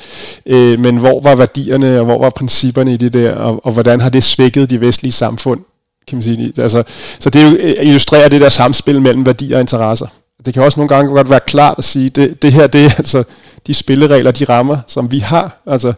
Øh, 0.47 0.79
men 0.79 0.97
hvor 0.97 1.21
var 1.23 1.35
værdierne, 1.35 1.99
og 1.99 2.05
hvor 2.05 2.19
var 2.19 2.31
principperne 2.31 2.93
i 2.93 2.97
det 2.97 3.13
der, 3.13 3.35
og, 3.35 3.67
og 3.67 3.73
hvordan 3.73 4.01
har 4.01 4.09
det 4.09 4.23
svækket 4.23 4.71
de 4.71 4.81
vestlige 4.81 5.13
samfund? 5.13 5.61
Kan 6.09 6.17
man 6.17 6.23
sige. 6.23 6.53
Altså, 6.59 6.83
så 7.19 7.31
det 7.31 7.59
øh, 7.59 7.75
illustrerer 7.83 8.29
det 8.29 8.41
der 8.41 8.49
samspil 8.49 9.03
mellem 9.03 9.27
værdier 9.27 9.57
og 9.57 9.61
interesser. 9.61 10.07
Det 10.47 10.55
kan 10.55 10.63
også 10.63 10.81
nogle 10.81 10.89
gange 10.89 11.11
godt 11.11 11.31
være 11.31 11.41
klart 11.47 11.75
at 11.79 11.85
sige, 11.85 12.09
det, 12.09 12.43
det 12.43 12.53
her 12.53 12.67
det 12.67 12.85
er 12.85 12.91
altså 12.99 13.25
de 13.67 13.75
spilleregler, 13.75 14.31
de 14.31 14.45
rammer, 14.45 14.79
som 14.87 15.13
vi 15.13 15.19
har. 15.19 15.63
Altså 15.67 15.93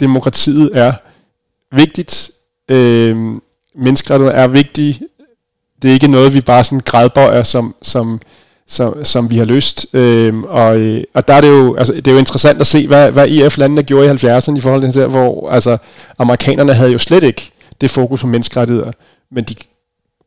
demokratiet 0.00 0.70
er 0.74 0.92
vigtigt, 1.72 2.30
øh, 2.68 3.16
menneskerettigheder 3.74 4.38
er 4.38 4.46
vigtige, 4.46 5.00
det 5.82 5.88
er 5.88 5.92
ikke 5.92 6.08
noget, 6.08 6.34
vi 6.34 6.40
bare 6.40 6.64
sådan 6.64 6.80
grædbøjer, 6.80 7.42
som, 7.42 7.74
som, 7.82 8.20
som, 8.66 9.04
som 9.04 9.30
vi 9.30 9.38
har 9.38 9.44
lyst. 9.44 9.86
Øhm, 9.92 10.44
og, 10.44 10.76
øh, 10.76 11.04
og 11.14 11.28
der 11.28 11.34
er 11.34 11.40
det 11.40 11.48
jo, 11.48 11.74
altså, 11.76 11.92
det 11.92 12.08
er 12.08 12.12
jo 12.12 12.18
interessant 12.18 12.60
at 12.60 12.66
se, 12.66 12.86
hvad, 12.86 13.10
hvad 13.12 13.28
EF-landene 13.28 13.82
gjorde 13.82 14.06
i 14.06 14.08
70'erne 14.08 14.56
i 14.56 14.60
forhold 14.60 14.80
til 14.80 14.88
det 14.88 14.94
der, 14.94 15.06
hvor 15.06 15.50
altså, 15.50 15.78
amerikanerne 16.18 16.74
havde 16.74 16.92
jo 16.92 16.98
slet 16.98 17.22
ikke 17.22 17.50
det 17.80 17.90
fokus 17.90 18.20
på 18.20 18.26
menneskerettigheder, 18.26 18.92
men 19.30 19.44
de 19.44 19.54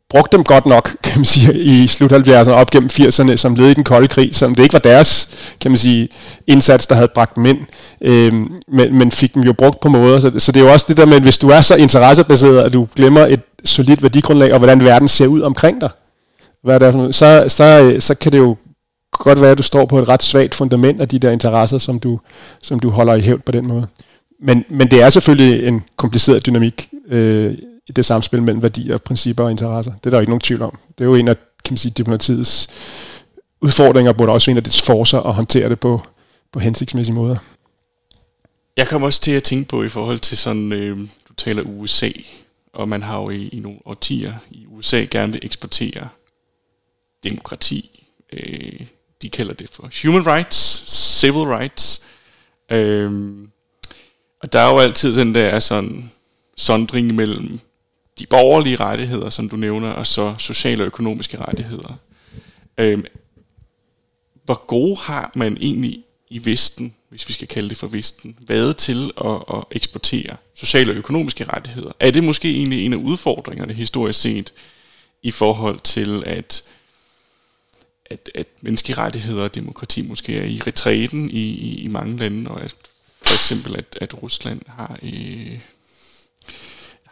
brugte 0.10 0.38
dem 0.38 0.44
godt 0.44 0.66
nok, 0.66 0.96
kan 1.04 1.18
man 1.18 1.26
sige, 1.26 1.60
i 1.60 1.88
slut 1.88 2.12
70'erne 2.12 2.52
op 2.52 2.72
gennem 2.72 2.90
80'erne, 2.94 3.36
som 3.36 3.56
led 3.56 3.70
i 3.70 3.74
den 3.74 3.84
kolde 3.84 4.08
krig, 4.08 4.36
som 4.36 4.56
det 4.56 4.64
ikke 4.64 4.74
var 4.74 4.80
deres, 4.80 5.30
kan 5.62 5.72
man 5.72 5.78
sige, 5.78 6.10
indsats, 6.48 6.88
der 6.88 6.96
havde 6.96 7.08
bragt 7.16 7.36
dem 7.36 7.46
ind, 7.46 7.58
øh, 8.02 8.34
men, 8.68 8.98
men 8.98 9.12
fik 9.12 9.34
dem 9.34 9.44
jo 9.44 9.54
brugt 9.54 9.80
på 9.80 9.90
måder. 9.90 10.20
Så, 10.20 10.32
så 10.38 10.52
det 10.52 10.60
er 10.60 10.66
jo 10.66 10.72
også 10.72 10.86
det 10.90 10.98
der 10.98 11.06
med, 11.06 11.16
at 11.16 11.22
hvis 11.22 11.38
du 11.38 11.50
er 11.50 11.62
så 11.62 11.76
interessebaseret, 11.76 12.62
at 12.62 12.74
du 12.74 12.88
glemmer 12.96 13.26
et 13.26 13.42
solidt 13.64 14.04
værdigrundlag, 14.04 14.54
og 14.54 14.58
hvordan 14.58 14.84
verden 14.84 15.08
ser 15.08 15.28
ud 15.28 15.42
omkring 15.42 15.82
dig, 15.82 15.90
hvad 16.64 16.80
der 16.80 16.88
er, 16.88 17.12
så, 17.12 17.46
så, 17.48 17.96
så 18.00 18.16
kan 18.16 18.32
det 18.32 18.38
jo 18.38 18.56
godt 19.12 19.42
være, 19.42 19.52
at 19.52 19.58
du 19.58 19.64
står 19.64 19.86
på 19.86 20.00
et 20.00 20.10
ret 20.10 20.24
svagt 20.24 20.56
fundament 20.56 21.02
af 21.02 21.08
de 21.08 21.20
der 21.20 21.32
interesser, 21.32 21.78
som 21.78 22.00
du, 22.00 22.20
som 22.62 22.80
du 22.80 22.90
holder 22.90 23.14
i 23.14 23.22
hævd 23.22 23.42
på 23.46 23.52
den 23.52 23.68
måde. 23.68 23.88
Men, 24.42 24.66
men 24.70 24.92
det 24.92 25.04
er 25.04 25.10
selvfølgelig 25.10 25.68
en 25.68 25.84
kompliceret 25.98 26.46
dynamik 26.46 26.90
øh, 27.10 27.54
i 27.88 27.92
det 27.92 28.06
samspil 28.06 28.44
mellem 28.44 28.62
værdier, 28.62 28.98
principper 28.98 29.44
og 29.44 29.52
interesser. 29.52 29.92
Det 29.92 30.06
er 30.06 30.10
der 30.10 30.18
jo 30.18 30.22
ikke 30.22 30.32
nogen 30.32 30.42
tvivl 30.42 30.62
om. 30.62 30.80
Det 30.98 31.04
er 31.04 31.06
jo 31.06 31.16
en 31.16 31.28
af 31.28 31.36
kan 31.66 31.74
man 31.74 31.78
sige, 31.78 31.92
diplomatiets 31.92 32.70
udfordringer, 33.62 34.14
både 34.14 34.32
også 34.32 34.52
en 34.52 34.58
af 34.58 34.64
dets 34.64 34.82
forser 34.82 35.20
at 35.20 35.34
håndtere 35.34 35.70
det 35.70 35.80
på, 35.80 36.02
på 36.52 36.60
hensigtsmæssige 36.60 37.16
måder. 37.16 37.36
Jeg 38.78 38.88
kommer 38.88 39.08
også 39.08 39.22
til 39.22 39.32
at 39.32 39.44
tænke 39.44 39.70
på 39.70 39.84
i 39.84 39.90
forhold 39.90 40.20
til 40.20 40.38
sådan, 40.38 40.72
øh, 40.72 40.98
du 41.00 41.34
taler 41.38 41.62
USA, 41.62 42.10
og 42.74 42.90
man 42.90 43.04
har 43.04 43.22
jo 43.22 43.30
i, 43.30 43.48
i 43.48 43.60
nogle 43.60 43.80
årtier 43.86 44.34
i 44.52 44.66
USA 44.68 45.06
gerne 45.12 45.32
vil 45.32 45.46
eksportere 45.46 46.08
demokrati. 47.24 48.06
Øh, 48.34 48.80
de 49.22 49.30
kalder 49.30 49.54
det 49.54 49.70
for 49.70 49.90
human 50.04 50.28
rights, 50.28 50.84
civil 51.20 51.48
rights. 51.48 52.06
Øh, 52.72 53.32
og 54.42 54.54
der 54.54 54.60
er 54.60 54.72
jo 54.72 54.80
altid 54.80 55.16
den 55.16 55.36
der 55.36 55.60
sådan 55.60 56.12
sondring 56.58 57.16
mellem 57.16 57.60
de 58.20 58.26
borgerlige 58.26 58.76
rettigheder, 58.76 59.30
som 59.30 59.50
du 59.50 59.56
nævner, 59.56 59.90
og 59.92 60.08
så 60.08 60.36
sociale 60.40 60.84
og 60.84 60.88
økonomiske 60.88 61.38
rettigheder. 61.38 61.94
Øhm, 62.78 63.06
hvor 64.44 64.66
gode 64.68 64.96
har 64.96 65.32
man 65.36 65.58
egentlig 65.62 66.04
i 66.30 66.46
Vesten, 66.46 66.96
hvis 67.10 67.28
vi 67.28 67.34
skal 67.34 67.48
kalde 67.48 67.70
det 67.70 67.78
for 67.78 67.88
Vesten, 67.88 68.38
været 68.40 68.78
til 68.78 69.12
at, 69.26 69.44
at 69.54 69.64
eksportere 69.72 70.38
sociale 70.54 70.92
og 70.92 70.96
økonomiske 70.96 71.44
rettigheder? 71.44 71.92
Er 72.00 72.12
det 72.12 72.24
måske 72.24 72.56
egentlig 72.56 72.86
en 72.86 72.94
af 72.94 72.98
udfordringerne 72.98 73.74
historisk 73.74 74.22
set 74.22 74.54
i 75.24 75.32
forhold 75.32 75.80
til, 75.80 76.24
at, 76.26 76.64
at, 78.06 78.30
at 78.36 78.48
menneskerettigheder 78.62 79.44
og 79.44 79.56
demokrati 79.56 80.02
måske 80.02 80.38
er 80.38 80.46
i 80.46 80.62
retræten 80.68 81.30
i, 81.30 81.44
i, 81.44 81.82
i 81.82 81.88
mange 81.88 82.18
lande, 82.18 82.52
og 82.52 82.62
at 82.62 82.76
for 83.22 83.34
eksempel, 83.34 83.76
at, 83.76 83.98
at 84.02 84.24
Rusland 84.24 84.62
har... 84.68 85.00
Øh, 85.04 85.60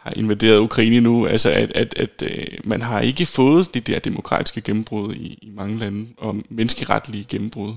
har 0.04 0.12
invaderet 0.16 0.58
Ukraine 0.58 1.00
nu, 1.00 1.26
altså 1.26 1.50
at, 1.50 1.72
at, 1.74 1.94
at, 1.96 2.22
øh, 2.22 2.46
man 2.64 2.82
har 2.82 3.00
ikke 3.00 3.26
fået 3.26 3.74
det 3.74 3.86
der 3.86 3.98
demokratiske 3.98 4.60
gennembrud 4.60 5.14
i, 5.14 5.38
i 5.42 5.50
mange 5.56 5.78
lande, 5.78 6.06
og 6.16 6.36
menneskeretlige 6.50 7.24
gennembrud. 7.28 7.74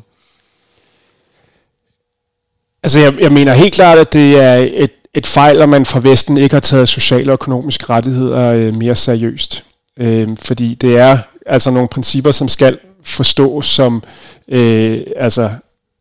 Altså 2.83 2.99
jeg, 2.99 3.19
jeg 3.19 3.31
mener 3.31 3.53
helt 3.53 3.73
klart, 3.73 3.97
at 3.97 4.13
det 4.13 4.43
er 4.43 4.55
et, 4.55 4.91
et 5.13 5.27
fejl, 5.27 5.61
at 5.61 5.69
man 5.69 5.85
fra 5.85 5.99
Vesten 5.99 6.37
ikke 6.37 6.55
har 6.55 6.59
taget 6.59 6.89
sociale 6.89 7.31
og 7.31 7.33
økonomiske 7.33 7.89
rettigheder 7.89 8.51
øh, 8.51 8.73
mere 8.73 8.95
seriøst. 8.95 9.63
Øh, 9.99 10.37
fordi 10.39 10.75
det 10.75 10.97
er 10.97 11.17
altså 11.45 11.71
nogle 11.71 11.87
principper, 11.87 12.31
som 12.31 12.47
skal 12.47 12.79
forstås 13.03 13.65
som 13.65 14.03
øh, 14.47 15.01
altså 15.15 15.51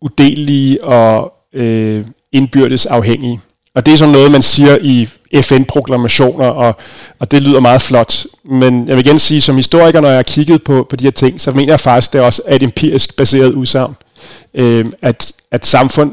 udelelige 0.01 0.85
og 0.85 1.33
øh, 1.53 2.05
indbyrdes 2.33 2.87
afhængige. 2.87 3.41
Og 3.77 3.87
det 3.87 3.93
er 3.93 3.97
sådan 3.97 4.13
noget, 4.13 4.31
man 4.31 4.43
siger 4.43 4.79
i 4.81 5.09
FN-proklamationer, 5.43 6.47
og, 6.47 6.77
og 7.19 7.31
det 7.31 7.43
lyder 7.43 7.61
meget 7.61 7.83
flot. 7.83 8.25
Men 8.45 8.89
jeg 8.89 8.97
vil 8.97 9.07
igen 9.07 9.19
sige, 9.19 9.41
som 9.41 9.57
historiker, 9.57 10.01
når 10.01 10.09
jeg 10.09 10.19
har 10.19 10.23
kigget 10.23 10.65
på, 10.65 10.87
på 10.91 10.97
de 10.97 11.05
her 11.05 11.11
ting, 11.11 11.41
så 11.41 11.51
mener 11.53 11.73
jeg 11.73 11.81
faktisk, 11.81 12.13
det 12.13 12.19
er 12.19 12.23
også 12.23 12.43
et 12.51 12.63
empirisk 12.63 13.17
baseret 13.17 13.53
udsagn. 13.53 13.97
Øh, 14.55 14.85
at, 15.03 15.33
at 15.51 15.67
samfund 15.67 16.13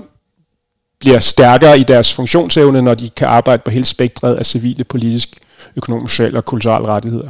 bliver 0.99 1.19
stærkere 1.19 1.79
i 1.79 1.83
deres 1.83 2.13
funktionsevne, 2.13 2.81
når 2.81 2.95
de 2.95 3.09
kan 3.09 3.27
arbejde 3.27 3.61
på 3.65 3.71
hele 3.71 3.85
spektret 3.85 4.35
af 4.35 4.45
civile, 4.45 4.83
politisk, 4.83 5.29
økonomisk, 5.75 6.11
sociale 6.11 6.37
og 6.37 6.45
kulturelle 6.45 6.87
rettigheder. 6.87 7.29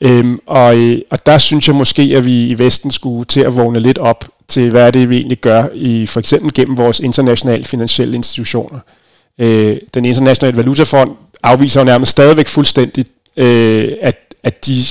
Øhm, 0.00 0.40
og, 0.46 0.76
øh, 0.76 1.00
og 1.10 1.26
der 1.26 1.38
synes 1.38 1.68
jeg 1.68 1.76
måske, 1.76 2.02
at 2.02 2.24
vi 2.24 2.48
i 2.48 2.58
Vesten 2.58 2.90
skulle 2.90 3.24
til 3.24 3.40
at 3.40 3.56
vågne 3.56 3.80
lidt 3.80 3.98
op 3.98 4.24
til, 4.48 4.70
hvad 4.70 4.92
det 4.92 5.08
vi 5.08 5.16
egentlig 5.16 5.38
gør, 5.38 5.64
i 5.74 6.06
for 6.06 6.20
eksempel 6.20 6.54
gennem 6.54 6.78
vores 6.78 7.00
internationale 7.00 7.64
finansielle 7.64 8.14
institutioner. 8.14 8.78
Øh, 9.38 9.76
den 9.94 10.04
internationale 10.04 10.56
valutafond 10.56 11.10
afviser 11.42 11.80
jo 11.80 11.84
nærmest 11.84 12.10
stadigvæk 12.10 12.48
fuldstændigt, 12.48 13.08
øh, 13.36 13.92
at, 14.02 14.16
at 14.42 14.66
de 14.66 14.84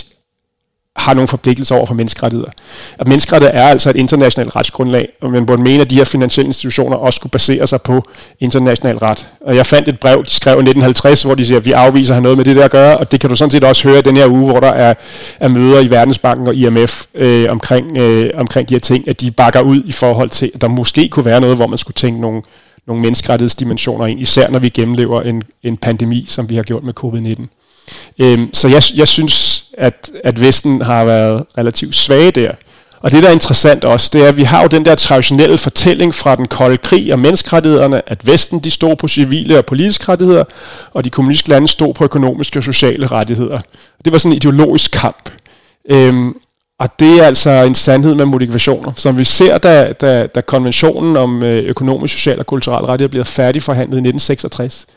har 0.98 1.14
nogle 1.14 1.28
forpligtelser 1.28 1.76
over 1.76 1.86
for 1.86 1.94
menneskerettigheder. 1.94 2.52
At 3.00 3.08
menneskerettigheder 3.08 3.62
er 3.64 3.68
altså 3.68 3.90
et 3.90 3.96
internationalt 3.96 4.56
retsgrundlag, 4.56 5.10
og 5.22 5.32
man 5.32 5.46
burde 5.46 5.62
mene, 5.62 5.82
at 5.82 5.90
de 5.90 5.96
her 5.96 6.04
finansielle 6.04 6.48
institutioner 6.48 6.98
også 6.98 7.18
skulle 7.18 7.32
basere 7.32 7.68
sig 7.68 7.82
på 7.82 8.04
international 8.40 8.98
ret. 8.98 9.28
Og 9.42 9.56
jeg 9.56 9.66
fandt 9.66 9.88
et 9.88 10.00
brev, 10.00 10.26
de 10.26 10.30
skrev 10.30 10.54
i 10.54 10.60
1950, 10.60 11.24
hvor 11.24 11.36
de 11.36 11.46
siger, 11.46 11.58
at 11.58 11.66
vi 11.66 11.72
afviser 11.72 12.14
at 12.14 12.16
have 12.16 12.24
noget 12.24 12.38
med 12.38 12.46
det 12.46 12.56
der 12.56 12.66
at 12.66 12.72
gøre, 12.72 12.98
og 12.98 13.12
det 13.12 13.20
kan 13.20 13.30
du 13.30 13.36
sådan 13.36 13.52
set 13.52 13.64
også 13.64 13.88
høre 13.90 14.02
den 14.02 14.18
her 14.18 14.28
uge, 14.28 14.52
hvor 14.52 14.60
der 14.60 14.72
er, 14.72 14.94
er 15.40 15.48
møder 15.48 15.82
i 15.82 15.90
Verdensbanken 15.90 16.48
og 16.48 16.56
IMF 16.56 17.06
øh, 17.16 17.48
omkring, 17.50 17.98
øh, 17.98 18.30
omkring 18.36 18.70
de 18.70 18.74
her 18.74 18.80
ting, 18.80 19.08
at 19.08 19.22
de 19.22 19.32
bakker 19.32 19.62
ud 19.62 19.84
i 19.86 19.92
forhold 19.92 20.30
til, 20.30 20.52
at 20.56 20.62
der 20.62 20.68
måske 20.68 21.10
kunne 21.10 21.26
være 21.26 21.42
noget, 21.42 21.56
hvor 21.56 21.68
man 21.68 21.78
skulle 21.78 21.96
tænke 21.96 22.22
nogle, 22.22 22.42
nogle 22.88 23.02
menneskerettighedsdimensioner 23.02 24.06
ind, 24.06 24.20
især 24.20 24.50
når 24.50 24.60
vi 24.60 24.70
gennemlever 24.70 25.22
en, 25.22 25.44
en 25.64 25.78
pandemi, 25.78 26.26
som 26.28 26.50
vi 26.50 26.56
har 26.56 26.64
gjort 26.64 26.84
med 26.84 26.94
covid-19. 27.00 27.48
Øhm, 28.20 28.50
så 28.54 28.68
jeg, 28.68 28.82
jeg 28.96 29.08
synes, 29.08 29.66
at, 29.78 30.12
at 30.24 30.42
Vesten 30.42 30.82
har 30.82 31.06
været 31.06 31.46
relativt 31.58 31.96
svage 31.96 32.32
der. 32.32 32.52
Og 33.02 33.12
det, 33.12 33.24
der 33.24 33.30
er 33.30 33.34
interessant 33.34 33.86
også, 33.86 34.10
det 34.14 34.24
er, 34.24 34.28
at 34.28 34.38
vi 34.38 34.44
har 34.44 34.62
jo 34.62 34.68
den 34.68 34.86
der 34.86 34.96
traditionelle 34.96 35.58
fortælling 35.58 36.16
fra 36.16 36.36
den 36.36 36.48
kolde 36.48 36.78
krig 36.78 37.14
og 37.14 37.20
menneskerettighederne, 37.20 38.10
at 38.10 38.28
Vesten 38.28 38.60
de 38.60 38.72
stod 38.72 38.96
på 38.96 39.08
civile 39.08 39.58
og 39.58 39.66
politiske 39.66 40.06
rettigheder, 40.10 40.44
og 40.94 41.04
de 41.04 41.10
kommunistiske 41.10 41.50
lande 41.50 41.68
stod 41.68 41.94
på 41.94 42.04
økonomiske 42.04 42.60
og 42.60 42.64
sociale 42.64 43.08
rettigheder. 43.08 43.60
Det 44.06 44.14
var 44.14 44.18
sådan 44.18 44.32
en 44.32 44.36
ideologisk 44.36 44.92
kamp. 44.92 45.30
Øhm, 45.90 46.36
og 46.80 47.00
det 47.00 47.20
er 47.20 47.26
altså 47.26 47.50
en 47.50 47.76
sandhed 47.76 48.16
med 48.16 48.26
modifikationer, 48.26 48.92
som 48.96 49.18
vi 49.18 49.24
ser, 49.24 49.58
da, 49.58 49.94
da, 49.94 50.28
da 50.28 50.42
konventionen 50.42 51.18
om 51.18 51.44
øh, 51.44 51.64
økonomisk, 51.64 52.14
social 52.14 52.40
og 52.40 52.46
kulturel 52.46 52.86
rettigheder 52.86 53.12
bliver 53.12 53.24
færdigforhandlet 53.24 53.98
i 53.98 54.08
1966 54.08 54.88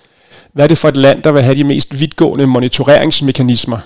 hvad 0.53 0.64
er 0.64 0.69
det 0.69 0.79
for 0.79 0.88
et 0.88 0.97
land, 0.97 1.23
der 1.23 1.33
vil 1.33 1.43
have 1.43 1.55
de 1.55 1.64
mest 1.64 2.01
vidtgående 2.01 2.47
monitoreringsmekanismer 2.47 3.79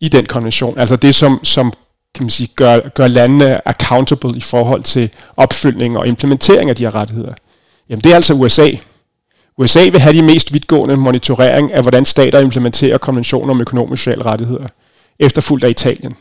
i 0.00 0.08
den 0.08 0.26
konvention? 0.26 0.78
Altså 0.78 0.96
det, 0.96 1.14
som, 1.14 1.40
som 1.42 1.72
kan 2.14 2.24
man 2.24 2.30
sige, 2.30 2.48
gør, 2.56 2.88
gør 2.88 3.06
landene 3.06 3.68
accountable 3.68 4.36
i 4.36 4.40
forhold 4.40 4.82
til 4.82 5.10
opfølgning 5.36 5.98
og 5.98 6.06
implementering 6.08 6.70
af 6.70 6.76
de 6.76 6.84
her 6.84 6.94
rettigheder. 6.94 7.34
Jamen 7.88 8.04
det 8.04 8.12
er 8.12 8.16
altså 8.16 8.34
USA. 8.34 8.70
USA 9.58 9.80
vil 9.80 10.00
have 10.00 10.14
de 10.14 10.22
mest 10.22 10.52
vidtgående 10.52 10.96
monitorering 10.96 11.72
af, 11.72 11.82
hvordan 11.82 12.04
stater 12.04 12.40
implementerer 12.40 12.98
konventioner 12.98 13.50
om 13.50 13.60
økonomiske 13.60 13.92
og 13.92 13.98
sociale 13.98 14.24
rettigheder, 14.24 14.66
efterfulgt 15.18 15.64
af 15.64 15.70
Italien. 15.70 16.16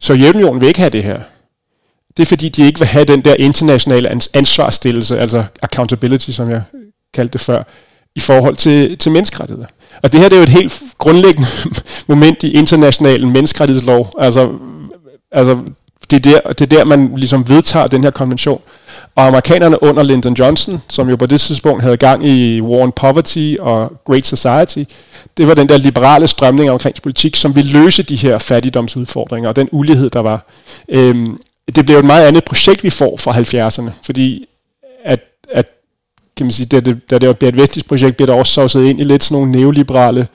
Så 0.00 0.06
Sovjetunionen 0.06 0.60
vil 0.60 0.68
ikke 0.68 0.80
have 0.80 0.90
det 0.90 1.02
her. 1.02 1.20
Det 2.16 2.22
er 2.22 2.26
fordi, 2.26 2.48
de 2.48 2.66
ikke 2.66 2.78
vil 2.78 2.88
have 2.88 3.04
den 3.04 3.20
der 3.20 3.34
internationale 3.38 4.08
ansvarsstillelse, 4.34 5.18
altså 5.18 5.44
accountability, 5.62 6.30
som 6.30 6.50
jeg 6.50 6.62
kaldte 7.14 7.32
det 7.32 7.40
før, 7.40 7.62
i 8.14 8.20
forhold 8.20 8.56
til, 8.56 8.98
til 8.98 9.12
menneskerettigheder. 9.12 9.66
Og 10.02 10.12
det 10.12 10.20
her 10.20 10.28
det 10.28 10.36
er 10.36 10.40
jo 10.40 10.42
et 10.42 10.48
helt 10.48 10.82
grundlæggende 10.98 11.48
moment 12.12 12.42
i 12.42 12.52
international 12.52 13.26
menneskerettighedslov. 13.26 14.12
Altså, 14.18 14.52
altså 15.32 15.58
det, 16.10 16.26
er 16.26 16.30
der, 16.30 16.52
det 16.52 16.72
er 16.72 16.76
der, 16.78 16.84
man 16.84 17.12
ligesom 17.16 17.48
vedtager 17.48 17.86
den 17.86 18.04
her 18.04 18.10
konvention. 18.10 18.60
Og 19.16 19.26
amerikanerne 19.26 19.82
under 19.82 20.02
Lyndon 20.02 20.34
Johnson, 20.34 20.82
som 20.88 21.08
jo 21.08 21.16
på 21.16 21.26
det 21.26 21.40
tidspunkt 21.40 21.82
havde 21.82 21.96
gang 21.96 22.26
i 22.26 22.60
War 22.60 22.82
on 22.82 22.92
Poverty 22.92 23.56
og 23.60 23.92
Great 24.04 24.26
Society, 24.26 24.92
det 25.36 25.46
var 25.46 25.54
den 25.54 25.68
der 25.68 25.76
liberale 25.76 26.26
strømning 26.26 26.70
omkring 26.70 26.96
politik, 27.02 27.36
som 27.36 27.56
ville 27.56 27.80
løse 27.80 28.02
de 28.02 28.16
her 28.16 28.38
fattigdomsudfordringer 28.38 29.48
og 29.48 29.56
den 29.56 29.68
ulighed, 29.72 30.10
der 30.10 30.20
var. 30.20 30.46
Øhm, 30.88 31.38
det 31.76 31.86
blev 31.86 31.98
et 31.98 32.04
meget 32.04 32.26
andet 32.26 32.44
projekt, 32.44 32.84
vi 32.84 32.90
får 32.90 33.16
fra 33.16 33.32
70'erne, 33.32 33.90
fordi 34.02 34.46
at, 35.04 35.20
at 35.52 35.66
kan 36.36 36.46
man 36.46 36.52
sige, 36.52 36.66
da 36.66 36.80
det, 36.80 37.10
da 37.10 37.18
det 37.18 37.28
var 37.28 37.48
et 37.48 37.56
vestligt 37.56 37.88
projekt, 37.88 38.16
bliver 38.16 38.26
der 38.26 38.38
også 38.38 38.52
sovset 38.52 38.84
ind 38.84 39.00
i 39.00 39.04
lidt 39.04 39.24
sådan 39.24 39.34
nogle 39.42 39.52
neoliberale 39.52 40.28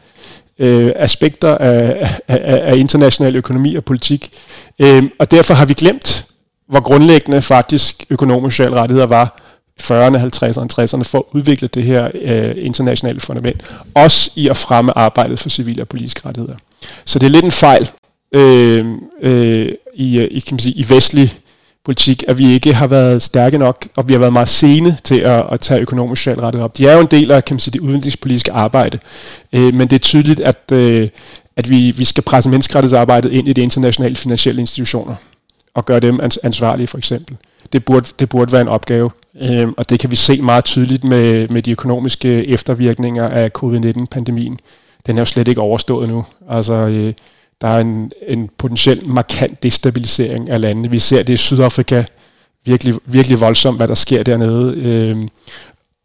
øh, 0.60 0.92
aspekter 0.96 1.58
af, 1.58 2.10
af, 2.28 2.72
af 2.72 2.78
international 2.78 3.36
økonomi 3.36 3.76
og 3.76 3.86
politik. 3.86 4.32
Øhm, 4.80 5.12
og 5.20 5.32
derfor 5.32 5.54
har 5.54 5.66
vi 5.66 5.74
glemt, 5.74 6.26
hvor 6.72 6.80
grundlæggende 6.80 7.42
faktisk 7.42 8.06
økonomisk 8.10 8.56
social 8.56 8.74
rettigheder 8.74 9.08
var 9.08 9.42
40'erne, 9.82 10.18
50'erne, 10.18 10.68
60'erne 10.80 11.04
for 11.04 11.18
at 11.18 11.24
udvikle 11.32 11.68
det 11.68 11.84
her 11.84 12.10
øh, 12.22 12.54
internationale 12.58 13.20
fundament. 13.20 13.64
Også 13.96 14.32
i 14.36 14.48
at 14.48 14.58
fremme 14.58 14.98
arbejdet 14.98 15.40
for 15.40 15.50
civile 15.50 15.84
og 15.84 15.88
politiske 15.88 16.22
rettigheder. 16.26 16.56
Så 17.06 17.20
det 17.20 17.26
er 17.26 17.32
lidt 17.32 17.46
en 17.46 17.52
fejl 17.52 17.90
øh, 18.36 18.86
øh, 19.22 19.70
i, 19.94 20.20
øh, 20.20 20.28
i, 20.32 20.40
kan 20.40 20.56
man 20.56 20.60
sige, 20.60 20.74
i 20.74 20.86
vestlig 20.90 21.34
politik, 21.86 22.24
at 22.28 22.38
vi 22.38 22.54
ikke 22.54 22.74
har 22.74 22.88
været 22.88 23.22
stærke 23.22 23.58
nok, 23.58 23.88
og 23.96 24.08
vi 24.08 24.14
har 24.14 24.20
været 24.20 24.34
meget 24.34 24.50
sene 24.50 24.98
til 25.04 25.20
at, 25.20 25.46
at 25.52 25.60
tage 25.60 25.82
økonomisk 25.82 26.22
socialt 26.22 26.40
rettet 26.40 26.64
op. 26.64 26.78
De 26.78 26.88
er 26.88 26.94
jo 26.94 27.00
en 27.00 27.08
del 27.12 27.32
af 27.32 27.46
kan 27.46 27.56
man 27.56 27.60
sige, 27.60 27.72
det 27.72 27.80
udviklingspolitiske 27.80 28.52
arbejde, 28.52 29.00
øh, 29.54 29.74
men 29.74 29.88
det 29.88 29.94
er 29.94 30.00
tydeligt, 30.00 30.40
at, 30.40 30.72
øh, 30.74 31.08
at 31.56 31.70
vi, 31.70 31.92
vi 31.92 32.06
skal 32.06 32.24
presse 32.24 32.50
menneskerettighedsarbejdet 32.50 33.32
ind 33.32 33.48
i 33.48 33.54
de 33.54 33.62
internationale 33.62 34.16
finansielle 34.16 34.62
institutioner, 34.62 35.16
og 35.74 35.86
gøre 35.86 36.00
dem 36.00 36.20
ansvarlige 36.44 36.88
for 36.88 36.98
eksempel. 36.98 37.38
Det 37.74 37.86
burde, 37.86 38.10
det 38.20 38.30
burde 38.30 38.52
være 38.52 38.62
en 38.62 38.68
opgave, 38.68 39.12
øh, 39.42 39.68
og 39.78 39.90
det 39.90 40.00
kan 40.00 40.12
vi 40.12 40.16
se 40.16 40.42
meget 40.42 40.66
tydeligt 40.66 41.04
med, 41.04 41.48
med 41.48 41.62
de 41.62 41.72
økonomiske 41.72 42.48
eftervirkninger 42.48 43.28
af 43.28 43.50
covid-19-pandemien. 43.50 44.60
Den 45.06 45.18
er 45.18 45.22
jo 45.22 45.26
slet 45.26 45.48
ikke 45.48 45.62
overstået 45.62 46.10
nu. 46.10 46.26
Altså, 46.50 46.74
øh, 46.74 47.14
der 47.62 47.68
er 47.68 47.80
en, 47.80 48.12
en 48.28 48.50
potentiel 48.58 49.08
markant 49.08 49.64
destabilisering 49.64 50.50
af 50.50 50.62
landene. 50.62 50.92
Vi 50.92 51.00
ser 51.00 51.24
det 51.24 51.34
i 51.34 51.38
Sydafrika 51.38 52.04
virkelig, 52.66 52.96
virkelig 53.06 53.42
voldsomt, 53.42 53.78
hvad 53.78 53.88
der 53.88 53.94
sker 53.94 54.24
dernede. 54.24 54.76
Øh, 54.78 55.18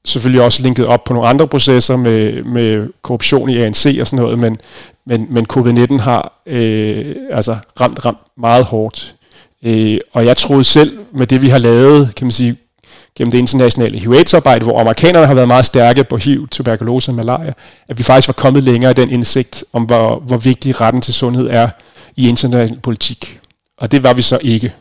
selvfølgelig 0.04 0.42
også 0.42 0.62
linket 0.62 0.86
op 0.86 1.04
på 1.04 1.12
nogle 1.12 1.28
andre 1.28 1.48
processer 1.48 1.96
med, 1.96 2.42
med 2.42 2.88
korruption 3.02 3.50
i 3.50 3.56
ANC 3.56 3.96
og 4.00 4.06
sådan 4.06 4.22
noget, 4.22 4.38
men, 4.38 4.58
men, 5.06 5.26
men 5.30 5.46
covid-19 5.52 5.98
har 6.00 6.42
øh, 6.46 7.16
altså 7.30 7.56
ramt, 7.80 8.04
ramt 8.04 8.18
meget 8.36 8.64
hårdt. 8.64 9.15
Øh, 9.66 9.98
og 10.12 10.26
jeg 10.26 10.36
troede 10.36 10.64
selv, 10.64 10.98
med 11.12 11.26
det 11.26 11.42
vi 11.42 11.48
har 11.48 11.58
lavet, 11.58 12.14
kan 12.16 12.26
man 12.26 12.32
sige, 12.32 12.56
gennem 13.16 13.30
det 13.32 13.38
internationale 13.38 13.98
HIV-arbejde, 13.98 14.64
hvor 14.64 14.80
amerikanerne 14.80 15.26
har 15.26 15.34
været 15.34 15.48
meget 15.48 15.66
stærke 15.66 16.04
på 16.04 16.16
HIV, 16.16 16.48
tuberkulose 16.48 17.10
og 17.10 17.14
malaria, 17.14 17.52
at 17.88 17.98
vi 17.98 18.02
faktisk 18.02 18.28
var 18.28 18.32
kommet 18.32 18.62
længere 18.62 18.90
i 18.90 18.94
den 18.94 19.10
indsigt 19.10 19.64
om, 19.72 19.82
hvor, 19.82 20.18
hvor 20.18 20.36
vigtig 20.36 20.80
retten 20.80 21.02
til 21.02 21.14
sundhed 21.14 21.48
er 21.50 21.68
i 22.16 22.28
international 22.28 22.80
politik. 22.80 23.38
Og 23.78 23.92
det 23.92 24.02
var 24.02 24.12
vi 24.12 24.22
så 24.22 24.38
ikke. 24.42 24.74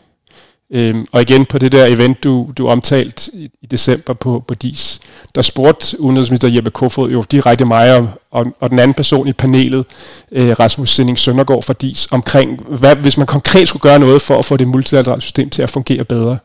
Øhm, 0.71 1.07
og 1.11 1.21
igen 1.21 1.45
på 1.45 1.57
det 1.57 1.71
der 1.71 1.85
event, 1.85 2.23
du, 2.23 2.49
du 2.57 2.67
omtalt 2.67 3.27
i, 3.33 3.49
i 3.61 3.65
december 3.65 4.13
på, 4.13 4.43
på 4.47 4.53
DIS, 4.53 4.99
der 5.35 5.41
spurgte 5.41 6.01
udenrigsminister 6.01 6.47
Jeppe 6.47 6.71
Kofod 6.71 7.11
jo 7.11 7.21
direkte 7.31 7.65
mig 7.65 7.95
og, 7.95 8.09
og, 8.31 8.45
og 8.59 8.69
den 8.69 8.79
anden 8.79 8.93
person 8.93 9.27
i 9.27 9.33
panelet, 9.33 9.85
øh, 10.31 10.55
Rasmus 10.59 10.89
Sinding 10.95 11.19
Søndergaard 11.19 11.63
fra 11.63 11.73
DIS, 11.73 12.07
omkring, 12.11 12.61
hvad, 12.61 12.95
hvis 12.95 13.17
man 13.17 13.27
konkret 13.27 13.67
skulle 13.67 13.81
gøre 13.81 13.99
noget 13.99 14.21
for 14.21 14.39
at 14.39 14.45
få 14.45 14.57
det 14.57 14.67
multilaterale 14.67 15.21
system 15.21 15.49
til 15.49 15.61
at 15.61 15.69
fungere 15.69 16.03
bedre. 16.03 16.37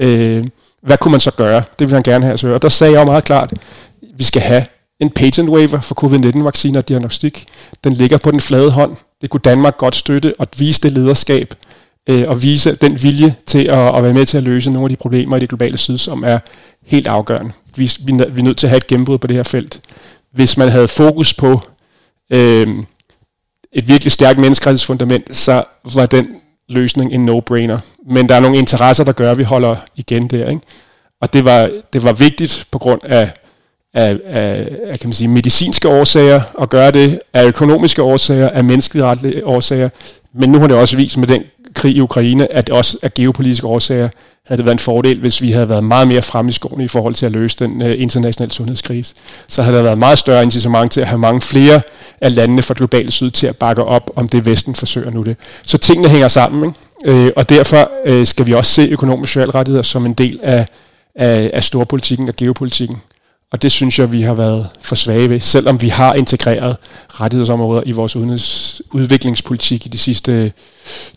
Øh, 0.00 0.46
hvad 0.82 0.98
kunne 0.98 1.10
man 1.10 1.20
så 1.20 1.30
gøre? 1.30 1.56
Det 1.56 1.80
ville 1.80 1.94
han 1.94 2.02
gerne 2.02 2.24
have 2.24 2.34
at 2.34 2.44
Og 2.44 2.62
der 2.62 2.68
sagde 2.68 2.92
jeg 2.92 3.00
jo 3.00 3.04
meget 3.04 3.24
klart, 3.24 3.52
vi 4.16 4.24
skal 4.24 4.42
have 4.42 4.64
en 5.00 5.10
patent 5.10 5.48
waiver 5.48 5.80
for 5.80 5.94
covid-19-vacciner 5.94 6.80
og 6.80 6.88
diagnostik. 6.88 7.46
Den 7.84 7.92
ligger 7.92 8.18
på 8.18 8.30
den 8.30 8.40
flade 8.40 8.70
hånd. 8.70 8.96
Det 9.20 9.30
kunne 9.30 9.40
Danmark 9.40 9.76
godt 9.78 9.96
støtte 9.96 10.34
og 10.38 10.46
vise 10.58 10.80
det 10.80 10.92
lederskab 10.92 11.54
øh, 12.06 12.28
og 12.28 12.42
vise 12.42 12.76
den 12.76 13.02
vilje 13.02 13.34
til 13.46 13.64
at, 13.64 13.96
at 13.96 14.02
være 14.02 14.14
med 14.14 14.26
til 14.26 14.36
at 14.36 14.42
løse 14.42 14.70
nogle 14.70 14.84
af 14.84 14.90
de 14.90 14.96
problemer 14.96 15.36
i 15.36 15.40
det 15.40 15.48
globale 15.48 15.78
syd, 15.78 15.98
som 15.98 16.24
er 16.24 16.38
helt 16.86 17.06
afgørende. 17.06 17.52
Vi, 17.76 17.92
vi, 18.04 18.12
vi 18.12 18.40
er 18.40 18.44
nødt 18.44 18.58
til 18.58 18.66
at 18.66 18.70
have 18.70 18.76
et 18.76 18.86
gennembrud 18.86 19.18
på 19.18 19.26
det 19.26 19.36
her 19.36 19.42
felt. 19.42 19.80
Hvis 20.32 20.56
man 20.56 20.68
havde 20.68 20.88
fokus 20.88 21.34
på 21.34 21.60
øh, 22.32 22.68
et 23.72 23.88
virkelig 23.88 24.12
stærkt 24.12 24.38
menneskerettighedsfundament, 24.38 25.36
så 25.36 25.64
var 25.94 26.06
den 26.06 26.28
løsning 26.68 27.12
en 27.12 27.28
no-brainer. 27.28 27.78
Men 28.06 28.28
der 28.28 28.34
er 28.34 28.40
nogle 28.40 28.58
interesser, 28.58 29.04
der 29.04 29.12
gør, 29.12 29.30
at 29.30 29.38
vi 29.38 29.42
holder 29.42 29.76
igen 29.96 30.28
der. 30.28 30.48
Ikke? 30.48 30.62
Og 31.20 31.32
det 31.32 31.44
var, 31.44 31.70
det 31.92 32.02
var 32.02 32.12
vigtigt 32.12 32.66
på 32.70 32.78
grund 32.78 33.00
af, 33.04 33.30
af, 33.94 34.18
af, 34.26 34.68
af 34.86 34.98
kan 34.98 35.08
man 35.08 35.12
sige, 35.12 35.28
medicinske 35.28 35.88
årsager 35.88 36.40
at 36.60 36.70
gøre 36.70 36.90
det, 36.90 37.20
af 37.32 37.46
økonomiske 37.46 38.02
årsager, 38.02 38.48
af 38.48 38.64
menneskelige 38.64 39.46
årsager. 39.46 39.88
Men 40.34 40.52
nu 40.52 40.58
har 40.58 40.66
det 40.66 40.76
også 40.76 40.96
vist 40.96 41.18
med 41.18 41.28
den 41.28 41.42
krig 41.76 41.96
i 41.96 42.00
Ukraine, 42.00 42.52
at 42.52 42.66
det 42.66 42.74
også 42.74 42.98
af 43.02 43.14
geopolitiske 43.14 43.66
årsager 43.66 44.08
havde 44.46 44.58
det 44.58 44.64
været 44.64 44.74
en 44.74 44.78
fordel, 44.78 45.20
hvis 45.20 45.42
vi 45.42 45.50
havde 45.52 45.68
været 45.68 45.84
meget 45.84 46.08
mere 46.08 46.22
fremme 46.22 46.48
i 46.48 46.52
skoene 46.52 46.84
i 46.84 46.88
forhold 46.88 47.14
til 47.14 47.26
at 47.26 47.32
løse 47.32 47.56
den 47.58 47.82
øh, 47.82 47.94
internationale 48.02 48.52
sundhedskrise. 48.52 49.14
Så 49.48 49.62
havde 49.62 49.76
der 49.76 49.82
været 49.82 49.98
meget 49.98 50.18
større 50.18 50.42
incitament 50.42 50.92
til 50.92 51.00
at 51.00 51.06
have 51.06 51.18
mange 51.18 51.40
flere 51.40 51.80
af 52.20 52.34
landene 52.34 52.62
fra 52.62 52.74
globalt 52.76 53.12
syd 53.12 53.30
til 53.30 53.46
at 53.46 53.56
bakke 53.56 53.84
op 53.84 54.10
om 54.16 54.28
det, 54.28 54.46
Vesten 54.46 54.74
forsøger 54.74 55.10
nu 55.10 55.22
det. 55.22 55.36
Så 55.62 55.78
tingene 55.78 56.08
hænger 56.08 56.28
sammen, 56.28 56.64
ikke? 56.68 57.26
Øh, 57.26 57.30
og 57.36 57.48
derfor 57.48 57.90
øh, 58.06 58.26
skal 58.26 58.46
vi 58.46 58.54
også 58.54 58.72
se 58.72 58.88
økonomiske 58.90 59.32
socialrettigheder 59.32 59.82
som 59.82 60.06
en 60.06 60.12
del 60.12 60.40
af, 60.42 60.66
af, 61.14 61.50
af 61.52 61.64
storpolitikken 61.64 62.28
og 62.28 62.36
geopolitikken. 62.36 62.96
Og 63.50 63.62
det 63.62 63.72
synes 63.72 63.98
jeg, 63.98 64.12
vi 64.12 64.22
har 64.22 64.34
været 64.34 64.70
for 64.80 64.94
svage 64.94 65.30
ved, 65.30 65.40
selvom 65.40 65.80
vi 65.80 65.88
har 65.88 66.14
integreret 66.14 66.76
rettighedsområder 67.08 67.82
i 67.86 67.92
vores 67.92 68.16
udenrigs- 68.16 68.80
udviklingspolitik 68.92 69.86
i 69.86 69.88
de 69.88 69.98
sidste 69.98 70.52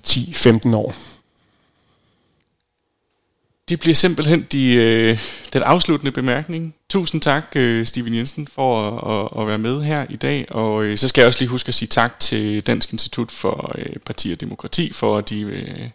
10-15 0.08 0.76
år. 0.76 0.96
Det 3.70 3.80
bliver 3.80 3.96
simpelthen 3.96 4.48
de, 4.52 4.74
øh, 4.74 5.20
den 5.54 5.64
afsluttende 5.64 6.12
bemærkning. 6.12 6.76
Tusind 6.90 7.22
tak, 7.22 7.44
øh, 7.56 7.86
Steven 7.86 8.16
Jensen, 8.16 8.48
for 8.48 8.88
at, 8.88 9.36
at, 9.36 9.42
at 9.42 9.48
være 9.48 9.58
med 9.58 9.84
her 9.84 10.06
i 10.10 10.16
dag. 10.16 10.46
Og 10.50 10.84
øh, 10.84 10.98
så 10.98 11.08
skal 11.08 11.22
jeg 11.22 11.28
også 11.28 11.40
lige 11.40 11.50
huske 11.50 11.68
at 11.68 11.74
sige 11.74 11.88
tak 11.90 12.20
til 12.20 12.62
Dansk 12.68 12.94
Institut 12.94 13.32
for 13.32 13.72
øh, 13.78 13.96
Parti 14.06 14.32
og 14.32 14.42
Demokrati, 14.42 14.94
for 14.94 15.18
at 15.18 15.30
de 15.30 15.42
øh, 15.42 15.90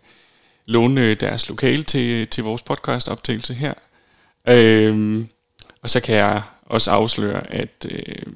låne 0.66 1.14
deres 1.14 1.48
lokale 1.48 1.82
til, 1.82 2.26
til 2.26 2.44
vores 2.44 2.62
podcast 2.62 3.08
optagelse 3.08 3.54
her. 3.54 3.74
Øh, 4.48 5.24
og 5.84 5.90
så 5.90 6.00
kan 6.00 6.14
jeg 6.14 6.42
også 6.66 6.90
afsløre, 6.90 7.52
at 7.52 7.86
øh, 7.90 8.32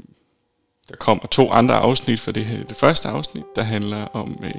der 0.89 0.97
kommer 0.97 1.27
to 1.27 1.51
andre 1.51 1.75
afsnit 1.75 2.21
for 2.21 2.33
det 2.33 2.45
her. 2.45 2.65
Det 2.65 2.77
første 2.77 3.09
afsnit, 3.09 3.45
der 3.57 3.63
handler 3.63 4.05
om 4.05 4.39
øh, 4.45 4.55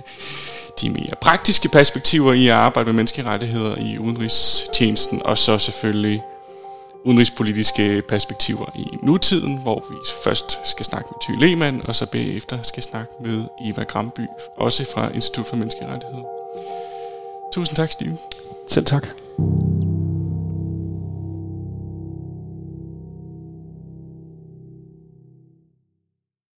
de 0.82 0.90
mere 0.90 1.16
praktiske 1.22 1.70
perspektiver 1.70 2.34
i 2.34 2.48
at 2.48 2.54
arbejde 2.54 2.86
med 2.86 2.94
menneskerettigheder 2.94 3.76
i 3.76 3.98
udenrigstjenesten, 3.98 5.22
og 5.26 5.38
så 5.38 5.58
selvfølgelig 5.58 6.22
udenrigspolitiske 7.06 8.04
perspektiver 8.10 8.66
i 8.76 8.98
nutiden, 9.04 9.58
hvor 9.58 9.86
vi 9.90 9.96
først 10.24 10.60
skal 10.64 10.86
snakke 10.86 11.10
med 11.12 11.18
Thy 11.22 11.46
Lehmann, 11.46 11.82
og 11.88 11.96
så 11.96 12.06
bagefter 12.06 12.62
skal 12.62 12.84
snakke 12.84 13.12
med 13.22 13.44
Eva 13.66 13.84
Gramby, 13.84 14.28
også 14.58 14.86
fra 14.94 15.10
Institut 15.14 15.48
for 15.48 15.56
Menneskerettigheder. 15.56 16.24
Tusind 17.54 17.76
tak, 17.76 17.92
Stine. 17.92 18.18
Selv 18.68 18.86
tak. 18.86 19.08